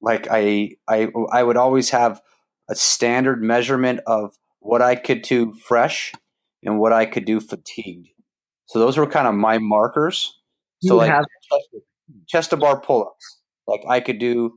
like 0.00 0.28
I 0.30 0.72
I 0.88 1.08
I 1.32 1.42
would 1.42 1.56
always 1.56 1.90
have 1.90 2.20
a 2.68 2.74
standard 2.74 3.42
measurement 3.42 4.00
of 4.06 4.36
what 4.60 4.82
I 4.82 4.96
could 4.96 5.22
do 5.22 5.54
fresh 5.54 6.12
and 6.62 6.78
what 6.78 6.92
I 6.92 7.06
could 7.06 7.24
do 7.24 7.40
fatigued. 7.40 8.08
So 8.66 8.78
those 8.78 8.98
were 8.98 9.06
kind 9.06 9.28
of 9.28 9.34
my 9.34 9.58
markers. 9.58 10.38
You 10.80 10.90
so 10.90 10.96
like 10.96 11.10
have- 11.10 11.24
chest, 11.50 11.84
chest 12.26 12.50
to 12.50 12.56
bar 12.56 12.80
pull 12.80 13.02
ups, 13.02 13.40
like 13.66 13.82
I 13.88 14.00
could 14.00 14.18
do 14.18 14.54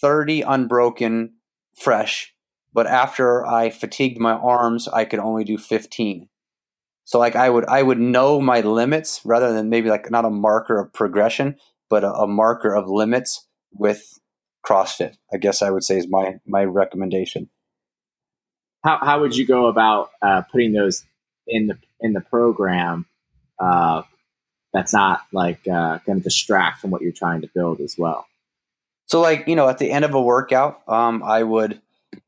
thirty 0.00 0.42
unbroken 0.42 1.34
fresh, 1.74 2.34
but 2.72 2.86
after 2.86 3.46
I 3.46 3.70
fatigued 3.70 4.18
my 4.18 4.32
arms, 4.32 4.88
I 4.88 5.04
could 5.04 5.18
only 5.18 5.44
do 5.44 5.58
fifteen. 5.58 6.28
So 7.06 7.20
like 7.20 7.36
I 7.36 7.48
would 7.48 7.64
I 7.66 7.82
would 7.82 8.00
know 8.00 8.40
my 8.40 8.60
limits 8.60 9.20
rather 9.24 9.52
than 9.52 9.70
maybe 9.70 9.88
like 9.88 10.10
not 10.10 10.24
a 10.24 10.30
marker 10.30 10.78
of 10.78 10.92
progression, 10.92 11.56
but 11.88 12.02
a, 12.02 12.12
a 12.12 12.26
marker 12.26 12.74
of 12.74 12.88
limits 12.88 13.46
with 13.72 14.18
CrossFit. 14.66 15.14
I 15.32 15.36
guess 15.36 15.62
I 15.62 15.70
would 15.70 15.84
say 15.84 15.98
is 15.98 16.08
my 16.08 16.40
my 16.46 16.64
recommendation. 16.64 17.48
How 18.84 18.98
how 19.00 19.20
would 19.20 19.36
you 19.36 19.46
go 19.46 19.66
about 19.66 20.10
uh, 20.20 20.42
putting 20.50 20.72
those 20.72 21.04
in 21.46 21.68
the 21.68 21.78
in 22.00 22.12
the 22.12 22.20
program? 22.20 23.06
Uh, 23.58 24.02
that's 24.72 24.92
not 24.92 25.22
like 25.32 25.66
uh, 25.68 25.98
going 26.04 26.18
to 26.18 26.24
distract 26.24 26.80
from 26.80 26.90
what 26.90 27.02
you're 27.02 27.12
trying 27.12 27.40
to 27.42 27.48
build 27.54 27.80
as 27.80 27.94
well. 27.96 28.26
So, 29.06 29.20
like 29.20 29.46
you 29.46 29.54
know, 29.54 29.68
at 29.68 29.78
the 29.78 29.92
end 29.92 30.04
of 30.04 30.12
a 30.12 30.20
workout, 30.20 30.82
um, 30.88 31.22
I 31.22 31.44
would 31.44 31.80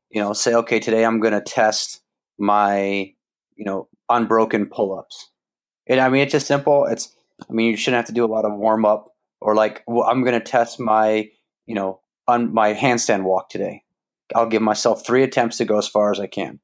you 0.09 0.21
know 0.21 0.31
say, 0.31 0.55
okay, 0.55 0.79
today 0.79 1.03
I'm 1.03 1.19
going 1.19 1.33
to 1.33 1.41
test 1.41 1.99
my 2.37 3.13
you 3.57 3.65
know 3.65 3.89
unbroken 4.09 4.65
pull 4.65 4.97
ups. 4.97 5.29
And 5.87 5.99
I 5.99 6.09
mean, 6.09 6.21
it's 6.21 6.31
just 6.31 6.47
simple. 6.47 6.85
It's, 6.85 7.15
I 7.49 7.53
mean, 7.53 7.71
you 7.71 7.77
shouldn't 7.77 7.97
have 7.97 8.07
to 8.07 8.13
do 8.13 8.25
a 8.25 8.27
lot 8.27 8.45
of 8.45 8.57
warm 8.57 8.85
up. 8.85 9.13
or 9.41 9.55
like 9.55 9.83
well, 9.87 10.07
I'm 10.09 10.23
going 10.23 10.39
to 10.39 10.45
test 10.45 10.79
my 10.79 11.29
you 11.65 11.75
know 11.75 12.01
on 12.27 12.53
my 12.53 12.73
handstand 12.73 13.23
walk 13.23 13.49
today. 13.49 13.83
I'll 14.35 14.49
give 14.49 14.61
myself 14.61 15.05
three 15.05 15.23
attempts 15.23 15.57
to 15.57 15.65
go 15.65 15.77
as 15.77 15.87
far 15.87 16.11
as 16.11 16.19
I 16.19 16.27
can. 16.27 16.59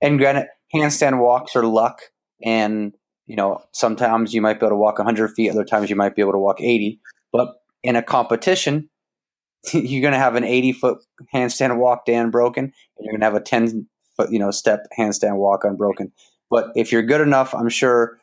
And 0.00 0.18
granted, 0.18 0.46
handstand 0.74 1.18
walks 1.18 1.54
are 1.56 1.64
luck, 1.64 2.00
and 2.42 2.94
you 3.26 3.36
know 3.36 3.62
sometimes 3.72 4.32
you 4.32 4.40
might 4.40 4.60
be 4.60 4.66
able 4.66 4.76
to 4.76 4.76
walk 4.76 4.98
100 4.98 5.28
feet, 5.34 5.50
other 5.50 5.64
times 5.64 5.90
you 5.90 5.96
might 5.96 6.16
be 6.16 6.22
able 6.22 6.32
to 6.32 6.38
walk 6.38 6.60
80. 6.60 7.00
But 7.32 7.54
in 7.82 7.96
a 7.96 8.02
competition, 8.02 8.88
you're 9.72 10.02
going 10.02 10.12
to 10.12 10.18
have 10.18 10.36
an 10.36 10.44
80 10.44 10.72
foot 10.72 10.98
handstand 11.34 11.76
walk 11.78 12.06
Dan 12.06 12.30
broken, 12.30 12.64
and 12.64 12.72
you're 13.04 13.12
going 13.12 13.20
to 13.20 13.26
have 13.26 13.34
a 13.34 13.40
10 13.40 13.86
foot 14.16 14.32
you 14.32 14.38
know 14.38 14.50
step 14.50 14.86
handstand 14.98 15.36
walk 15.36 15.64
unbroken. 15.64 16.12
But 16.50 16.72
if 16.74 16.90
you're 16.92 17.02
good 17.02 17.20
enough, 17.20 17.54
I'm 17.54 17.68
sure 17.68 18.18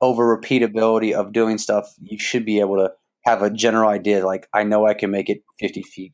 over 0.00 0.36
repeatability 0.38 1.12
of 1.12 1.32
doing 1.32 1.58
stuff, 1.58 1.92
you 2.00 2.18
should 2.18 2.44
be 2.44 2.60
able 2.60 2.76
to 2.76 2.92
have 3.24 3.42
a 3.42 3.50
general 3.50 3.90
idea. 3.90 4.24
Like 4.24 4.48
I 4.54 4.62
know 4.62 4.86
I 4.86 4.94
can 4.94 5.10
make 5.10 5.28
it 5.28 5.42
50 5.58 5.82
feet 5.82 6.12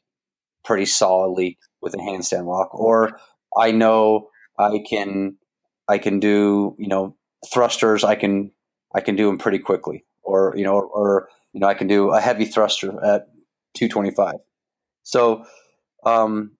pretty 0.65 0.87
solidly 0.87 1.59
with 1.81 1.95
a 1.95 1.99
handstand 1.99 2.45
walk, 2.45 2.75
or 2.75 3.19
I 3.57 3.71
know 3.73 4.29
I 4.59 4.83
can 4.89 5.37
I 5.89 5.99
can 5.99 6.21
do 6.21 6.75
you 6.79 6.89
know 6.89 7.17
thrusters. 7.53 8.05
I 8.05 8.15
can 8.15 8.53
I 8.95 9.01
can 9.01 9.17
do 9.17 9.27
them 9.27 9.39
pretty 9.39 9.59
quickly, 9.59 10.05
or 10.23 10.55
you 10.57 10.65
know, 10.65 10.75
or, 10.75 10.87
or 10.87 11.29
you 11.53 11.61
know 11.61 11.67
I 11.67 11.75
can 11.75 11.87
do 11.87 12.11
a 12.11 12.21
heavy 12.21 12.45
thruster 12.45 12.91
at 13.05 13.27
225. 13.75 14.37
So 15.03 15.45
um, 16.05 16.53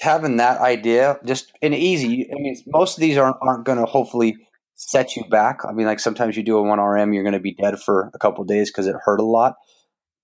having 0.00 0.36
that 0.36 0.60
idea 0.60 1.18
just 1.24 1.52
an 1.62 1.74
easy. 1.74 2.28
I 2.30 2.34
mean, 2.34 2.56
most 2.66 2.96
of 2.96 3.00
these 3.00 3.16
aren't 3.16 3.36
aren't 3.40 3.64
going 3.64 3.78
to 3.78 3.86
hopefully 3.86 4.36
set 4.74 5.16
you 5.16 5.24
back. 5.30 5.60
I 5.64 5.72
mean, 5.72 5.86
like 5.86 6.00
sometimes 6.00 6.36
you 6.36 6.42
do 6.42 6.58
a 6.58 6.62
one 6.62 6.80
RM, 6.80 7.12
you're 7.12 7.22
going 7.22 7.32
to 7.32 7.40
be 7.40 7.54
dead 7.54 7.80
for 7.80 8.10
a 8.14 8.18
couple 8.18 8.44
days 8.44 8.70
because 8.70 8.86
it 8.86 8.96
hurt 9.04 9.20
a 9.20 9.24
lot. 9.24 9.54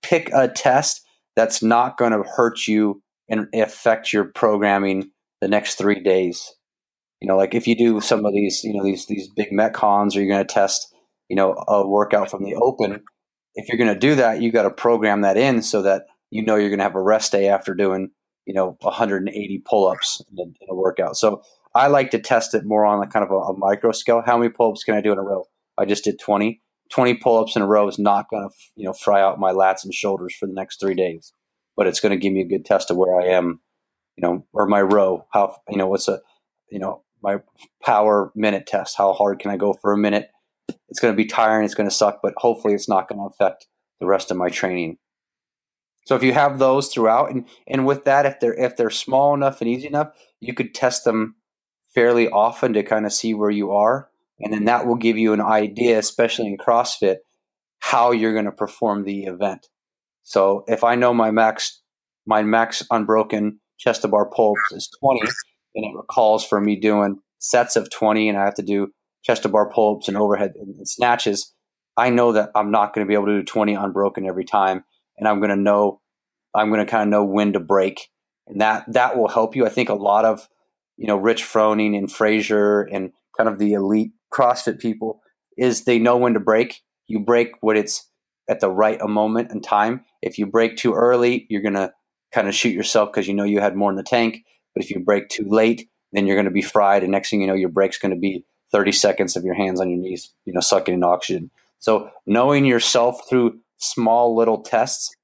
Pick 0.03 0.31
a 0.33 0.49
test 0.49 1.03
that's 1.37 1.62
not 1.62 1.97
going 1.97 2.12
to 2.12 2.23
hurt 2.23 2.66
you 2.66 3.03
and 3.29 3.47
affect 3.55 4.12
your 4.12 4.25
programming 4.25 5.11
the 5.41 5.49
next 5.49 5.77
three 5.77 6.01
days. 6.03 6.53
You 7.20 7.29
know, 7.29 7.37
like 7.37 7.55
if 7.55 7.66
you 7.66 7.77
do 7.77 8.01
some 8.01 8.25
of 8.25 8.33
these, 8.33 8.62
you 8.64 8.75
know, 8.75 8.85
these 8.85 9.07
these 9.07 9.29
big 9.29 9.51
metcons, 9.53 10.14
or 10.14 10.20
you're 10.20 10.35
going 10.35 10.47
to 10.47 10.53
test, 10.53 10.93
you 11.29 11.37
know, 11.37 11.55
a 11.68 11.87
workout 11.87 12.31
from 12.31 12.45
the 12.45 12.55
open. 12.57 13.03
If 13.55 13.68
you're 13.68 13.79
going 13.79 13.93
to 13.93 13.99
do 13.99 14.16
that, 14.16 14.43
you 14.43 14.51
got 14.51 14.62
to 14.62 14.70
program 14.70 15.20
that 15.23 15.37
in 15.37 15.62
so 15.62 15.83
that 15.83 16.07
you 16.31 16.45
know 16.45 16.57
you're 16.57 16.70
going 16.70 16.79
to 16.79 16.85
have 16.85 16.97
a 16.97 17.03
rest 17.03 17.33
day 17.33 17.49
after 17.49 17.75
doing, 17.75 18.11
you 18.47 18.55
know, 18.55 18.76
180 18.80 19.62
pull-ups 19.64 20.22
in 20.30 20.38
a, 20.38 20.43
in 20.43 20.68
a 20.70 20.74
workout. 20.74 21.16
So 21.16 21.43
I 21.74 21.86
like 21.86 22.11
to 22.11 22.18
test 22.18 22.55
it 22.55 22.64
more 22.64 22.84
on 22.84 22.99
like 22.99 23.11
kind 23.11 23.24
of 23.24 23.30
a, 23.30 23.36
a 23.36 23.57
micro 23.57 23.93
scale. 23.93 24.22
How 24.24 24.36
many 24.36 24.51
pull-ups 24.51 24.84
can 24.84 24.95
I 24.95 25.01
do 25.01 25.12
in 25.12 25.18
a 25.18 25.22
row? 25.22 25.45
I 25.78 25.84
just 25.84 26.05
did 26.05 26.18
20. 26.18 26.61
20 26.90 27.14
pull-ups 27.14 27.57
in 27.57 27.62
a 27.62 27.66
row 27.66 27.88
is 27.88 27.99
not 27.99 28.28
going 28.28 28.47
to, 28.47 28.55
you 28.76 28.84
know, 28.84 28.93
fry 28.93 29.22
out 29.22 29.40
my 29.40 29.53
lats 29.53 29.84
and 29.84 29.95
shoulders 29.95 30.34
for 30.34 30.47
the 30.47 30.53
next 30.53 30.78
three 30.78 30.95
days, 30.95 31.32
but 31.76 31.86
it's 31.86 32.01
going 32.01 32.11
to 32.11 32.18
give 32.18 32.32
me 32.32 32.43
a 32.43 32.49
good 32.49 32.66
test 32.66 32.90
of 32.90 32.99
where 32.99 33.18
I 33.18 33.28
am, 33.28 33.61
you 34.16 34.22
know, 34.22 34.45
or 34.53 34.66
my 34.66 34.82
row. 34.82 35.26
How, 35.32 35.57
you 35.70 35.78
know, 35.78 35.86
what's 35.86 36.09
a, 36.09 36.20
you 36.70 36.78
know, 36.78 37.03
my 37.22 37.38
power 37.82 38.30
minute 38.34 38.66
test. 38.66 38.97
How 38.99 39.14
hard 39.14 39.38
can 39.38 39.51
I 39.51 39.57
go 39.57 39.72
for 39.72 39.93
a 39.93 39.97
minute? 39.97 40.28
It's 40.88 41.01
going 41.01 41.14
to 41.14 41.16
be 41.16 41.24
tiring. 41.24 41.64
It's 41.64 41.74
going 41.74 41.88
to 41.88 41.95
suck, 41.95 42.20
but 42.22 42.34
hopefully 42.36 42.74
it's 42.74 42.88
not 42.88 43.09
going 43.09 43.18
to 43.18 43.32
affect 43.32 43.66
the 44.01 44.07
rest 44.07 44.30
of 44.30 44.36
my 44.36 44.51
training. 44.51 44.99
So 46.05 46.16
if 46.16 46.22
you 46.22 46.32
have 46.32 46.59
those 46.59 46.88
throughout, 46.88 47.30
and 47.30 47.46
and 47.66 47.86
with 47.86 48.05
that, 48.05 48.26
if 48.26 48.40
they're 48.40 48.55
if 48.55 48.76
they're 48.76 48.90
small 48.90 49.34
enough 49.34 49.61
and 49.61 49.70
easy 49.70 49.86
enough, 49.86 50.09
you 50.40 50.55
could 50.55 50.74
test 50.74 51.05
them 51.05 51.36
fairly 51.94 52.28
often 52.28 52.72
to 52.72 52.82
kind 52.82 53.07
of 53.07 53.12
see 53.12 53.34
where 53.34 53.50
you 53.50 53.70
are. 53.72 54.09
And 54.40 54.53
then 54.53 54.64
that 54.64 54.86
will 54.86 54.96
give 54.96 55.16
you 55.16 55.32
an 55.32 55.40
idea, 55.40 55.98
especially 55.98 56.48
in 56.48 56.57
CrossFit, 56.57 57.16
how 57.78 58.11
you're 58.11 58.32
going 58.32 58.46
to 58.46 58.53
perform 58.53 59.05
the 59.05 59.24
event. 59.24 59.68
So 60.24 60.64
if 60.66 60.82
I 60.82 60.94
know 60.94 61.14
my 61.14 61.30
max, 61.30 61.80
my 62.26 62.42
max 62.42 62.82
unbroken 62.90 63.61
chest 63.78 64.03
to 64.03 64.09
bar 64.09 64.28
pull 64.28 64.55
is 64.72 64.88
20, 65.00 65.20
and 65.74 65.84
it 65.84 66.07
calls 66.11 66.44
for 66.44 66.61
me 66.61 66.76
doing 66.76 67.18
sets 67.38 67.76
of 67.76 67.90
20, 67.90 68.28
and 68.28 68.38
I 68.38 68.44
have 68.44 68.55
to 68.55 68.62
do 68.62 68.88
chest 69.22 69.42
to 69.42 69.48
bar 69.48 69.70
pull 69.70 69.96
ups 69.96 70.09
and 70.09 70.16
overhead 70.16 70.53
and 70.57 70.88
snatches, 70.88 71.53
I 71.96 72.11
know 72.11 72.32
that 72.32 72.50
I'm 72.55 72.70
not 72.70 72.94
going 72.94 73.07
to 73.07 73.09
be 73.09 73.14
able 73.14 73.26
to 73.26 73.38
do 73.38 73.44
20 73.44 73.74
unbroken 73.74 74.26
every 74.26 74.44
time. 74.44 74.84
And 75.23 75.29
I'm 75.29 75.39
going 75.39 75.51
to 75.51 75.57
know, 75.57 76.01
I'm 76.53 76.68
going 76.68 76.85
to 76.85 76.91
kind 76.91 77.05
of 77.05 77.09
know 77.09 77.25
when 77.25 77.53
to 77.53 77.61
break. 77.61 78.09
And 78.49 78.61
that, 78.61 78.85
that 78.93 79.16
will 79.16 79.29
help 79.29 79.55
you. 79.55 79.64
I 79.64 79.68
think 79.68 79.89
a 79.89 79.95
lot 79.95 80.25
of 80.25 80.49
you 80.97 81.07
know 81.07 81.16
Rich 81.16 81.45
Froning 81.45 81.97
and 81.97 82.11
Fraser 82.11 82.83
and 82.83 83.12
kind 83.37 83.49
of 83.49 83.61
the 83.61 83.75
elite 83.75 84.11
CrossFit 84.35 84.81
people 84.81 85.20
is 85.57 85.85
they 85.85 86.01
know 86.01 86.16
when 86.16 86.35
to 86.35 86.41
break. 86.41 86.81
You 87.07 87.20
break 87.20 87.53
when 87.61 87.77
it's 87.77 88.11
at 88.51 88.59
the 88.59 88.68
right 88.68 89.01
moment 89.09 89.53
and 89.53 89.62
time. 89.62 90.05
If 90.23 90.39
you 90.39 90.47
break 90.47 90.77
too 90.77 90.93
early, 90.93 91.47
you're 91.49 91.62
gonna 91.62 91.93
kind 92.33 92.49
of 92.49 92.55
shoot 92.57 92.75
yourself 92.75 93.12
because 93.12 93.29
you 93.29 93.35
know 93.35 93.45
you 93.45 93.61
had 93.61 93.77
more 93.77 93.91
in 93.91 93.97
the 93.97 94.03
tank. 94.03 94.45
But 94.75 94.83
if 94.83 94.91
you 94.91 94.99
break 94.99 95.29
too 95.29 95.47
late, 95.47 95.89
then 96.12 96.27
you're 96.27 96.37
going 96.37 96.47
to 96.47 96.51
be 96.51 96.62
fried, 96.62 97.05
and 97.05 97.12
next 97.12 97.31
thing 97.31 97.43
you 97.43 97.47
know, 97.47 97.55
your 97.55 97.68
break's 97.68 97.99
going 97.99 98.14
to 98.14 98.18
be 98.18 98.45
30 98.73 98.91
seconds 98.91 99.37
of 99.37 99.45
your 99.45 99.55
hands 99.55 99.81
on 99.81 99.89
your 99.89 99.99
knees, 99.99 100.33
you 100.45 100.53
know, 100.53 100.61
sucking 100.61 100.95
in 100.95 101.05
oxygen. 101.05 101.51
So 101.79 102.11
knowing 102.27 102.64
yourself 102.64 103.29
through 103.29 103.59
small 103.83 104.37
little 104.37 104.62
tests. 104.62 105.14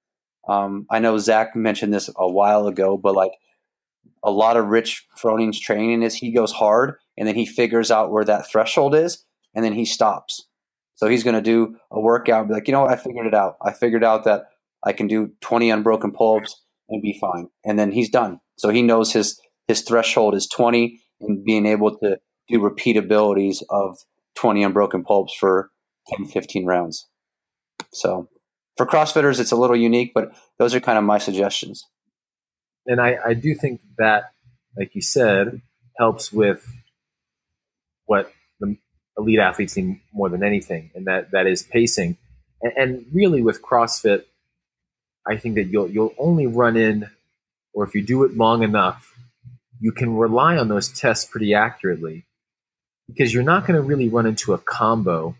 Um, 0.49 0.87
I 0.91 0.99
know 0.99 1.19
Zach 1.19 1.55
mentioned 1.55 1.93
this 1.93 2.11
a 2.17 2.31
while 2.31 2.67
ago, 2.67 2.97
but 2.97 3.15
like 3.15 3.33
a 4.25 4.31
lot 4.31 4.57
of 4.57 4.67
Rich 4.67 5.07
Froning's 5.17 5.61
training 5.61 6.03
is 6.03 6.15
he 6.15 6.33
goes 6.33 6.53
hard 6.53 6.95
and 7.17 7.29
then 7.29 7.35
he 7.35 7.47
figures 7.47 7.91
out 7.91 8.11
where 8.11 8.25
that 8.25 8.51
threshold 8.51 8.95
is 8.95 9.25
and 9.55 9.65
then 9.65 9.75
he 9.75 9.85
stops. 9.85 10.47
So 10.95 11.07
he's 11.07 11.23
going 11.23 11.37
to 11.37 11.43
do 11.43 11.77
a 11.93 12.01
workout 12.01 12.41
and 12.41 12.49
be 12.49 12.55
like, 12.55 12.67
you 12.67 12.73
know 12.73 12.83
what? 12.83 12.93
I 12.93 12.97
figured 12.97 13.27
it 13.27 13.35
out. 13.35 13.57
I 13.63 13.73
figured 13.73 14.03
out 14.03 14.25
that 14.25 14.47
I 14.85 14.93
can 14.93 15.07
do 15.07 15.31
20 15.41 15.71
unbroken 15.71 16.13
pull-ups 16.13 16.61
and 16.89 17.03
be 17.03 17.17
fine. 17.21 17.49
And 17.65 17.79
then 17.79 17.93
he's 17.93 18.11
done. 18.11 18.41
So 18.57 18.71
he 18.71 18.83
knows 18.83 19.13
his, 19.13 19.41
his 19.69 19.83
threshold 19.83 20.35
is 20.35 20.49
20 20.49 21.01
and 21.21 21.45
being 21.45 21.67
able 21.67 21.97
to 21.99 22.19
do 22.49 22.59
repeatabilities 22.59 23.63
of 23.71 23.99
20 24.37 24.65
unbroken 24.65 25.05
pull-ups 25.05 25.35
for 25.39 25.71
10, 26.09 26.27
15 26.27 26.67
rounds. 26.67 27.07
So 27.93 28.29
for 28.79 28.87
CrossFitters, 28.87 29.39
it's 29.39 29.53
a 29.53 29.57
little 29.57 29.77
unique, 29.77 30.13
but 30.15 30.33
those 30.59 30.75
are 30.75 30.81
kind 30.81 30.97
of 30.97 31.05
my 31.05 31.19
suggestions 31.19 31.85
and 32.89 33.01
I, 33.01 33.19
I 33.25 33.35
do 33.35 33.55
think 33.55 33.83
that, 33.99 34.33
like 34.77 34.95
you 34.95 35.03
said, 35.03 35.61
helps 35.99 36.33
with 36.33 36.67
what 38.07 38.33
the 38.61 38.77
elite 39.17 39.39
athletes 39.39 39.77
need 39.77 40.01
more 40.13 40.31
than 40.31 40.43
anything, 40.43 40.91
and 40.95 41.07
that 41.07 41.31
that 41.33 41.47
is 41.47 41.63
pacing. 41.63 42.17
And, 42.63 42.73
and 42.77 43.07
really, 43.13 43.43
with 43.43 43.63
CrossFit, 43.63 44.25
I 45.27 45.37
think 45.37 45.57
that 45.57 45.65
you'll 45.65 45.91
you'll 45.91 46.15
only 46.19 46.47
run 46.47 46.77
in, 46.77 47.11
or 47.75 47.85
if 47.85 47.95
you 47.95 48.03
do 48.03 48.25
it 48.25 48.37
long 48.37 48.63
enough, 48.63 49.15
you 49.79 49.93
can 49.93 50.17
rely 50.17 50.57
on 50.57 50.69
those 50.69 50.89
tests 50.89 51.27
pretty 51.27 51.53
accurately, 51.53 52.25
because 53.07 53.35
you're 53.35 53.43
not 53.43 53.67
going 53.67 53.77
to 53.77 53.87
really 53.87 54.09
run 54.09 54.25
into 54.25 54.55
a 54.55 54.59
combo 54.59 55.37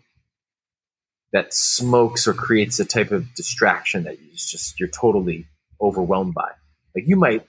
that 1.31 1.53
smokes 1.53 2.27
or 2.27 2.33
creates 2.33 2.79
a 2.79 2.85
type 2.85 3.11
of 3.11 3.33
distraction 3.35 4.03
that 4.03 4.19
you 4.19 4.31
just 4.33 4.79
you're 4.79 4.89
totally 4.89 5.45
overwhelmed 5.81 6.33
by. 6.33 6.51
Like 6.95 7.07
you 7.07 7.15
might 7.15 7.45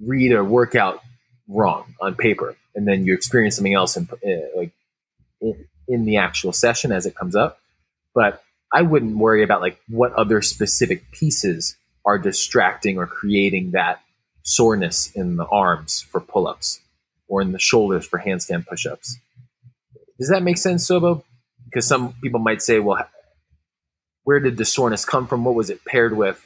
read 0.00 0.32
a 0.32 0.44
workout 0.44 1.02
wrong 1.48 1.94
on 2.00 2.14
paper, 2.14 2.56
and 2.74 2.86
then 2.86 3.04
you 3.04 3.14
experience 3.14 3.56
something 3.56 3.74
else 3.74 3.96
in, 3.96 4.08
uh, 4.12 4.56
like 4.56 4.72
in 5.88 6.04
the 6.04 6.16
actual 6.16 6.52
session 6.52 6.92
as 6.92 7.06
it 7.06 7.14
comes 7.14 7.36
up. 7.36 7.58
But 8.14 8.42
I 8.72 8.82
wouldn't 8.82 9.16
worry 9.16 9.42
about 9.42 9.60
like 9.60 9.78
what 9.88 10.12
other 10.12 10.42
specific 10.42 11.10
pieces 11.12 11.76
are 12.04 12.18
distracting 12.18 12.98
or 12.98 13.06
creating 13.06 13.72
that 13.72 14.00
soreness 14.42 15.10
in 15.12 15.36
the 15.36 15.46
arms 15.46 16.02
for 16.10 16.20
pull-ups 16.20 16.80
or 17.28 17.42
in 17.42 17.52
the 17.52 17.58
shoulders 17.58 18.06
for 18.06 18.20
handstand 18.20 18.66
push-ups. 18.66 19.18
Does 20.18 20.28
that 20.28 20.42
make 20.42 20.56
sense, 20.56 20.88
Sobo? 20.88 21.24
Because 21.64 21.86
some 21.86 22.14
people 22.22 22.38
might 22.38 22.62
say, 22.62 22.78
well, 22.78 23.06
where 24.26 24.40
did 24.40 24.56
the 24.56 24.64
soreness 24.64 25.04
come 25.04 25.28
from? 25.28 25.44
What 25.44 25.54
was 25.54 25.70
it 25.70 25.84
paired 25.84 26.16
with? 26.16 26.44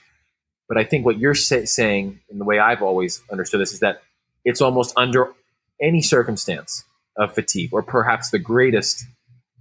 But 0.68 0.76
I 0.76 0.85
think 0.85 1.07
what 1.07 1.18
you're 1.18 1.35
say- 1.35 1.64
saying, 1.64 2.20
and 2.28 2.39
the 2.39 2.45
way 2.45 2.59
I've 2.59 2.83
always 2.83 3.22
understood 3.33 3.59
this, 3.59 3.72
is 3.72 3.81
that 3.81 4.03
it's 4.45 4.61
almost 4.61 4.93
under 4.99 5.33
any 5.81 6.03
circumstance 6.03 6.85
of 7.16 7.35
fatigue, 7.35 7.70
or 7.72 7.83
perhaps 7.83 8.31
the 8.31 8.39
greatest 8.39 9.07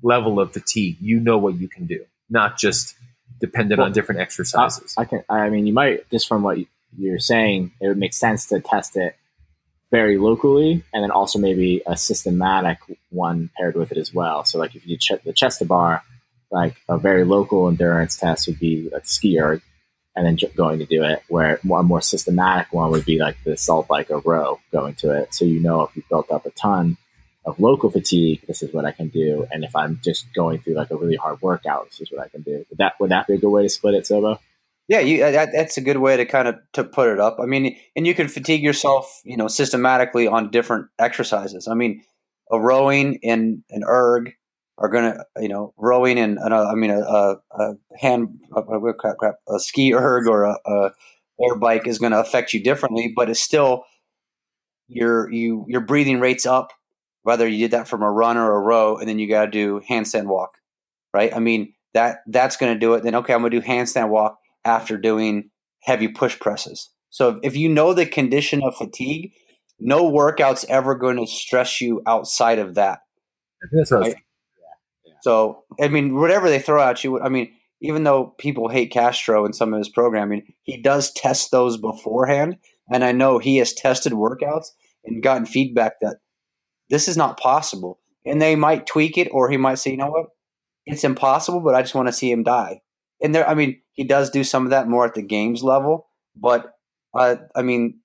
level 0.04 0.38
of 0.38 0.52
fatigue, 0.52 0.98
you 1.00 1.22
know 1.22 1.38
what 1.38 1.56
you 1.56 1.70
can 1.70 1.86
do, 1.86 2.06
not 2.30 2.58
just 2.58 2.94
dependent 3.40 3.80
well, 3.80 3.88
on 3.88 3.94
different 3.94 4.20
exercises. 4.20 4.94
I, 4.98 5.04
I, 5.04 5.06
can. 5.06 5.24
I 5.30 5.50
mean, 5.50 5.66
you 5.66 5.74
might 5.74 6.10
just 6.10 6.28
from 6.28 6.44
what 6.44 6.58
you're 6.98 7.20
saying, 7.20 7.72
it 7.80 7.88
would 7.88 7.98
make 7.98 8.14
sense 8.14 8.48
to 8.48 8.60
test 8.60 8.98
it 8.98 9.16
very 9.92 10.18
locally, 10.18 10.84
and 10.94 11.04
then 11.04 11.12
also 11.12 11.40
maybe 11.40 11.82
a 11.88 11.96
systematic 11.96 12.80
one 13.12 13.50
paired 13.58 13.76
with 13.76 13.94
it 13.94 13.98
as 13.98 14.14
well. 14.14 14.44
So, 14.44 14.60
like 14.60 14.76
if 14.76 14.86
you 14.86 14.98
check 14.98 15.24
the 15.24 15.32
chest 15.32 15.60
to 15.60 15.66
bar, 15.66 16.04
like 16.52 16.76
a 16.88 16.98
very 16.98 17.24
local 17.24 17.68
endurance 17.68 18.18
test 18.18 18.48
would 18.48 18.60
be 18.60 18.90
like 18.92 19.04
skier 19.04 19.62
and 20.16 20.26
then 20.26 20.38
going 20.56 20.80
to 20.80 20.86
do 20.86 21.04
it. 21.04 21.22
Where 21.30 21.60
one 21.64 21.86
more 21.86 22.02
systematic 22.02 22.74
one 22.74 22.92
would 22.92 23.06
be 23.06 23.20
like 23.20 23.38
the 23.44 23.54
Assault 23.54 23.88
bike 23.88 24.10
or 24.10 24.20
row 24.20 24.60
going 24.72 24.96
to 24.96 25.12
it. 25.12 25.34
So 25.34 25.46
you 25.46 25.60
know 25.60 25.84
if 25.84 25.96
you've 25.96 26.10
built 26.10 26.32
up 26.32 26.46
a 26.46 26.52
ton 26.52 26.98
of 27.46 27.60
local 27.60 27.90
fatigue, 27.90 28.42
this 28.48 28.62
is 28.62 28.74
what 28.74 28.86
I 28.86 28.92
can 28.92 29.08
do. 29.10 29.48
And 29.52 29.64
if 29.64 29.76
I'm 29.76 30.00
just 30.04 30.34
going 30.34 30.60
through 30.60 30.76
like 30.76 30.92
a 30.92 30.98
really 30.98 31.16
hard 31.16 31.42
workout, 31.42 31.86
this 31.90 32.02
is 32.02 32.12
what 32.12 32.22
I 32.22 32.28
can 32.28 32.42
do. 32.42 32.66
Would 32.70 32.78
that 32.80 32.94
would 33.00 33.12
that 33.12 33.28
be 33.28 33.36
a 33.36 33.38
good 33.38 33.50
way 33.50 33.64
to 33.64 33.70
split 33.70 33.96
it, 33.96 34.04
Sobo? 34.04 34.40
Yeah, 34.88 35.02
you, 35.02 35.24
uh, 35.24 35.30
that, 35.30 35.50
that's 35.54 35.78
a 35.78 35.82
good 35.82 35.98
way 35.98 36.18
to 36.18 36.26
kind 36.26 36.48
of 36.48 36.56
to 36.74 36.84
put 36.84 37.10
it 37.10 37.20
up. 37.20 37.38
I 37.40 37.46
mean, 37.46 37.78
and 37.96 38.08
you 38.08 38.16
can 38.16 38.28
fatigue 38.28 38.64
yourself, 38.64 39.22
you 39.24 39.38
know, 39.38 39.48
systematically 39.48 40.28
on 40.28 40.50
different 40.50 40.88
exercises. 40.98 41.68
I 41.68 41.76
mean, 41.76 42.02
a 42.52 42.60
rowing 42.60 43.20
and 43.24 43.64
an 43.70 43.84
erg 43.86 44.34
are 44.80 44.90
going 44.90 45.14
to, 45.14 45.26
you 45.42 45.50
know, 45.50 45.74
rowing 45.78 46.18
and, 46.18 46.38
and 46.38 46.54
a, 46.54 46.58
I 46.58 46.76
mean, 46.76 46.92
a, 46.92 47.00
a, 47.02 47.38
a 47.52 47.74
hand, 48.00 48.40
a, 48.56 48.62
a, 48.62 49.56
a, 49.56 49.60
ski 49.60 49.94
erg 49.94 50.28
or 50.28 50.44
a, 50.44 50.58
a 50.66 50.92
air 51.42 51.56
bike 51.56 51.88
is 51.88 52.00
going 52.00 52.14
to 52.14 52.20
affect 52.20 52.54
you 52.54 52.64
differently, 52.64 53.14
but 53.16 53.30
it's 53.30 53.42
still 53.42 53.84
your 54.88 55.32
you 55.32 55.66
your 55.68 55.82
breathing 55.82 56.20
rates 56.20 56.48
up 56.48 56.72
whether 57.24 57.48
you 57.48 57.60
did 57.60 57.72
that 57.72 57.88
from 57.88 58.02
a 58.02 58.12
run 58.12 58.38
or 58.38 58.56
a 58.56 58.60
row, 58.60 58.98
and 58.98 59.08
then 59.08 59.20
you 59.20 59.28
got 59.28 59.46
to 59.46 59.52
do 59.52 59.82
handstand 59.88 60.26
walk, 60.26 60.58
right? 61.14 61.36
I 61.36 61.40
mean 61.40 61.74
that 61.94 62.20
that's 62.28 62.58
going 62.58 62.74
to 62.74 62.80
do 62.80 62.94
it. 62.94 63.04
Then 63.04 63.16
okay, 63.16 63.34
I'm 63.34 63.42
going 63.42 63.52
to 63.52 63.60
do 63.60 63.66
handstand 63.66 64.10
walk 64.10 64.40
after 64.66 64.98
doing 64.98 65.50
heavy 65.84 66.08
push 66.08 66.40
presses. 66.40 66.90
So 67.10 67.40
if 67.44 67.56
you 67.56 67.70
know 67.70 67.94
the 67.94 68.06
condition 68.06 68.62
of 68.64 68.76
fatigue, 68.76 69.34
no 69.80 70.10
workout's 70.10 70.66
ever 70.70 70.96
going 70.96 71.18
to 71.18 71.28
stress 71.28 71.82
you 71.82 72.02
outside 72.06 72.60
of 72.60 72.76
that. 72.76 73.00
That's 73.72 73.92
right? 73.92 74.16
So 75.22 75.64
I 75.82 75.88
mean, 75.88 76.16
whatever 76.16 76.50
they 76.50 76.60
throw 76.60 76.82
at 76.82 77.04
you, 77.04 77.20
I 77.22 77.30
mean, 77.30 77.52
even 77.82 78.04
though 78.04 78.34
people 78.38 78.68
hate 78.68 78.92
Castro 78.92 79.46
and 79.46 79.56
some 79.56 79.74
of 79.74 79.78
his 79.78 79.90
programming, 79.90 80.54
he 80.64 80.82
does 80.82 81.12
test 81.12 81.52
those 81.52 81.78
beforehand, 81.78 82.58
and 82.92 83.04
I 83.04 83.12
know 83.12 83.40
he 83.40 83.58
has 83.58 83.74
tested 83.74 84.14
workouts 84.14 84.68
and 85.06 85.24
gotten 85.24 85.46
feedback 85.46 85.94
that 86.02 86.18
this 86.90 87.08
is 87.08 87.18
not 87.18 87.40
possible. 87.40 88.00
And 88.26 88.42
they 88.42 88.56
might 88.56 88.86
tweak 88.86 89.18
it, 89.18 89.30
or 89.32 89.50
he 89.50 89.58
might 89.58 89.76
say, 89.76 89.92
you 89.92 89.98
know 89.98 90.10
what, 90.10 90.28
it's 90.86 91.04
impossible, 91.04 91.62
but 91.62 91.74
I 91.76 91.82
just 91.82 91.96
want 91.96 92.08
to 92.10 92.14
see 92.14 92.32
him 92.32 92.44
die. 92.44 92.82
And 93.22 93.34
there, 93.34 93.48
I 93.48 93.54
mean, 93.54 93.82
he 93.94 94.04
does 94.04 94.30
do 94.30 94.44
some 94.44 94.66
of 94.66 94.72
that 94.72 94.88
more 94.88 95.06
at 95.06 95.14
the 95.14 95.22
games 95.22 95.64
level, 95.64 96.10
but 96.36 96.74
uh, 97.18 97.38
I 97.56 97.62
mean, 97.62 98.00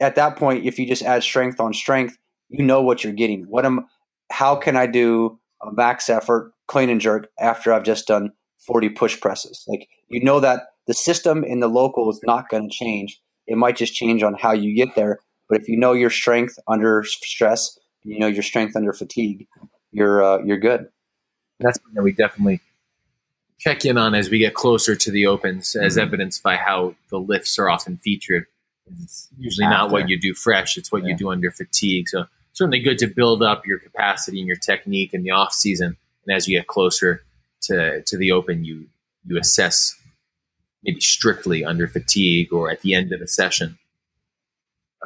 at 0.00 0.16
that 0.16 0.36
point, 0.36 0.64
if 0.64 0.78
you 0.78 0.86
just 0.86 1.02
add 1.02 1.22
strength 1.22 1.60
on 1.60 1.72
strength, 1.72 2.18
you 2.48 2.64
know 2.64 2.82
what 2.82 3.02
you're 3.02 3.12
getting. 3.12 3.44
What 3.48 3.64
am? 3.64 3.86
How 4.30 4.56
can 4.56 4.76
I 4.76 4.86
do 4.86 5.38
a 5.62 5.72
max 5.72 6.08
effort 6.08 6.52
clean 6.66 6.90
and 6.90 7.00
jerk 7.00 7.28
after 7.38 7.72
I've 7.72 7.84
just 7.84 8.06
done 8.06 8.32
40 8.66 8.90
push 8.90 9.20
presses? 9.20 9.64
Like 9.68 9.88
you 10.08 10.22
know 10.22 10.40
that 10.40 10.62
the 10.86 10.94
system 10.94 11.44
in 11.44 11.60
the 11.60 11.68
local 11.68 12.10
is 12.10 12.20
not 12.24 12.48
going 12.48 12.68
to 12.68 12.74
change. 12.74 13.20
It 13.46 13.56
might 13.56 13.76
just 13.76 13.94
change 13.94 14.22
on 14.22 14.34
how 14.34 14.52
you 14.52 14.74
get 14.74 14.94
there. 14.94 15.20
But 15.48 15.60
if 15.60 15.68
you 15.68 15.76
know 15.76 15.92
your 15.92 16.10
strength 16.10 16.58
under 16.66 17.04
stress, 17.04 17.78
you 18.02 18.18
know 18.18 18.26
your 18.26 18.42
strength 18.42 18.76
under 18.76 18.92
fatigue, 18.92 19.46
you're 19.92 20.22
uh, 20.22 20.38
you're 20.44 20.58
good. 20.58 20.88
That's 21.60 21.78
something 21.78 21.94
that 21.94 22.02
we 22.02 22.12
definitely 22.12 22.60
check 23.58 23.84
in 23.84 23.96
on 23.96 24.14
as 24.14 24.30
we 24.30 24.38
get 24.38 24.54
closer 24.54 24.96
to 24.96 25.10
the 25.10 25.26
opens, 25.26 25.74
as 25.76 25.94
mm-hmm. 25.94 26.06
evidenced 26.06 26.42
by 26.42 26.56
how 26.56 26.94
the 27.10 27.18
lifts 27.18 27.58
are 27.58 27.68
often 27.68 27.96
featured. 27.98 28.46
It's 29.02 29.28
usually 29.38 29.64
After. 29.64 29.76
not 29.76 29.90
what 29.90 30.08
you 30.08 30.18
do 30.18 30.34
fresh; 30.34 30.76
it's 30.76 30.92
what 30.92 31.02
yeah. 31.02 31.10
you 31.10 31.16
do 31.16 31.30
under 31.30 31.50
fatigue. 31.50 32.08
So 32.08 32.26
certainly 32.52 32.80
good 32.80 32.98
to 32.98 33.06
build 33.06 33.42
up 33.42 33.66
your 33.66 33.78
capacity 33.78 34.38
and 34.38 34.46
your 34.46 34.56
technique 34.56 35.14
in 35.14 35.22
the 35.22 35.30
off 35.30 35.52
season, 35.52 35.96
and 36.26 36.36
as 36.36 36.48
you 36.48 36.58
get 36.58 36.66
closer 36.66 37.22
to 37.62 38.02
to 38.02 38.16
the 38.16 38.32
open, 38.32 38.64
you 38.64 38.86
you 39.26 39.38
assess 39.38 39.94
maybe 40.84 41.00
strictly 41.00 41.64
under 41.64 41.88
fatigue 41.88 42.52
or 42.52 42.70
at 42.70 42.82
the 42.82 42.94
end 42.94 43.12
of 43.12 43.20
the 43.20 43.26
session. 43.26 43.78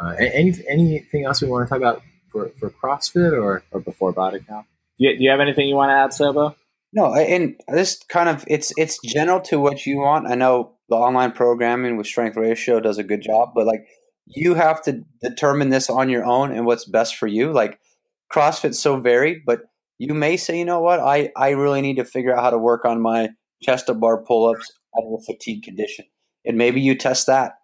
Uh, 0.00 0.14
any, 0.18 0.54
anything 0.68 1.24
else 1.24 1.42
we 1.42 1.48
want 1.48 1.66
to 1.66 1.68
talk 1.68 1.78
about 1.78 2.02
for, 2.30 2.50
for 2.58 2.70
CrossFit 2.70 3.32
or, 3.32 3.62
or 3.70 3.80
before 3.80 4.12
body 4.12 4.40
count? 4.46 4.66
Do 4.98 5.06
you, 5.06 5.16
do 5.16 5.24
you 5.24 5.30
have 5.30 5.40
anything 5.40 5.68
you 5.68 5.74
want 5.74 5.90
to 5.90 5.94
add, 5.94 6.10
Sobo? 6.10 6.54
No, 6.92 7.14
and 7.14 7.56
this 7.68 8.02
kind 8.08 8.28
of 8.28 8.44
it's 8.48 8.72
it's 8.78 8.98
general 9.04 9.40
to 9.42 9.60
what 9.60 9.84
you 9.84 9.98
want. 9.98 10.26
I 10.26 10.34
know 10.34 10.72
the 10.88 10.96
online 10.96 11.32
programming 11.32 11.96
with 11.96 12.06
strength 12.06 12.36
ratio 12.36 12.80
does 12.80 12.96
a 12.96 13.04
good 13.04 13.20
job, 13.20 13.50
but 13.54 13.66
like 13.66 13.86
you 14.24 14.54
have 14.54 14.82
to 14.84 15.04
determine 15.20 15.68
this 15.68 15.90
on 15.90 16.08
your 16.08 16.24
own 16.24 16.50
and 16.50 16.64
what's 16.64 16.86
best 16.86 17.16
for 17.16 17.26
you. 17.26 17.52
Like 17.52 17.78
CrossFit's 18.32 18.78
so 18.78 18.98
varied, 18.98 19.42
but 19.44 19.67
you 19.98 20.14
may 20.14 20.36
say, 20.36 20.58
you 20.58 20.64
know 20.64 20.80
what, 20.80 21.00
I 21.00 21.30
I 21.36 21.50
really 21.50 21.80
need 21.80 21.96
to 21.96 22.04
figure 22.04 22.34
out 22.34 22.42
how 22.42 22.50
to 22.50 22.58
work 22.58 22.84
on 22.84 23.00
my 23.00 23.30
chest 23.62 23.86
to 23.86 23.94
bar 23.94 24.22
pull 24.22 24.50
ups 24.50 24.72
under 24.96 25.16
a 25.16 25.20
fatigue 25.20 25.62
condition, 25.62 26.06
and 26.44 26.56
maybe 26.56 26.80
you 26.80 26.94
test 26.94 27.26
that. 27.26 27.54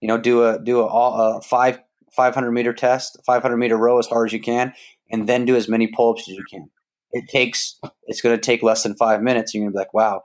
You 0.00 0.08
know, 0.08 0.18
do 0.18 0.44
a 0.44 0.58
do 0.58 0.80
a, 0.80 0.86
a 0.86 1.42
five 1.42 1.78
500 2.12 2.50
meter 2.50 2.72
test, 2.72 3.18
500 3.26 3.56
meter 3.56 3.76
row 3.76 3.98
as 3.98 4.06
hard 4.06 4.28
as 4.28 4.32
you 4.32 4.40
can, 4.40 4.72
and 5.10 5.28
then 5.28 5.44
do 5.44 5.56
as 5.56 5.68
many 5.68 5.86
pull 5.86 6.12
ups 6.12 6.28
as 6.28 6.36
you 6.36 6.44
can. 6.50 6.70
It 7.12 7.28
takes, 7.28 7.78
it's 8.06 8.20
going 8.20 8.36
to 8.36 8.40
take 8.40 8.62
less 8.62 8.82
than 8.82 8.94
five 8.96 9.22
minutes. 9.22 9.52
You're 9.52 9.62
going 9.62 9.72
to 9.72 9.76
be 9.76 9.78
like, 9.78 9.94
wow, 9.94 10.22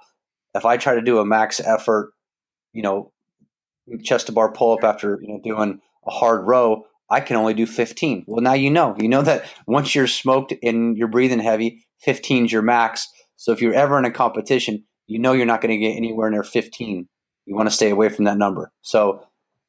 if 0.53 0.65
I 0.65 0.77
try 0.77 0.95
to 0.95 1.01
do 1.01 1.19
a 1.19 1.25
max 1.25 1.59
effort, 1.59 2.11
you 2.73 2.81
know, 2.81 3.11
chest 4.03 4.27
to 4.27 4.31
bar 4.31 4.51
pull 4.51 4.73
up 4.73 4.83
after, 4.83 5.19
you 5.21 5.27
know, 5.29 5.39
doing 5.43 5.79
a 6.05 6.11
hard 6.11 6.45
row, 6.45 6.85
I 7.09 7.21
can 7.21 7.37
only 7.37 7.53
do 7.53 7.65
15. 7.65 8.25
Well, 8.27 8.41
now 8.41 8.53
you 8.53 8.69
know. 8.69 8.95
You 8.99 9.07
know 9.07 9.21
that 9.21 9.45
once 9.65 9.95
you're 9.95 10.07
smoked 10.07 10.53
and 10.61 10.97
you're 10.97 11.07
breathing 11.07 11.39
heavy, 11.39 11.85
15 12.01 12.45
is 12.45 12.51
your 12.51 12.61
max. 12.61 13.07
So 13.37 13.51
if 13.51 13.61
you're 13.61 13.73
ever 13.73 13.97
in 13.97 14.05
a 14.05 14.11
competition, 14.11 14.83
you 15.07 15.19
know 15.19 15.33
you're 15.33 15.45
not 15.45 15.61
going 15.61 15.71
to 15.71 15.77
get 15.77 15.95
anywhere 15.95 16.29
near 16.29 16.43
15. 16.43 17.07
You 17.45 17.55
want 17.55 17.69
to 17.69 17.75
stay 17.75 17.89
away 17.89 18.09
from 18.09 18.25
that 18.25 18.37
number. 18.37 18.71
So 18.81 19.23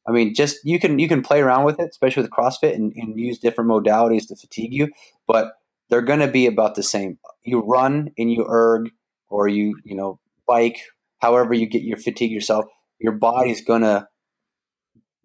I 0.09 0.11
mean, 0.11 0.34
just 0.34 0.59
you 0.64 0.80
can 0.80 0.99
you 0.99 1.07
can 1.07 1.22
play 1.22 1.41
around 1.41 1.64
with 1.64 1.78
it, 1.78 1.91
especially 1.91 2.22
with 2.22 2.30
CrossFit, 2.30 2.74
and, 2.74 2.93
and 2.97 3.20
use 3.20 3.39
different 3.39 3.70
modalities 3.70 4.26
to 4.28 4.36
fatigue 4.36 4.72
you, 4.72 4.89
but 5.26 5.53
they're 5.91 6.03
going 6.03 6.20
to 6.20 6.28
be 6.28 6.47
about 6.47 6.74
the 6.74 6.82
same. 6.82 7.18
You 7.45 7.61
run 7.61 8.11
and 8.16 8.32
you 8.32 8.47
erg, 8.49 8.91
or 9.28 9.49
you 9.49 9.78
you 9.84 9.95
know 9.95 10.18
bike, 10.47 10.78
however 11.18 11.53
you 11.53 11.66
get 11.66 11.82
your 11.82 11.99
fatigue 11.99 12.32
yourself. 12.32 12.64
Your 12.99 13.12
body's 13.12 13.62
going 13.62 13.82
to 13.82 14.09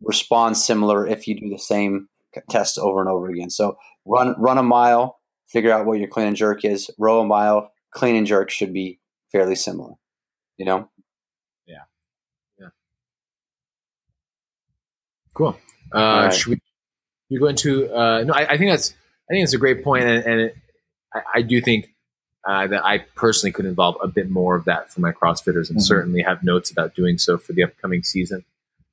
respond 0.04 0.58
similar 0.58 1.08
if 1.08 1.28
you 1.28 1.40
do 1.40 1.50
the 1.50 1.60
same 1.60 2.08
test 2.50 2.78
over 2.78 3.00
and 3.00 3.10
over 3.10 3.30
again. 3.30 3.50
So 3.50 3.78
run 4.06 4.36
run 4.38 4.58
a 4.58 4.64
mile, 4.64 5.20
figure 5.48 5.72
out 5.72 5.86
what 5.86 6.00
your 6.00 6.08
clean 6.08 6.28
and 6.28 6.36
jerk 6.36 6.66
is. 6.66 6.90
Row 6.98 7.22
a 7.22 7.26
mile, 7.26 7.72
clean 7.92 8.16
and 8.16 8.28
jerk 8.28 8.50
should 8.50 8.74
be 8.74 9.00
fairly 9.32 9.56
similar. 9.56 9.94
You 10.58 10.66
know. 10.66 10.90
Yeah. 11.66 11.84
Yeah. 12.60 12.68
Cool. 15.34 15.58
Uh, 15.94 16.00
right. 16.00 16.34
Should 16.34 16.48
we, 16.48 16.62
we 17.30 17.40
go 17.40 17.48
into? 17.48 17.94
Uh, 17.94 18.24
no, 18.24 18.34
I, 18.34 18.54
I, 18.54 18.58
think 18.58 18.72
that's. 18.72 18.94
I 19.30 19.34
think 19.34 19.44
it's 19.44 19.54
a 19.54 19.60
great 19.60 19.84
point, 19.84 20.04
and, 20.06 20.24
and 20.26 20.42
it, 20.42 20.56
I, 21.14 21.22
I, 21.36 21.42
do 21.42 21.62
think 21.62 21.90
uh, 22.48 22.68
that 22.68 22.84
I 22.84 23.00
personally 23.16 23.52
could 23.52 23.66
involve 23.66 23.98
a 24.02 24.08
bit 24.08 24.30
more 24.30 24.56
of 24.56 24.66
that 24.66 24.92
for 24.92 25.02
my 25.02 25.12
CrossFitters, 25.12 25.70
and 25.70 25.78
mm-hmm. 25.78 25.80
certainly 25.80 26.22
have 26.24 26.44
notes 26.44 26.72
about 26.72 26.96
doing 26.96 27.18
so 27.18 27.38
for 27.38 27.54
the 27.54 27.64
upcoming 27.64 28.04
season. 28.04 28.44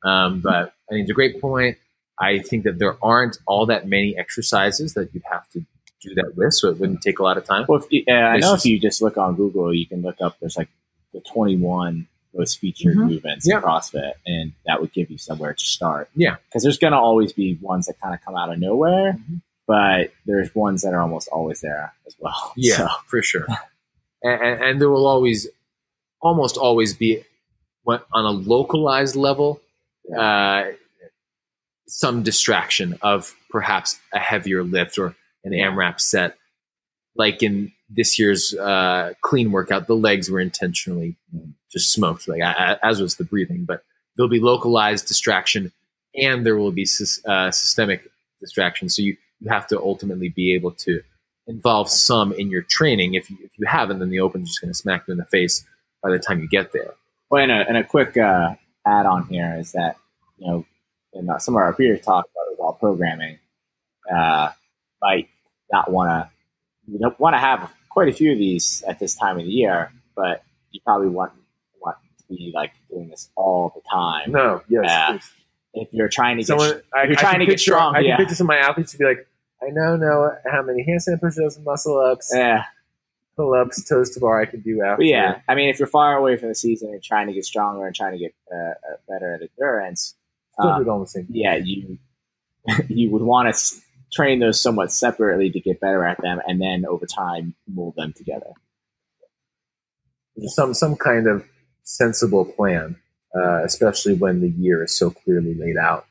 Um, 0.05 0.41
but 0.41 0.75
I 0.89 0.95
think 0.95 1.03
it's 1.03 1.11
a 1.11 1.15
great 1.15 1.41
point. 1.41 1.79
I 2.19 2.41
think 2.41 2.65
that 2.65 2.79
there 2.79 2.97
aren't 3.03 3.39
all 3.47 3.67
that 3.67 3.89
many 3.89 4.17
exercises 4.17 4.95
that 4.95 5.15
you'd 5.15 5.23
have 5.31 5.49
to 5.51 5.65
do 6.03 6.15
that 6.15 6.33
with, 6.37 6.53
so 6.55 6.69
it 6.69 6.79
wouldn't 6.79 7.03
take 7.03 7.19
a 7.19 7.23
lot 7.23 7.39
of 7.39 7.45
time. 7.45 7.65
Well, 7.69 7.83
if, 7.91 8.09
uh, 8.09 8.13
I 8.13 8.39
know 8.39 8.53
just, 8.53 8.67
if 8.67 8.73
you 8.73 8.79
just 8.79 9.03
look 9.03 9.17
on 9.17 9.37
Google, 9.37 9.75
you 9.75 9.87
can 9.87 10.03
look 10.03 10.17
up. 10.21 10.37
There's 10.41 10.57
like 10.57 10.69
the 11.13 11.21
21 11.21 12.07
most 12.35 12.59
featured 12.59 12.97
mm-hmm. 12.97 13.09
movements 13.09 13.49
in 13.49 13.57
CrossFit, 13.59 14.13
and 14.27 14.53
that 14.67 14.81
would 14.81 14.93
give 14.93 15.11
you 15.11 15.19
somewhere 15.19 15.55
to 15.55 15.65
start. 15.65 16.11
Yeah, 16.15 16.37
because 16.47 16.63
there's 16.63 16.79
going 16.79 16.93
to 16.93 16.99
always 16.99 17.33
be 17.33 17.59
ones 17.61 17.87
that 17.87 18.01
kind 18.01 18.15
of 18.15 18.21
come 18.25 18.37
out 18.37 18.53
of 18.53 18.59
nowhere, 18.59 19.15
mm-hmm. 19.15 19.37
but 19.67 20.13
there's 20.27 20.55
ones 20.55 20.83
that 20.83 20.95
are 20.95 21.01
almost 21.01 21.29
always 21.29 21.61
there 21.61 21.93
as 22.07 22.17
well. 22.19 22.53
Yeah, 22.57 22.77
so. 22.77 22.89
for 23.07 23.23
sure. 23.23 23.47
and, 24.23 24.63
and, 24.63 24.81
there 24.81 24.91
will 24.91 25.07
always, 25.07 25.49
almost 26.21 26.57
always 26.57 26.95
be, 26.95 27.25
on 27.87 28.01
a 28.13 28.31
localized 28.31 29.17
level, 29.17 29.61
uh, 30.19 30.65
some 31.87 32.23
distraction 32.23 32.99
of 33.03 33.35
perhaps 33.51 33.99
a 34.13 34.19
heavier 34.19 34.63
lift 34.63 34.99
or 34.99 35.17
an 35.45 35.53
AMRAP 35.53 36.01
set, 36.01 36.37
like 37.17 37.43
in 37.43 37.73
this 37.89 38.19
year's 38.19 38.55
uh, 38.55 39.13
clean 39.23 39.51
workout, 39.51 39.87
the 39.87 39.97
legs 39.97 40.31
were 40.31 40.41
intentionally 40.41 41.17
just 41.71 41.93
smoked, 41.93 42.29
like 42.29 42.41
as 42.83 43.01
was 43.01 43.17
the 43.17 43.25
breathing. 43.25 43.65
But 43.65 43.83
there'll 44.17 44.31
be 44.31 44.41
localized 44.41 45.09
distraction, 45.09 45.73
and 46.15 46.47
there 46.47 46.57
will 46.57 46.73
be 46.73 46.87
uh, 47.27 47.51
systemic 47.51 48.09
distraction. 48.41 48.89
So 48.89 49.03
you 49.03 49.17
you 49.41 49.51
have 49.51 49.67
to 49.69 49.81
ultimately 49.81 50.29
be 50.29 50.55
able 50.55 50.73
to 50.73 51.03
involve 51.47 51.91
some 51.91 52.33
in 52.33 52.51
your 52.51 52.63
training. 52.63 53.15
If 53.15 53.31
you, 53.31 53.39
if 53.43 53.51
you 53.59 53.67
haven't, 53.67 53.99
then 53.99 54.11
the 54.11 54.21
open's 54.21 54.51
just 54.51 54.61
going 54.61 54.71
to 54.71 54.79
smack 54.79 55.05
you 55.09 55.13
in 55.13 55.19
the 55.19 55.25
face 55.25 55.65
by 56.03 56.11
the 56.11 56.19
time 56.19 56.41
you 56.41 56.49
get 56.49 56.73
there. 56.73 56.95
Well, 57.31 57.43
and 57.43 57.51
a, 57.51 57.65
and 57.67 57.77
a 57.77 57.85
quick 57.85 58.17
uh, 58.17 58.55
add 58.87 59.07
on 59.07 59.27
here 59.27 59.57
is 59.59 59.73
that 59.73 59.97
you 60.39 60.47
know, 60.47 60.67
in 61.13 61.29
some 61.39 61.55
of 61.55 61.63
our 61.63 61.75
peers 61.75 62.01
talk 62.01 62.25
about 62.25 62.59
while 62.59 62.73
programming, 62.73 63.39
uh, 64.13 64.51
might 65.03 65.29
not 65.73 65.91
want 65.91 66.11
to 66.11 66.31
you 66.91 66.99
don't 66.99 67.19
want 67.21 67.35
to 67.35 67.39
have 67.39 67.73
quite 67.89 68.09
a 68.09 68.13
few 68.13 68.33
of 68.33 68.39
these 68.39 68.83
at 68.87 68.99
this 68.99 69.15
time 69.15 69.39
of 69.39 69.45
the 69.45 69.51
year, 69.51 69.93
but 70.17 70.43
you 70.71 70.81
probably 70.85 71.09
want 71.09 71.33
want 71.81 71.97
to 72.19 72.25
be 72.29 72.53
like 72.55 72.73
doing 72.91 73.09
this 73.09 73.29
all 73.37 73.73
the 73.75 73.83
time. 73.91 74.33
No, 74.33 74.63
yes. 74.69 74.89
Uh, 74.89 75.19
if 75.73 75.89
you're 75.93 76.09
trying 76.09 76.39
to 76.39 76.45
Someone, 76.45 76.71
get, 76.71 76.85
I, 76.95 77.03
you're 77.05 77.13
I 77.13 77.21
trying 77.21 77.33
to 77.35 77.39
picture, 77.41 77.53
get 77.53 77.61
strong. 77.61 77.97
I 77.97 78.01
yeah. 78.01 78.17
can 78.17 78.25
picture 78.25 78.35
some 78.35 78.47
of 78.47 78.49
my 78.49 78.59
athletes 78.59 78.93
to 78.93 78.99
be 78.99 79.05
like, 79.05 79.27
I 79.63 79.71
know, 79.71 79.95
know 79.97 80.33
how 80.51 80.63
many 80.63 80.85
handstand 80.85 81.21
push-ups, 81.21 81.61
muscle 81.65 81.99
ups, 81.99 82.33
yeah, 82.35 82.65
pull-ups, 83.41 83.85
toes 83.89 84.11
to 84.11 84.21
bar 84.21 84.41
I 84.41 84.47
can 84.47 84.61
do 84.61 84.83
after. 84.83 84.99
But 84.99 85.07
yeah, 85.07 85.41
I 85.49 85.55
mean, 85.55 85.69
if 85.69 85.79
you're 85.79 85.89
far 85.89 86.17
away 86.17 86.37
from 86.37 86.49
the 86.49 86.55
season 86.55 86.91
and 86.91 87.03
trying 87.03 87.27
to 87.29 87.33
get 87.33 87.45
stronger 87.45 87.87
and 87.87 87.95
trying 87.95 88.13
to 88.13 88.19
get 88.19 88.35
uh, 88.53 88.57
uh 88.57 88.97
better 89.09 89.35
at 89.35 89.43
endurance, 89.43 90.15
Still 90.53 90.77
do 90.77 90.83
it 90.83 90.89
all 90.89 91.01
the 91.01 91.07
same. 91.07 91.27
yeah, 91.31 91.57
you 91.57 91.99
you 92.89 93.11
would 93.11 93.23
want 93.23 93.55
to 93.55 93.77
train 94.13 94.41
those 94.41 94.61
somewhat 94.61 94.93
separately 94.93 95.51
to 95.51 95.61
get 95.61 95.81
better 95.81 96.05
at 96.05 96.21
them, 96.21 96.41
and 96.47 96.61
then 96.61 96.85
over 96.87 97.07
time 97.07 97.55
mold 97.73 97.95
them 97.97 98.13
together. 98.13 98.53
some 100.47 100.75
some 100.75 100.97
kind 100.97 101.27
of 101.27 101.45
sensible 101.83 102.45
plan, 102.45 102.97
uh, 103.35 103.63
especially 103.65 104.15
when 104.15 104.41
the 104.41 104.51
year 104.51 104.83
is 104.85 104.97
so 104.97 105.11
clearly 105.11 105.55
laid 105.55 105.77
out. 105.77 106.07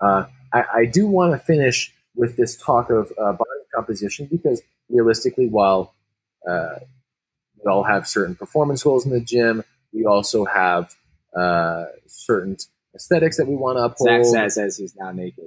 Uh, 0.00 0.26
I, 0.52 0.64
I 0.74 0.84
do 0.86 1.06
want 1.06 1.32
to 1.32 1.38
finish 1.38 1.94
with 2.16 2.36
this 2.36 2.56
talk 2.56 2.90
of 2.90 3.12
uh, 3.18 3.32
body 3.32 3.44
composition 3.74 4.26
because 4.30 4.62
realistically, 4.88 5.46
while 5.46 5.94
uh, 6.48 6.80
we 7.56 7.70
all 7.70 7.84
have 7.84 8.06
certain 8.06 8.34
performance 8.34 8.82
goals 8.82 9.04
in 9.04 9.12
the 9.12 9.20
gym, 9.20 9.64
we 9.92 10.04
also 10.04 10.44
have 10.44 10.94
uh, 11.36 11.86
certain 12.06 12.56
aesthetics 12.94 13.36
that 13.36 13.46
we 13.46 13.54
want 13.54 13.76
to 13.76 13.82
Zach 14.02 14.20
uphold. 14.20 14.26
says 14.26 14.58
as 14.58 14.76
he's 14.76 14.94
now 14.96 15.12
naked. 15.12 15.44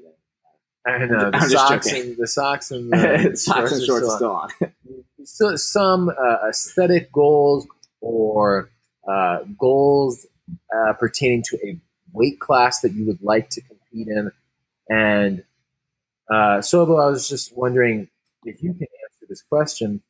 I 0.86 1.06
know 1.06 1.32
the 1.32 1.40
socks 1.50 1.92
and 1.94 2.18
the 2.18 2.28
socks 2.28 2.72
and 2.72 2.92
the 2.92 3.36
Socks 3.36 3.72
and 3.72 3.82
are 3.82 3.86
shorts 3.86 4.16
still 4.16 4.32
on 4.32 4.50
still 4.50 4.68
on. 4.68 5.04
so, 5.24 5.56
some 5.56 6.10
uh, 6.10 6.50
aesthetic 6.50 7.12
goals 7.12 7.66
or 8.02 8.70
uh, 9.08 9.40
goals 9.58 10.26
uh, 10.76 10.94
pertaining 10.94 11.44
to 11.44 11.58
a 11.64 11.80
weight 12.12 12.40
class 12.40 12.82
that 12.82 12.94
you 12.94 13.06
would 13.06 13.22
like 13.22 13.50
to 13.52 13.62
compete 13.62 14.08
in. 14.08 14.32
And 14.90 15.44
uh, 16.30 16.60
Sobo, 16.60 17.02
I 17.02 17.10
was 17.10 17.30
just 17.30 17.56
wondering 17.56 18.10
if 18.44 18.62
you 18.62 18.74
can 18.74 18.82
answer 18.82 19.26
this 19.30 19.42
question. 19.42 20.02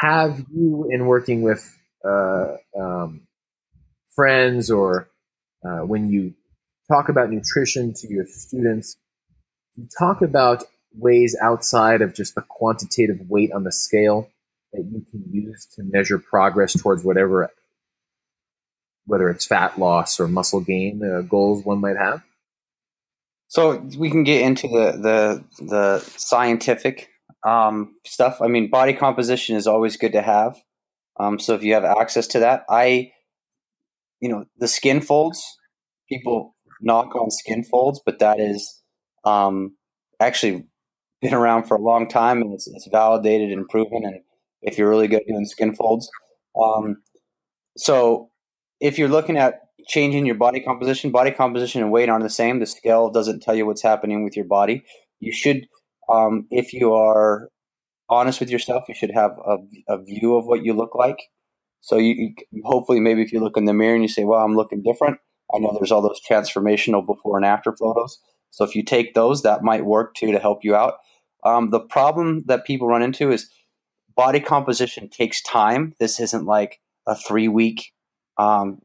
Have 0.00 0.44
you, 0.54 0.88
in 0.90 1.06
working 1.06 1.42
with 1.42 1.78
uh, 2.04 2.56
um, 2.78 3.22
friends 4.14 4.70
or 4.70 5.08
uh, 5.64 5.86
when 5.86 6.10
you 6.10 6.34
talk 6.90 7.08
about 7.08 7.30
nutrition 7.30 7.94
to 7.94 8.08
your 8.08 8.26
students, 8.26 8.96
you 9.76 9.88
talk 9.98 10.22
about 10.22 10.64
ways 10.94 11.36
outside 11.40 12.02
of 12.02 12.14
just 12.14 12.34
the 12.34 12.42
quantitative 12.42 13.28
weight 13.28 13.52
on 13.52 13.64
the 13.64 13.72
scale 13.72 14.30
that 14.72 14.84
you 14.84 15.04
can 15.10 15.24
use 15.32 15.66
to 15.76 15.82
measure 15.82 16.18
progress 16.18 16.80
towards 16.80 17.04
whatever, 17.04 17.50
whether 19.06 19.30
it's 19.30 19.46
fat 19.46 19.78
loss 19.78 20.20
or 20.20 20.28
muscle 20.28 20.60
gain 20.60 21.02
uh, 21.02 21.22
goals 21.22 21.64
one 21.64 21.80
might 21.80 21.96
have? 21.96 22.22
So 23.48 23.76
we 23.96 24.10
can 24.10 24.24
get 24.24 24.42
into 24.42 24.66
the 24.68 24.92
the 25.58 25.64
the 25.64 25.98
scientific 26.00 27.08
um, 27.46 27.94
stuff. 28.04 28.38
I 28.42 28.48
mean, 28.48 28.70
body 28.70 28.92
composition 28.92 29.56
is 29.56 29.66
always 29.66 29.96
good 29.96 30.12
to 30.12 30.22
have. 30.22 30.56
Um, 31.18 31.38
so 31.38 31.54
if 31.54 31.62
you 31.62 31.74
have 31.74 31.84
access 31.84 32.26
to 32.28 32.40
that, 32.40 32.64
I, 32.68 33.12
you 34.20 34.28
know, 34.28 34.44
the 34.58 34.68
skin 34.68 35.00
folds. 35.00 35.42
People 36.08 36.54
knock 36.80 37.14
on 37.14 37.30
skin 37.30 37.64
folds, 37.64 38.00
but 38.04 38.18
that 38.18 38.38
is 38.38 38.82
um, 39.24 39.76
actually 40.20 40.64
been 41.22 41.34
around 41.34 41.64
for 41.64 41.76
a 41.76 41.80
long 41.80 42.08
time, 42.08 42.42
and 42.42 42.52
it's, 42.52 42.68
it's 42.68 42.88
validated 42.92 43.50
and 43.50 43.68
proven. 43.68 44.02
And 44.04 44.20
if 44.62 44.76
you're 44.76 44.90
really 44.90 45.08
good 45.08 45.20
at 45.20 45.26
doing 45.26 45.46
skin 45.46 45.74
folds, 45.74 46.08
um, 46.60 46.96
so 47.76 48.30
if 48.80 48.98
you're 48.98 49.08
looking 49.08 49.36
at 49.36 49.60
changing 49.86 50.26
your 50.26 50.34
body 50.34 50.60
composition, 50.60 51.10
body 51.10 51.30
composition 51.30 51.80
and 51.80 51.90
weight 51.90 52.08
aren't 52.08 52.24
the 52.24 52.30
same. 52.30 52.58
The 52.58 52.66
scale 52.66 53.10
doesn't 53.10 53.40
tell 53.42 53.54
you 53.54 53.66
what's 53.66 53.82
happening 53.82 54.24
with 54.24 54.36
your 54.36 54.44
body. 54.44 54.84
You 55.20 55.32
should, 55.32 55.66
um, 56.12 56.46
if 56.50 56.72
you 56.72 56.94
are 56.94 57.48
honest 58.08 58.40
with 58.40 58.50
yourself, 58.50 58.84
you 58.88 58.94
should 58.94 59.10
have 59.12 59.32
a, 59.46 59.56
a 59.88 60.02
view 60.02 60.36
of 60.36 60.46
what 60.46 60.64
you 60.64 60.72
look 60.72 60.94
like. 60.94 61.18
So 61.80 61.96
you, 61.98 62.34
you 62.50 62.62
hopefully 62.64 63.00
maybe 63.00 63.22
if 63.22 63.32
you 63.32 63.40
look 63.40 63.56
in 63.56 63.64
the 63.64 63.74
mirror 63.74 63.94
and 63.94 64.02
you 64.02 64.08
say, 64.08 64.24
"Well, 64.24 64.44
I'm 64.44 64.56
looking 64.56 64.82
different," 64.82 65.18
I 65.54 65.58
know 65.58 65.72
there's 65.74 65.92
all 65.92 66.02
those 66.02 66.20
transformational 66.28 67.06
before 67.06 67.36
and 67.36 67.46
after 67.46 67.72
photos. 67.72 68.18
So 68.50 68.64
if 68.64 68.74
you 68.74 68.82
take 68.82 69.14
those, 69.14 69.42
that 69.42 69.62
might 69.62 69.84
work 69.84 70.14
too 70.14 70.32
to 70.32 70.38
help 70.38 70.64
you 70.64 70.74
out. 70.74 70.94
Um, 71.44 71.70
the 71.70 71.80
problem 71.80 72.44
that 72.46 72.64
people 72.64 72.88
run 72.88 73.02
into 73.02 73.30
is 73.30 73.50
body 74.16 74.40
composition 74.40 75.08
takes 75.08 75.42
time. 75.42 75.94
This 76.00 76.18
isn't 76.18 76.44
like 76.44 76.80
a 77.06 77.14
three 77.14 77.48
week 77.48 77.92
um, 78.38 78.80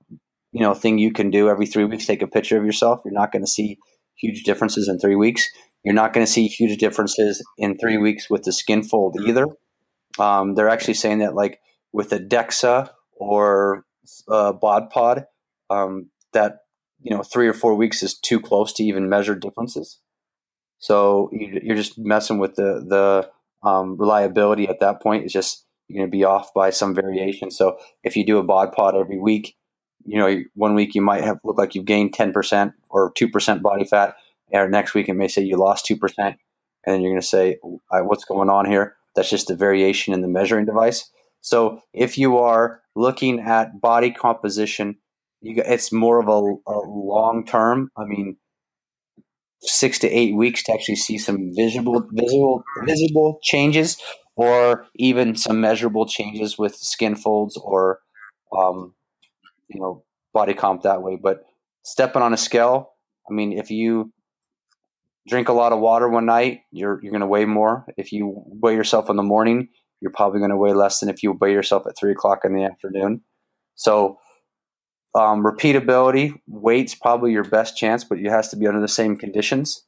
you 0.51 0.61
know 0.61 0.73
thing 0.73 0.97
you 0.97 1.11
can 1.11 1.29
do 1.29 1.49
every 1.49 1.65
three 1.65 1.85
weeks 1.85 2.05
take 2.05 2.21
a 2.21 2.27
picture 2.27 2.57
of 2.57 2.65
yourself 2.65 3.01
you're 3.03 3.13
not 3.13 3.31
going 3.31 3.43
to 3.43 3.49
see 3.49 3.77
huge 4.15 4.43
differences 4.43 4.87
in 4.87 4.99
three 4.99 5.15
weeks 5.15 5.47
you're 5.83 5.95
not 5.95 6.13
going 6.13 6.25
to 6.25 6.31
see 6.31 6.47
huge 6.47 6.77
differences 6.77 7.43
in 7.57 7.77
three 7.77 7.97
weeks 7.97 8.29
with 8.29 8.43
the 8.43 8.51
skin 8.51 8.83
fold 8.83 9.17
either. 9.25 9.47
Um, 10.19 10.55
they're 10.55 10.69
actually 10.69 10.93
saying 10.95 11.19
that 11.19 11.35
like 11.35 11.59
with 11.91 12.11
a 12.13 12.19
dexa 12.19 12.89
or 13.13 13.85
uh, 14.27 14.53
bod 14.53 14.89
pod 14.89 15.25
um, 15.69 16.09
that 16.33 16.59
you 17.01 17.15
know 17.15 17.23
three 17.23 17.47
or 17.47 17.53
four 17.53 17.75
weeks 17.75 18.03
is 18.03 18.17
too 18.17 18.39
close 18.39 18.73
to 18.73 18.83
even 18.83 19.09
measure 19.09 19.35
differences. 19.35 19.99
So 20.77 21.29
you, 21.31 21.59
you're 21.63 21.75
just 21.75 21.97
messing 21.97 22.39
with 22.39 22.55
the 22.55 22.83
the 22.87 23.29
um, 23.67 23.97
reliability 23.97 24.67
at 24.67 24.79
that 24.79 25.01
point. 25.01 25.23
It's 25.23 25.33
just 25.33 25.65
you're 25.87 26.01
going 26.01 26.11
to 26.11 26.15
be 26.15 26.23
off 26.23 26.53
by 26.53 26.69
some 26.69 26.93
variation. 26.93 27.51
So 27.51 27.77
if 28.03 28.15
you 28.15 28.25
do 28.25 28.37
a 28.37 28.43
bod 28.43 28.71
pod 28.73 28.95
every 28.95 29.19
week 29.19 29.55
you 30.05 30.17
know, 30.17 30.43
one 30.55 30.75
week 30.75 30.95
you 30.95 31.01
might 31.01 31.23
have 31.23 31.39
look 31.43 31.57
like 31.57 31.75
you've 31.75 31.85
gained 31.85 32.13
10% 32.13 32.73
or 32.89 33.13
2% 33.13 33.61
body 33.61 33.85
fat, 33.85 34.15
and 34.53 34.71
next 34.71 34.93
week 34.93 35.09
it 35.09 35.13
may 35.13 35.27
say 35.27 35.41
you 35.41 35.57
lost 35.57 35.85
2%, 35.87 35.99
and 36.19 36.35
then 36.85 37.01
you're 37.01 37.11
going 37.11 37.21
to 37.21 37.27
say, 37.27 37.57
what's 37.89 38.25
going 38.25 38.49
on 38.49 38.65
here? 38.65 38.95
That's 39.15 39.29
just 39.29 39.49
a 39.49 39.55
variation 39.55 40.13
in 40.13 40.21
the 40.21 40.27
measuring 40.27 40.65
device. 40.65 41.09
So 41.41 41.81
if 41.93 42.17
you 42.17 42.37
are 42.37 42.81
looking 42.95 43.39
at 43.39 43.81
body 43.81 44.11
composition, 44.11 44.97
you, 45.41 45.61
it's 45.65 45.91
more 45.91 46.19
of 46.19 46.27
a, 46.27 46.71
a 46.71 46.79
long 46.87 47.45
term. 47.45 47.89
I 47.97 48.05
mean, 48.05 48.37
six 49.61 49.99
to 49.99 50.09
eight 50.09 50.35
weeks 50.35 50.63
to 50.63 50.73
actually 50.73 50.95
see 50.95 51.17
some 51.17 51.51
visible, 51.55 52.07
visible, 52.11 52.63
visible 52.85 53.39
changes, 53.43 53.97
or 54.35 54.85
even 54.95 55.35
some 55.35 55.61
measurable 55.61 56.05
changes 56.05 56.57
with 56.57 56.75
skin 56.75 57.15
folds 57.15 57.57
or 57.57 57.99
um, 58.55 58.93
you 59.67 59.79
know 59.79 60.03
body 60.33 60.53
comp 60.53 60.83
that 60.83 61.01
way 61.01 61.17
but 61.21 61.43
stepping 61.83 62.21
on 62.21 62.33
a 62.33 62.37
scale 62.37 62.93
i 63.29 63.33
mean 63.33 63.51
if 63.51 63.69
you 63.69 64.11
drink 65.27 65.49
a 65.49 65.53
lot 65.53 65.71
of 65.71 65.79
water 65.79 66.09
one 66.09 66.25
night 66.25 66.61
you're 66.71 66.99
you're 67.01 67.11
going 67.11 67.21
to 67.21 67.27
weigh 67.27 67.45
more 67.45 67.85
if 67.97 68.11
you 68.11 68.33
weigh 68.47 68.75
yourself 68.75 69.09
in 69.09 69.15
the 69.15 69.23
morning 69.23 69.67
you're 70.01 70.11
probably 70.11 70.39
going 70.39 70.51
to 70.51 70.57
weigh 70.57 70.73
less 70.73 70.99
than 70.99 71.09
if 71.09 71.21
you 71.21 71.37
weigh 71.39 71.51
yourself 71.51 71.85
at 71.87 71.97
three 71.97 72.11
o'clock 72.11 72.39
in 72.43 72.53
the 72.53 72.63
afternoon 72.63 73.21
so 73.75 74.17
um, 75.13 75.43
repeatability 75.43 76.33
weight's 76.47 76.95
probably 76.95 77.31
your 77.31 77.43
best 77.43 77.77
chance 77.77 78.03
but 78.03 78.17
it 78.17 78.29
has 78.29 78.49
to 78.49 78.57
be 78.57 78.67
under 78.67 78.81
the 78.81 78.87
same 78.87 79.15
conditions 79.15 79.85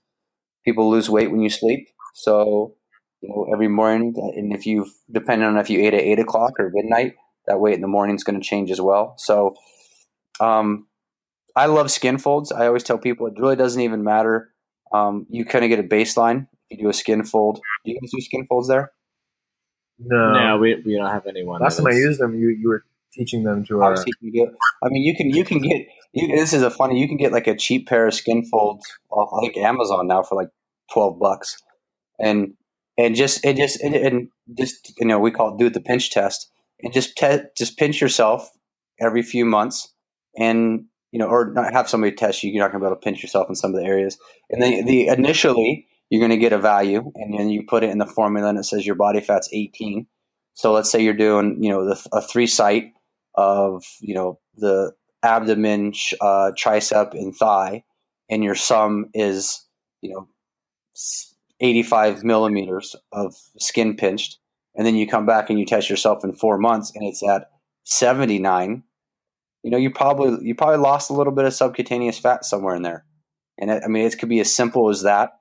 people 0.66 0.90
lose 0.90 1.10
weight 1.10 1.32
when 1.32 1.42
you 1.42 1.50
sleep 1.50 1.88
so 2.14 2.76
you 3.22 3.30
know 3.30 3.48
every 3.54 3.68
morning 3.68 4.14
and 4.36 4.54
if 4.54 4.66
you 4.66 4.86
depending 5.12 5.48
on 5.48 5.58
if 5.58 5.70
you 5.70 5.80
ate 5.80 5.94
at 5.94 6.02
eight 6.02 6.20
o'clock 6.20 6.52
or 6.60 6.70
midnight 6.74 7.14
that 7.48 7.60
weight 7.60 7.76
in 7.76 7.82
the 7.82 7.88
morning 7.88 8.16
is 8.16 8.24
going 8.24 8.40
to 8.40 8.46
change 8.46 8.70
as 8.70 8.82
well 8.82 9.16
so 9.18 9.56
um, 10.40 10.88
I 11.56 11.68
love 11.68 11.92
skin 11.92 12.18
folds. 12.18 12.52
I 12.52 12.68
always 12.68 12.84
tell 12.84 12.98
people 12.98 13.28
it 13.28 13.40
really 13.40 13.56
doesn't 13.56 13.82
even 13.82 14.04
matter. 14.04 14.50
Um, 14.94 15.26
you 15.30 15.44
kind 15.46 15.66
of 15.66 15.70
get 15.70 15.80
a 15.80 15.84
baseline. 15.84 16.48
if 16.70 16.78
You 16.78 16.86
do 16.86 16.90
a 16.90 16.94
skin 16.94 17.24
fold. 17.24 17.60
Do 17.84 17.92
you 17.92 18.00
guys 18.00 18.12
do 18.12 18.22
skin 18.22 18.46
folds 18.48 18.68
there? 18.68 18.92
No. 20.00 20.34
No, 20.34 20.58
we, 20.58 20.76
we 20.86 20.96
don't 20.96 21.10
have 21.10 21.26
anyone. 21.28 21.62
Last 21.62 21.78
time 21.78 21.88
I 21.88 21.92
used 21.92 22.20
them, 22.20 22.36
you, 22.36 22.50
you 22.50 22.68
were 22.70 22.84
teaching 23.14 23.44
them 23.44 23.64
to 23.66 23.82
our. 23.82 23.92
Obviously, 23.92 24.14
you. 24.22 24.56
I 24.84 24.90
mean, 24.90 25.04
you 25.04 25.16
can 25.16 25.30
you 25.30 25.44
can 25.44 25.60
get. 25.60 25.88
You, 26.14 26.36
this 26.36 26.54
is 26.54 26.62
a 26.62 26.70
funny. 26.70 27.00
You 27.00 27.08
can 27.08 27.18
get 27.18 27.32
like 27.32 27.48
a 27.48 27.56
cheap 27.56 27.88
pair 27.88 28.08
of 28.08 28.14
skin 28.14 28.46
folds 28.46 28.86
off 29.10 29.30
I 29.36 29.42
think 29.42 29.58
Amazon 29.58 30.08
now 30.08 30.24
for 30.24 30.36
like 30.36 30.50
twelve 30.92 31.20
bucks, 31.20 31.58
and 32.20 32.54
and 32.98 33.16
just 33.16 33.44
and 33.46 33.58
just 33.58 33.82
and, 33.82 33.96
and 33.96 34.30
just 34.58 34.94
you 35.00 35.06
know 35.08 35.20
we 35.20 35.32
call 35.32 35.54
it 35.54 35.60
do 35.60 35.70
the 35.70 35.82
pinch 35.82 36.12
test 36.12 36.52
and 36.82 36.94
just 36.94 37.16
te- 37.16 37.44
just 37.58 37.78
pinch 37.78 38.02
yourself 38.02 38.50
every 39.00 39.24
few 39.24 39.46
months 39.46 39.94
and 40.38 40.86
you 41.14 41.20
know 41.20 41.28
or 41.28 41.54
not 41.54 41.72
have 41.72 41.88
somebody 41.88 42.12
test 42.12 42.44
you. 42.44 42.52
You're 42.52 42.64
not 42.64 42.72
going 42.72 42.82
to 42.82 42.86
be 42.86 42.88
able 42.90 43.00
to 43.00 43.06
pinch 43.06 43.22
yourself 43.22 43.48
in 43.48 43.56
some 43.56 43.74
of 43.74 43.80
the 43.80 43.86
areas, 43.86 44.18
and 44.50 44.62
then 44.62 44.86
the 44.86 45.08
initially 45.08 45.88
you're 46.10 46.20
going 46.20 46.32
to 46.32 46.38
get 46.38 46.54
a 46.54 46.58
value, 46.58 47.12
and 47.16 47.38
then 47.38 47.50
you 47.50 47.64
put 47.68 47.84
it 47.84 47.92
in 47.92 48.00
the 48.00 48.08
formula 48.08 48.50
and 48.50 48.58
it 48.58 48.64
says 48.64 48.86
your 48.86 48.96
body 48.96 49.22
fat's 49.22 49.48
18. 49.54 50.08
So 50.56 50.74
let's 50.74 50.92
say 50.92 51.04
you're 51.04 51.14
doing 51.14 51.64
you 51.64 51.70
know 51.70 51.86
the, 51.86 52.08
a 52.12 52.22
three 52.22 52.48
site 52.48 52.94
of 53.36 53.86
you 54.02 54.16
know 54.16 54.40
the 54.56 54.94
abdomen, 55.22 55.94
uh, 56.20 56.52
tricep, 56.58 57.12
and 57.14 57.36
thigh, 57.36 57.84
and 58.28 58.44
your 58.44 58.56
sum 58.56 59.12
is 59.14 59.64
you 60.02 60.16
know 60.16 60.28
85 61.60 62.24
millimeters 62.24 62.96
of 63.12 63.36
skin 63.60 63.96
pinched, 63.96 64.40
and 64.76 64.86
then 64.86 64.96
you 64.96 65.08
come 65.08 65.28
back 65.28 65.52
and 65.52 65.60
you 65.60 65.66
test 65.66 65.92
yourself 65.92 66.24
in 66.24 66.34
four 66.34 66.58
months, 66.58 66.92
and 66.96 67.06
it's 67.06 67.22
at 67.22 67.52
79. 67.84 68.82
You 69.64 69.72
know, 69.72 69.78
you 69.78 69.92
probably 69.92 70.46
you 70.46 70.56
probably 70.56 70.78
lost 70.78 71.10
a 71.10 71.14
little 71.14 71.34
bit 71.34 71.46
of 71.46 71.54
subcutaneous 71.54 72.20
fat 72.20 72.46
somewhere 72.46 72.76
in 72.76 72.82
there, 72.82 73.06
and 73.58 73.72
it, 73.72 73.84
I 73.84 73.88
mean 73.88 74.06
it 74.06 74.20
could 74.20 74.30
be 74.30 74.40
as 74.40 74.54
simple 74.54 74.90
as 74.90 75.04
that 75.04 75.32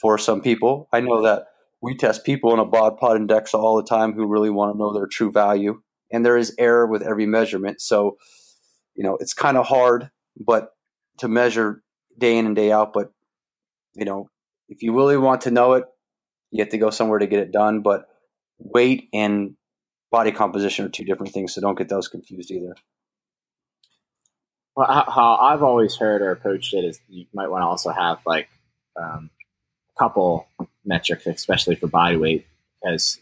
for 0.00 0.18
some 0.18 0.40
people. 0.40 0.88
I 0.92 1.00
know 1.00 1.22
that 1.22 1.44
we 1.82 1.96
test 1.96 2.24
people 2.24 2.52
in 2.52 2.60
a 2.60 2.64
bod 2.64 2.96
pod 2.96 3.16
index 3.16 3.52
all 3.52 3.76
the 3.76 3.88
time 3.88 4.12
who 4.12 4.26
really 4.26 4.50
want 4.50 4.72
to 4.72 4.78
know 4.78 4.92
their 4.92 5.06
true 5.06 5.32
value. 5.32 5.82
And 6.10 6.24
there 6.24 6.36
is 6.36 6.54
error 6.58 6.86
with 6.86 7.02
every 7.02 7.26
measurement. 7.26 7.80
So, 7.80 8.16
you 8.94 9.02
know, 9.02 9.16
it's 9.20 9.34
kind 9.34 9.56
of 9.56 9.66
hard, 9.66 10.10
but 10.36 10.70
to 11.18 11.28
measure 11.28 11.82
day 12.18 12.36
in 12.38 12.46
and 12.46 12.54
day 12.54 12.70
out. 12.70 12.92
But, 12.92 13.12
you 13.94 14.04
know, 14.04 14.28
if 14.68 14.82
you 14.82 14.94
really 14.94 15.16
want 15.16 15.42
to 15.42 15.50
know 15.50 15.72
it, 15.72 15.84
you 16.50 16.62
have 16.62 16.70
to 16.70 16.78
go 16.78 16.90
somewhere 16.90 17.18
to 17.18 17.26
get 17.26 17.40
it 17.40 17.50
done. 17.50 17.82
But 17.82 18.04
weight 18.58 19.08
and 19.12 19.56
body 20.10 20.30
composition 20.30 20.84
are 20.84 20.90
two 20.90 21.04
different 21.04 21.32
things. 21.32 21.54
So 21.54 21.60
don't 21.60 21.78
get 21.78 21.88
those 21.88 22.08
confused 22.08 22.50
either. 22.50 22.74
Well, 24.74 24.86
how 24.86 25.36
I've 25.36 25.62
always 25.62 25.96
heard 25.96 26.22
or 26.22 26.30
approached 26.30 26.72
it 26.72 26.84
is 26.84 27.00
you 27.08 27.26
might 27.34 27.50
want 27.50 27.62
to 27.62 27.66
also 27.66 27.90
have 27.90 28.20
like 28.24 28.48
um, 28.96 29.28
a 29.94 29.98
couple 29.98 30.46
metrics, 30.84 31.26
especially 31.26 31.74
for 31.74 31.88
body 31.88 32.16
weight, 32.16 32.46
because 32.82 33.20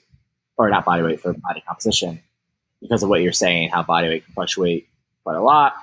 or 0.56 0.70
not 0.70 0.84
body 0.84 1.02
weight 1.02 1.20
for 1.20 1.32
body 1.32 1.62
composition, 1.66 2.22
because 2.80 3.02
of 3.02 3.08
what 3.08 3.22
you're 3.22 3.32
saying, 3.32 3.70
how 3.70 3.82
body 3.82 4.08
weight 4.08 4.24
can 4.24 4.34
fluctuate 4.34 4.88
quite 5.24 5.36
a 5.36 5.42
lot. 5.42 5.74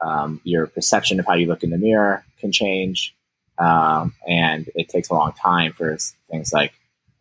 Um, 0.00 0.40
your 0.44 0.66
perception 0.66 1.18
of 1.20 1.26
how 1.26 1.34
you 1.34 1.46
look 1.46 1.62
in 1.62 1.70
the 1.70 1.78
mirror 1.78 2.24
can 2.38 2.52
change, 2.52 3.14
um, 3.58 4.14
and 4.28 4.68
it 4.74 4.90
takes 4.90 5.08
a 5.08 5.14
long 5.14 5.32
time 5.32 5.72
for 5.72 5.96
things 6.30 6.52
like 6.52 6.74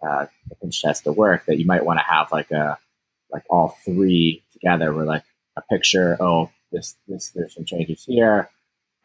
uh, 0.06 0.26
the 0.50 0.56
pinch 0.56 0.82
test 0.82 1.06
to 1.06 1.14
work. 1.14 1.46
That 1.46 1.58
you 1.58 1.66
might 1.66 1.86
want 1.86 2.00
to 2.00 2.06
have 2.06 2.34
like 2.34 2.52
a 2.52 2.78
like 3.32 3.44
all 3.50 3.78
three 3.86 4.44
together, 4.52 4.94
where 4.94 5.06
like 5.06 5.24
a 5.56 5.62
picture. 5.62 6.18
Oh, 6.20 6.50
this 6.74 6.98
this 7.08 7.32
there's 7.32 7.56
some 7.56 7.66
changes 7.66 8.04
here. 8.06 8.50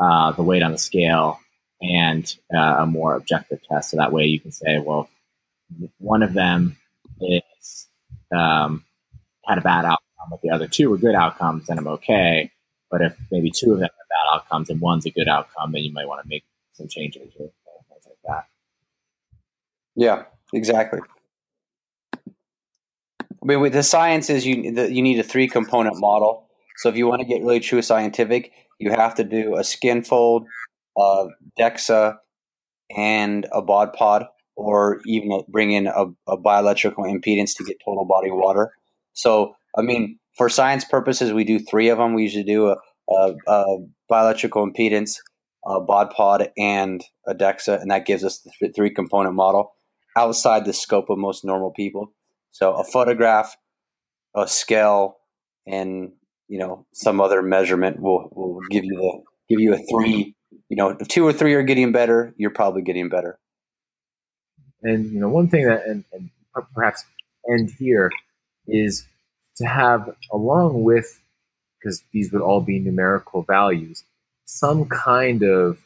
Uh, 0.01 0.33
the 0.33 0.43
weight 0.43 0.63
on 0.63 0.73
the 0.73 0.79
scale 0.79 1.41
and 1.81 2.37
uh, 2.55 2.77
a 2.79 2.87
more 2.87 3.15
objective 3.15 3.61
test. 3.69 3.91
So 3.91 3.97
that 3.97 4.13
way 4.13 4.25
you 4.25 4.41
can 4.41 4.53
say, 4.53 4.79
well, 4.79 5.09
one 5.99 6.23
of 6.23 6.35
them 6.35 6.77
is 7.21 7.89
um, 8.37 8.85
had 9.45 9.59
a 9.59 9.61
bad 9.61 9.85
outcome, 9.85 10.29
but 10.31 10.41
the 10.43 10.51
other 10.51 10.69
two 10.69 10.91
were 10.91 10.99
good 10.99 11.15
outcomes, 11.15 11.67
then 11.67 11.79
I'm 11.79 11.87
okay. 11.89 12.51
But 12.91 13.03
if 13.03 13.17
maybe 13.31 13.51
two 13.51 13.73
of 13.73 13.81
them 13.81 13.89
are 13.89 13.91
bad 13.91 14.37
outcomes 14.37 14.71
and 14.71 14.81
one's 14.81 15.07
a 15.07 15.11
good 15.11 15.29
outcome, 15.29 15.73
then 15.73 15.83
you 15.83 15.93
might 15.93 16.09
want 16.09 16.23
to 16.23 16.29
make 16.29 16.45
some 16.73 16.89
changes 16.89 17.33
or 17.39 17.51
things 17.51 18.07
like 18.07 18.19
that. 18.27 18.47
Yeah, 19.95 20.25
exactly. 20.53 21.01
I 23.41 23.47
mean, 23.47 23.61
with 23.61 23.73
the 23.73 23.83
science 23.83 24.31
is 24.31 24.47
you 24.47 24.73
the, 24.73 24.93
you 24.93 25.03
need 25.03 25.19
a 25.19 25.23
three 25.23 25.49
component 25.49 25.99
model. 25.99 26.48
So 26.79 26.89
if 26.89 26.97
you 26.97 27.09
want 27.09 27.21
to 27.21 27.27
get 27.27 27.43
really 27.43 27.59
true 27.59 27.83
scientific, 27.83 28.53
you 28.79 28.93
have 28.93 29.17
to 29.17 29.25
do 29.25 29.57
a 29.57 29.65
skin 29.65 30.05
fold, 30.05 30.47
uh, 30.97 31.27
DEXA, 31.59 32.17
and 32.97 33.47
a 33.53 33.61
bod 33.61 33.93
pod, 33.93 34.27
or 34.57 35.01
even 35.05 35.43
bring 35.49 35.73
in 35.73 35.89
a, 35.89 36.05
a 36.29 36.39
bioelectrical 36.39 36.99
impedance 36.99 37.57
to 37.57 37.65
get 37.65 37.79
total 37.85 38.05
body 38.05 38.31
water. 38.31 38.73
So, 39.13 39.55
I 39.77 39.83
mean, 39.83 40.21
for 40.37 40.49
science 40.49 40.85
purposes, 40.85 41.33
we 41.33 41.43
do 41.43 41.59
three 41.59 41.89
of 41.89 41.99
them. 41.99 42.15
We 42.15 42.23
usually 42.23 42.45
do 42.45 42.69
a, 42.69 42.77
a, 43.11 43.35
a 43.49 43.79
bioelectrical 44.11 44.71
impedance, 44.71 45.17
a 45.67 45.81
bod 45.81 46.11
pod, 46.11 46.51
and 46.57 47.05
a 47.27 47.35
DEXA, 47.35 47.83
and 47.83 47.91
that 47.91 48.07
gives 48.07 48.23
us 48.23 48.39
the 48.39 48.53
th- 48.61 48.73
three 48.77 48.91
component 48.91 49.35
model 49.35 49.73
outside 50.17 50.65
the 50.65 50.73
scope 50.73 51.11
of 51.11 51.19
most 51.19 51.45
normal 51.45 51.73
people. 51.73 52.13
So, 52.53 52.75
a 52.75 52.85
photograph, 52.85 53.57
a 54.37 54.47
scale, 54.47 55.17
and 55.67 56.13
you 56.49 56.59
know 56.59 56.87
some 56.93 57.21
other 57.21 57.43
measurement 57.43 58.01
will 58.01 58.29
will 58.33 58.61
give 58.71 58.85
you 58.85 58.97
the 58.97 59.23
give 59.49 59.61
you 59.61 59.75
a 59.75 59.79
three 59.79 60.35
you 60.69 60.77
know, 60.77 60.91
if 60.91 61.09
two 61.09 61.27
or 61.27 61.33
three 61.33 61.55
are 61.55 61.63
getting 61.63 61.93
better, 61.93 62.35
you're 62.37 62.51
probably 62.51 62.83
getting 62.83 63.09
better. 63.09 63.39
And 64.83 65.11
you 65.11 65.21
know, 65.21 65.29
one 65.29 65.49
thing 65.49 65.67
that 65.67 65.87
and, 65.87 66.05
and 66.13 66.31
perhaps 66.75 67.05
end 67.51 67.73
here 67.79 68.11
is 68.67 69.07
to 69.57 69.67
have 69.67 70.15
along 70.31 70.83
with 70.85 71.21
because 71.79 72.03
these 72.13 72.33
would 72.33 72.43
all 72.43 72.61
be 72.61 72.79
numerical 72.79 73.43
values, 73.43 74.05
some 74.45 74.87
kind 74.89 75.43
of 75.43 75.79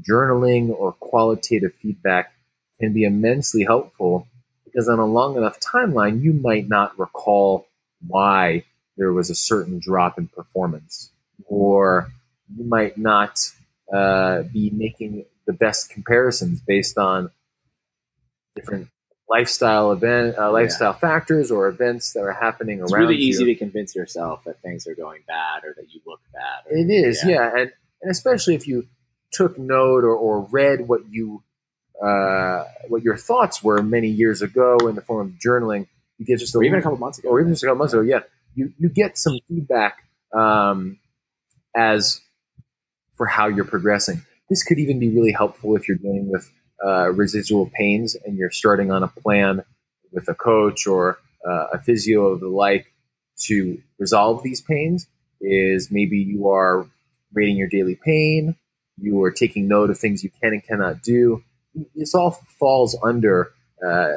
journaling 0.00 0.68
or 0.70 0.92
qualitative 0.92 1.72
feedback 1.80 2.32
can 2.78 2.92
be 2.92 3.04
immensely 3.04 3.64
helpful 3.64 4.26
because 4.64 4.88
on 4.88 4.98
a 4.98 5.06
long 5.06 5.36
enough 5.36 5.58
timeline, 5.58 6.22
you 6.22 6.32
might 6.32 6.68
not 6.68 6.96
recall 6.98 7.66
why 8.06 8.64
there 8.98 9.12
was 9.12 9.30
a 9.30 9.34
certain 9.34 9.78
drop 9.78 10.18
in 10.18 10.28
performance, 10.28 11.10
or 11.46 12.10
you 12.54 12.64
might 12.64 12.98
not 12.98 13.38
uh, 13.92 14.42
be 14.42 14.70
making 14.70 15.24
the 15.46 15.52
best 15.54 15.88
comparisons 15.88 16.60
based 16.60 16.98
on 16.98 17.30
different 18.54 18.88
lifestyle 19.30 19.92
event, 19.92 20.36
uh, 20.36 20.50
lifestyle 20.50 20.92
yeah. 20.92 20.98
factors 20.98 21.50
or 21.50 21.68
events 21.68 22.12
that 22.12 22.20
are 22.20 22.32
happening 22.32 22.80
it's 22.80 22.92
around. 22.92 23.04
It's 23.04 23.10
really 23.10 23.22
easy 23.22 23.44
you. 23.44 23.54
to 23.54 23.54
convince 23.54 23.94
yourself 23.94 24.44
that 24.44 24.60
things 24.60 24.86
are 24.86 24.94
going 24.94 25.22
bad 25.26 25.64
or 25.64 25.74
that 25.76 25.94
you 25.94 26.00
look 26.06 26.20
bad. 26.32 26.70
Or, 26.70 26.76
it 26.76 26.90
is, 26.90 27.22
yeah. 27.24 27.34
yeah, 27.34 27.60
and 27.60 27.72
and 28.02 28.10
especially 28.10 28.54
if 28.54 28.66
you 28.66 28.86
took 29.30 29.58
note 29.58 30.04
or, 30.04 30.14
or 30.14 30.40
read 30.50 30.88
what 30.88 31.02
you 31.10 31.42
uh, 32.02 32.64
what 32.88 33.02
your 33.02 33.16
thoughts 33.16 33.62
were 33.62 33.82
many 33.82 34.08
years 34.08 34.42
ago 34.42 34.76
in 34.88 34.94
the 34.94 35.02
form 35.02 35.28
of 35.28 35.32
journaling, 35.34 35.86
you 36.18 36.24
get 36.24 36.38
just 36.38 36.54
a 36.54 36.58
or 36.58 36.64
even 36.64 36.78
a 36.78 36.82
couple 36.82 36.98
months 36.98 37.18
ago, 37.18 37.28
or 37.28 37.40
even 37.40 37.52
just 37.52 37.62
a 37.62 37.66
couple 37.66 37.78
months 37.78 37.92
ago. 37.92 38.02
Yeah, 38.02 38.20
you 38.58 38.72
you 38.78 38.88
get 38.88 39.16
some 39.16 39.38
feedback 39.48 39.98
um, 40.36 40.98
as 41.76 42.20
for 43.16 43.26
how 43.26 43.46
you're 43.46 43.64
progressing. 43.64 44.22
This 44.50 44.64
could 44.64 44.78
even 44.78 44.98
be 44.98 45.08
really 45.08 45.32
helpful 45.32 45.76
if 45.76 45.86
you're 45.86 45.96
dealing 45.96 46.30
with 46.30 46.50
uh, 46.84 47.10
residual 47.10 47.70
pains 47.74 48.16
and 48.24 48.36
you're 48.36 48.50
starting 48.50 48.90
on 48.90 49.02
a 49.02 49.08
plan 49.08 49.62
with 50.12 50.28
a 50.28 50.34
coach 50.34 50.86
or 50.86 51.18
uh, 51.48 51.66
a 51.72 51.78
physio 51.82 52.26
of 52.26 52.40
the 52.40 52.48
like 52.48 52.92
to 53.46 53.80
resolve 53.98 54.42
these 54.42 54.60
pains. 54.60 55.06
Is 55.40 55.90
maybe 55.92 56.18
you 56.18 56.48
are 56.48 56.86
rating 57.32 57.56
your 57.56 57.68
daily 57.68 57.96
pain, 58.04 58.56
you 58.96 59.22
are 59.22 59.30
taking 59.30 59.68
note 59.68 59.90
of 59.90 59.98
things 59.98 60.24
you 60.24 60.30
can 60.42 60.52
and 60.52 60.64
cannot 60.64 61.02
do. 61.02 61.44
This 61.94 62.14
all 62.14 62.32
falls 62.58 62.98
under 63.04 63.52
uh, 63.86 64.16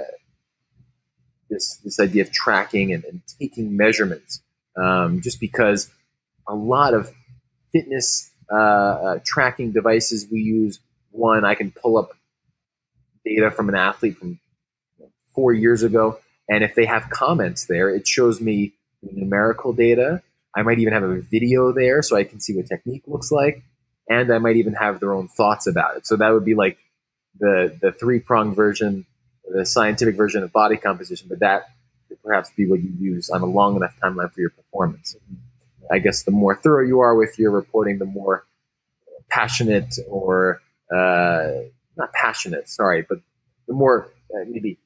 this 1.51 1.75
this 1.83 1.99
idea 1.99 2.23
of 2.23 2.31
tracking 2.31 2.91
and, 2.91 3.03
and 3.03 3.21
taking 3.39 3.77
measurements. 3.77 4.41
Um, 4.75 5.21
just 5.21 5.39
because 5.39 5.91
a 6.47 6.55
lot 6.55 6.93
of 6.93 7.13
fitness 7.71 8.31
uh, 8.51 8.55
uh, 8.55 9.19
tracking 9.25 9.71
devices 9.71 10.27
we 10.31 10.39
use. 10.39 10.79
One, 11.11 11.45
I 11.45 11.55
can 11.55 11.71
pull 11.71 11.97
up 11.97 12.11
data 13.25 13.51
from 13.51 13.69
an 13.69 13.75
athlete 13.75 14.17
from 14.17 14.39
four 15.35 15.53
years 15.53 15.83
ago, 15.83 16.19
and 16.49 16.63
if 16.63 16.73
they 16.75 16.85
have 16.85 17.09
comments 17.09 17.65
there, 17.65 17.89
it 17.89 18.07
shows 18.07 18.41
me 18.41 18.73
numerical 19.01 19.73
data. 19.73 20.21
I 20.55 20.63
might 20.63 20.79
even 20.79 20.93
have 20.93 21.03
a 21.03 21.21
video 21.21 21.71
there 21.71 22.01
so 22.01 22.15
I 22.15 22.23
can 22.23 22.39
see 22.39 22.55
what 22.55 22.67
technique 22.67 23.03
looks 23.07 23.31
like, 23.31 23.63
and 24.09 24.31
I 24.33 24.37
might 24.37 24.57
even 24.57 24.73
have 24.73 24.99
their 24.99 25.13
own 25.13 25.27
thoughts 25.27 25.67
about 25.67 25.97
it. 25.97 26.07
So 26.07 26.15
that 26.17 26.29
would 26.29 26.45
be 26.45 26.55
like 26.55 26.77
the 27.39 27.77
the 27.81 27.91
three 27.91 28.19
pronged 28.19 28.55
version, 28.55 29.05
the 29.53 29.65
scientific 29.65 30.15
version 30.15 30.43
of 30.43 30.51
body 30.51 30.77
composition, 30.77 31.27
but 31.29 31.39
that 31.39 31.69
could 32.07 32.21
perhaps 32.23 32.51
be 32.51 32.67
what 32.67 32.81
you 32.81 32.91
use 32.99 33.29
on 33.29 33.41
a 33.41 33.45
long 33.45 33.75
enough 33.75 33.95
timeline 34.01 34.31
for 34.31 34.41
your 34.41 34.49
performance. 34.49 35.15
I 35.91 35.99
guess 35.99 36.23
the 36.23 36.31
more 36.31 36.55
thorough 36.55 36.85
you 36.85 36.99
are 36.99 37.15
with 37.15 37.37
your 37.37 37.51
reporting, 37.51 37.97
the 37.97 38.05
more 38.05 38.45
passionate 39.29 39.95
or 40.07 40.61
uh, 40.93 41.51
not 41.97 42.13
passionate, 42.13 42.69
sorry, 42.69 43.05
but 43.07 43.19
the 43.67 43.73
more 43.73 44.09
uh, 44.33 44.45
maybe 44.47 44.77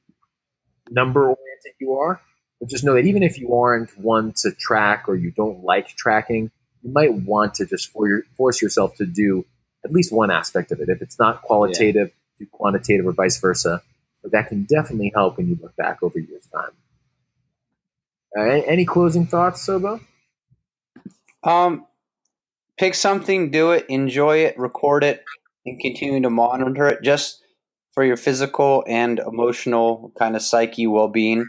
number 0.90 1.22
oriented 1.22 1.72
you 1.78 1.94
are. 1.94 2.20
But 2.60 2.68
just 2.68 2.84
know 2.84 2.94
that 2.94 3.04
even 3.04 3.22
if 3.22 3.38
you 3.38 3.54
aren't 3.54 3.96
one 3.98 4.32
to 4.38 4.52
track 4.52 5.08
or 5.08 5.14
you 5.14 5.30
don't 5.30 5.62
like 5.62 5.88
tracking, 5.88 6.50
you 6.82 6.92
might 6.92 7.12
want 7.12 7.54
to 7.54 7.66
just 7.66 7.90
for 7.90 8.08
your, 8.08 8.22
force 8.36 8.62
yourself 8.62 8.94
to 8.96 9.06
do 9.06 9.44
at 9.84 9.92
least 9.92 10.12
one 10.12 10.30
aspect 10.30 10.72
of 10.72 10.80
it. 10.80 10.88
If 10.88 11.02
it's 11.02 11.18
not 11.18 11.42
qualitative, 11.42 12.08
yeah. 12.08 12.44
do 12.44 12.46
quantitative 12.50 13.06
or 13.06 13.12
vice 13.12 13.38
versa. 13.38 13.82
But 14.26 14.32
that 14.32 14.48
can 14.48 14.64
definitely 14.64 15.12
help 15.14 15.36
when 15.36 15.46
you 15.46 15.56
look 15.62 15.76
back 15.76 16.02
over 16.02 16.18
years' 16.18 16.48
time. 16.52 16.72
Uh, 18.36 18.60
any 18.66 18.84
closing 18.84 19.24
thoughts, 19.24 19.64
Sobo? 19.64 20.00
Um, 21.44 21.86
pick 22.76 22.96
something, 22.96 23.52
do 23.52 23.70
it, 23.70 23.86
enjoy 23.88 24.38
it, 24.38 24.58
record 24.58 25.04
it, 25.04 25.22
and 25.64 25.78
continue 25.78 26.20
to 26.20 26.28
monitor 26.28 26.88
it 26.88 27.04
just 27.04 27.40
for 27.92 28.02
your 28.02 28.16
physical 28.16 28.82
and 28.88 29.20
emotional 29.20 30.10
kind 30.18 30.34
of 30.34 30.42
psyche 30.42 30.88
well 30.88 31.06
being. 31.06 31.46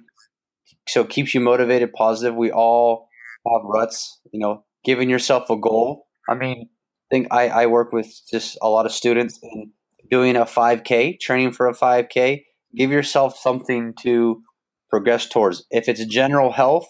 So 0.88 1.02
it 1.02 1.10
keeps 1.10 1.34
you 1.34 1.42
motivated, 1.42 1.94
positive. 1.94 2.36
We 2.36 2.52
all 2.52 3.10
have 3.48 3.64
ruts, 3.64 4.20
you 4.32 4.40
know, 4.40 4.66
giving 4.84 5.10
yourself 5.10 5.50
a 5.50 5.58
goal. 5.58 6.06
I 6.30 6.36
mean, 6.36 6.70
I 6.70 7.08
think 7.10 7.28
I, 7.32 7.50
I 7.50 7.66
work 7.66 7.92
with 7.92 8.22
just 8.30 8.56
a 8.62 8.70
lot 8.70 8.86
of 8.86 8.92
students 8.92 9.40
and 9.42 9.72
doing 10.12 10.36
a 10.36 10.46
5K, 10.46 11.20
training 11.20 11.54
for 11.54 11.68
a 11.68 11.74
5K. 11.74 12.44
Give 12.76 12.92
yourself 12.92 13.38
something 13.38 13.94
to 14.02 14.42
progress 14.90 15.28
towards. 15.28 15.66
If 15.72 15.90
it's 15.90 16.04
general 16.06 16.52
health, 16.52 16.88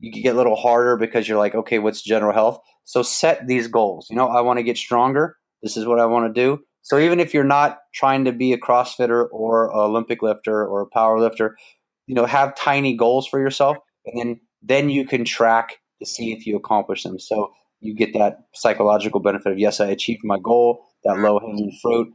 you 0.00 0.12
can 0.12 0.22
get 0.22 0.34
a 0.34 0.36
little 0.36 0.56
harder 0.56 0.96
because 0.96 1.28
you're 1.28 1.38
like, 1.38 1.54
okay, 1.54 1.78
what's 1.78 2.02
general 2.02 2.32
health? 2.32 2.58
So 2.84 3.02
set 3.02 3.46
these 3.46 3.68
goals. 3.68 4.06
You 4.10 4.16
know, 4.16 4.28
I 4.28 4.40
want 4.40 4.58
to 4.58 4.62
get 4.62 4.76
stronger. 4.76 5.36
This 5.62 5.76
is 5.76 5.86
what 5.86 6.00
I 6.00 6.06
want 6.06 6.32
to 6.32 6.40
do. 6.40 6.60
So 6.82 6.98
even 6.98 7.20
if 7.20 7.34
you're 7.34 7.44
not 7.44 7.78
trying 7.94 8.24
to 8.24 8.32
be 8.32 8.52
a 8.52 8.58
CrossFitter 8.58 9.26
or 9.32 9.70
an 9.70 9.78
Olympic 9.78 10.22
lifter 10.22 10.66
or 10.66 10.82
a 10.82 10.86
power 10.86 11.20
lifter, 11.20 11.56
you 12.06 12.14
know, 12.14 12.24
have 12.24 12.54
tiny 12.54 12.96
goals 12.96 13.26
for 13.26 13.38
yourself, 13.38 13.76
and 14.06 14.18
then 14.18 14.40
then 14.62 14.90
you 14.90 15.04
can 15.04 15.24
track 15.24 15.76
to 16.00 16.06
see 16.06 16.32
if 16.32 16.46
you 16.46 16.56
accomplish 16.56 17.02
them. 17.02 17.18
So 17.18 17.52
you 17.80 17.94
get 17.94 18.14
that 18.14 18.38
psychological 18.54 19.20
benefit 19.20 19.52
of 19.52 19.58
yes, 19.58 19.80
I 19.80 19.86
achieved 19.86 20.22
my 20.24 20.38
goal, 20.42 20.86
that 21.04 21.18
low 21.18 21.38
hanging 21.38 21.76
fruit. 21.82 22.08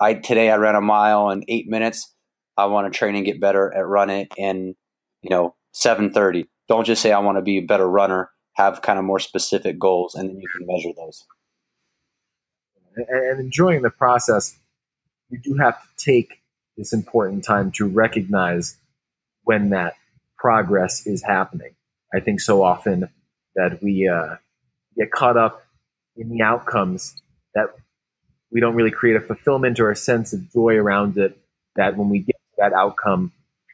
I 0.00 0.14
today 0.14 0.50
I 0.50 0.56
ran 0.56 0.76
a 0.76 0.80
mile 0.80 1.30
in 1.30 1.44
eight 1.48 1.68
minutes. 1.68 2.14
I 2.60 2.66
want 2.66 2.92
to 2.92 2.96
train 2.96 3.16
and 3.16 3.24
get 3.24 3.40
better 3.40 3.72
at 3.74 3.86
running 3.86 4.28
in, 4.36 4.74
you 5.22 5.30
know, 5.30 5.54
seven 5.72 6.12
thirty. 6.12 6.46
Don't 6.68 6.84
just 6.84 7.02
say 7.02 7.12
I 7.12 7.18
want 7.18 7.38
to 7.38 7.42
be 7.42 7.58
a 7.58 7.62
better 7.62 7.88
runner. 7.88 8.30
Have 8.54 8.82
kind 8.82 8.98
of 8.98 9.04
more 9.04 9.20
specific 9.20 9.78
goals, 9.78 10.14
and 10.14 10.28
then 10.28 10.40
you 10.40 10.48
can 10.48 10.66
measure 10.66 10.90
those. 10.96 11.24
And, 12.94 13.06
and 13.08 13.40
enjoying 13.40 13.82
the 13.82 13.90
process, 13.90 14.58
you 15.30 15.38
do 15.42 15.54
have 15.54 15.80
to 15.80 15.88
take 16.04 16.42
this 16.76 16.92
important 16.92 17.44
time 17.44 17.70
to 17.72 17.86
recognize 17.86 18.76
when 19.44 19.70
that 19.70 19.94
progress 20.36 21.06
is 21.06 21.22
happening. 21.22 21.74
I 22.12 22.20
think 22.20 22.40
so 22.40 22.62
often 22.62 23.08
that 23.54 23.82
we 23.82 24.08
uh, 24.08 24.36
get 24.98 25.10
caught 25.10 25.36
up 25.36 25.64
in 26.16 26.28
the 26.28 26.42
outcomes 26.42 27.22
that 27.54 27.68
we 28.50 28.60
don't 28.60 28.74
really 28.74 28.90
create 28.90 29.16
a 29.16 29.20
fulfillment 29.20 29.78
or 29.80 29.90
a 29.90 29.96
sense 29.96 30.32
of 30.32 30.52
joy 30.52 30.74
around 30.74 31.16
it. 31.16 31.38
That 31.76 31.96
when 31.96 32.08
we 32.08 32.26
that 32.60 32.72
outcome, 32.72 33.32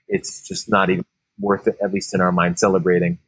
it's 0.08 0.46
just 0.48 0.70
not 0.70 0.88
even 0.90 1.04
worth 1.38 1.66
it, 1.68 1.76
at 1.82 1.92
least 1.92 2.14
in 2.14 2.20
our 2.20 2.32
mind, 2.32 2.58
celebrating. 2.58 3.18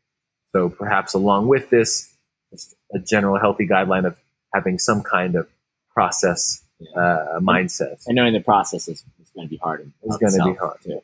So 0.55 0.69
perhaps 0.71 1.13
along 1.15 1.49
with 1.49 1.69
this, 1.71 2.15
just 2.51 2.75
a 2.95 2.99
general 2.99 3.39
healthy 3.39 3.67
guideline 3.67 4.07
of 4.07 4.17
having 4.55 4.79
some 4.79 5.03
kind 5.03 5.35
of 5.35 5.47
process 5.93 6.63
uh, 6.97 7.41
mindset. 7.41 7.97
And 8.07 8.17
knowing 8.17 8.33
the 8.33 8.41
process 8.41 8.89
is, 8.89 9.05
is 9.21 9.31
going 9.35 9.49
to 9.49 9.51
be 9.51 9.59
hard. 9.59 9.93
It's 10.03 10.17
going 10.17 10.33
to 10.33 10.45
be 10.53 10.57
hard. 10.59 10.79
too. 10.83 11.01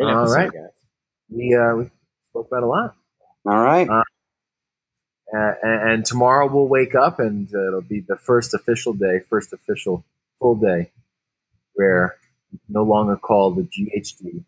All 0.00 0.24
right. 0.34 0.50
We, 1.30 1.54
uh, 1.54 1.74
we 1.76 1.90
spoke 2.30 2.48
about 2.48 2.62
a 2.62 2.66
lot. 2.66 2.96
All 3.46 3.62
right. 3.62 3.88
Uh, 3.88 4.02
Uh, 5.30 5.52
and, 5.62 5.90
and 5.90 6.04
tomorrow 6.06 6.48
we'll 6.50 6.66
wake 6.68 6.94
up 6.94 7.20
and 7.20 7.54
uh, 7.54 7.66
it'll 7.68 7.82
be 7.82 8.00
the 8.00 8.16
first 8.16 8.54
official 8.54 8.94
day, 8.94 9.20
first 9.28 9.52
official 9.52 10.02
full 10.40 10.54
day, 10.54 10.90
where 11.74 12.16
it's 12.22 12.27
no 12.68 12.82
longer 12.82 13.16
called 13.16 13.56
the 13.56 13.62
GHD. 13.62 14.44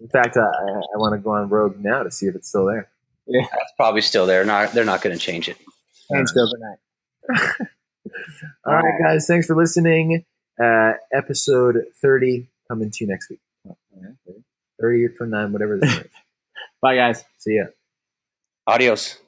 In 0.00 0.08
fact, 0.08 0.36
I, 0.36 0.40
I 0.40 0.96
want 0.98 1.14
to 1.14 1.18
go 1.18 1.30
on 1.30 1.48
Rogue 1.48 1.78
now 1.78 2.02
to 2.02 2.10
see 2.10 2.26
if 2.26 2.34
it's 2.34 2.48
still 2.48 2.66
there. 2.66 2.88
Yeah, 3.26 3.46
that's 3.50 3.72
probably 3.76 4.02
still 4.02 4.26
there. 4.26 4.44
Not 4.44 4.72
they're 4.72 4.84
not 4.84 5.02
going 5.02 5.16
to 5.16 5.20
change 5.22 5.48
it. 5.48 5.56
Changed 6.12 6.32
overnight. 6.36 6.78
All 8.66 8.74
right, 8.74 8.98
guys, 9.02 9.26
thanks 9.26 9.46
for 9.46 9.56
listening. 9.56 10.24
Uh, 10.62 10.92
episode 11.12 11.76
30 12.00 12.48
coming 12.68 12.90
to 12.90 13.04
you 13.04 13.08
next 13.08 13.30
week. 13.30 13.40
30 14.80 15.04
or 15.04 15.08
29, 15.08 15.52
whatever 15.52 15.78
this 15.78 15.92
is. 15.92 16.04
Bye, 16.82 16.96
guys. 16.96 17.24
See 17.38 17.56
ya. 17.56 17.64
Adios. 18.66 19.18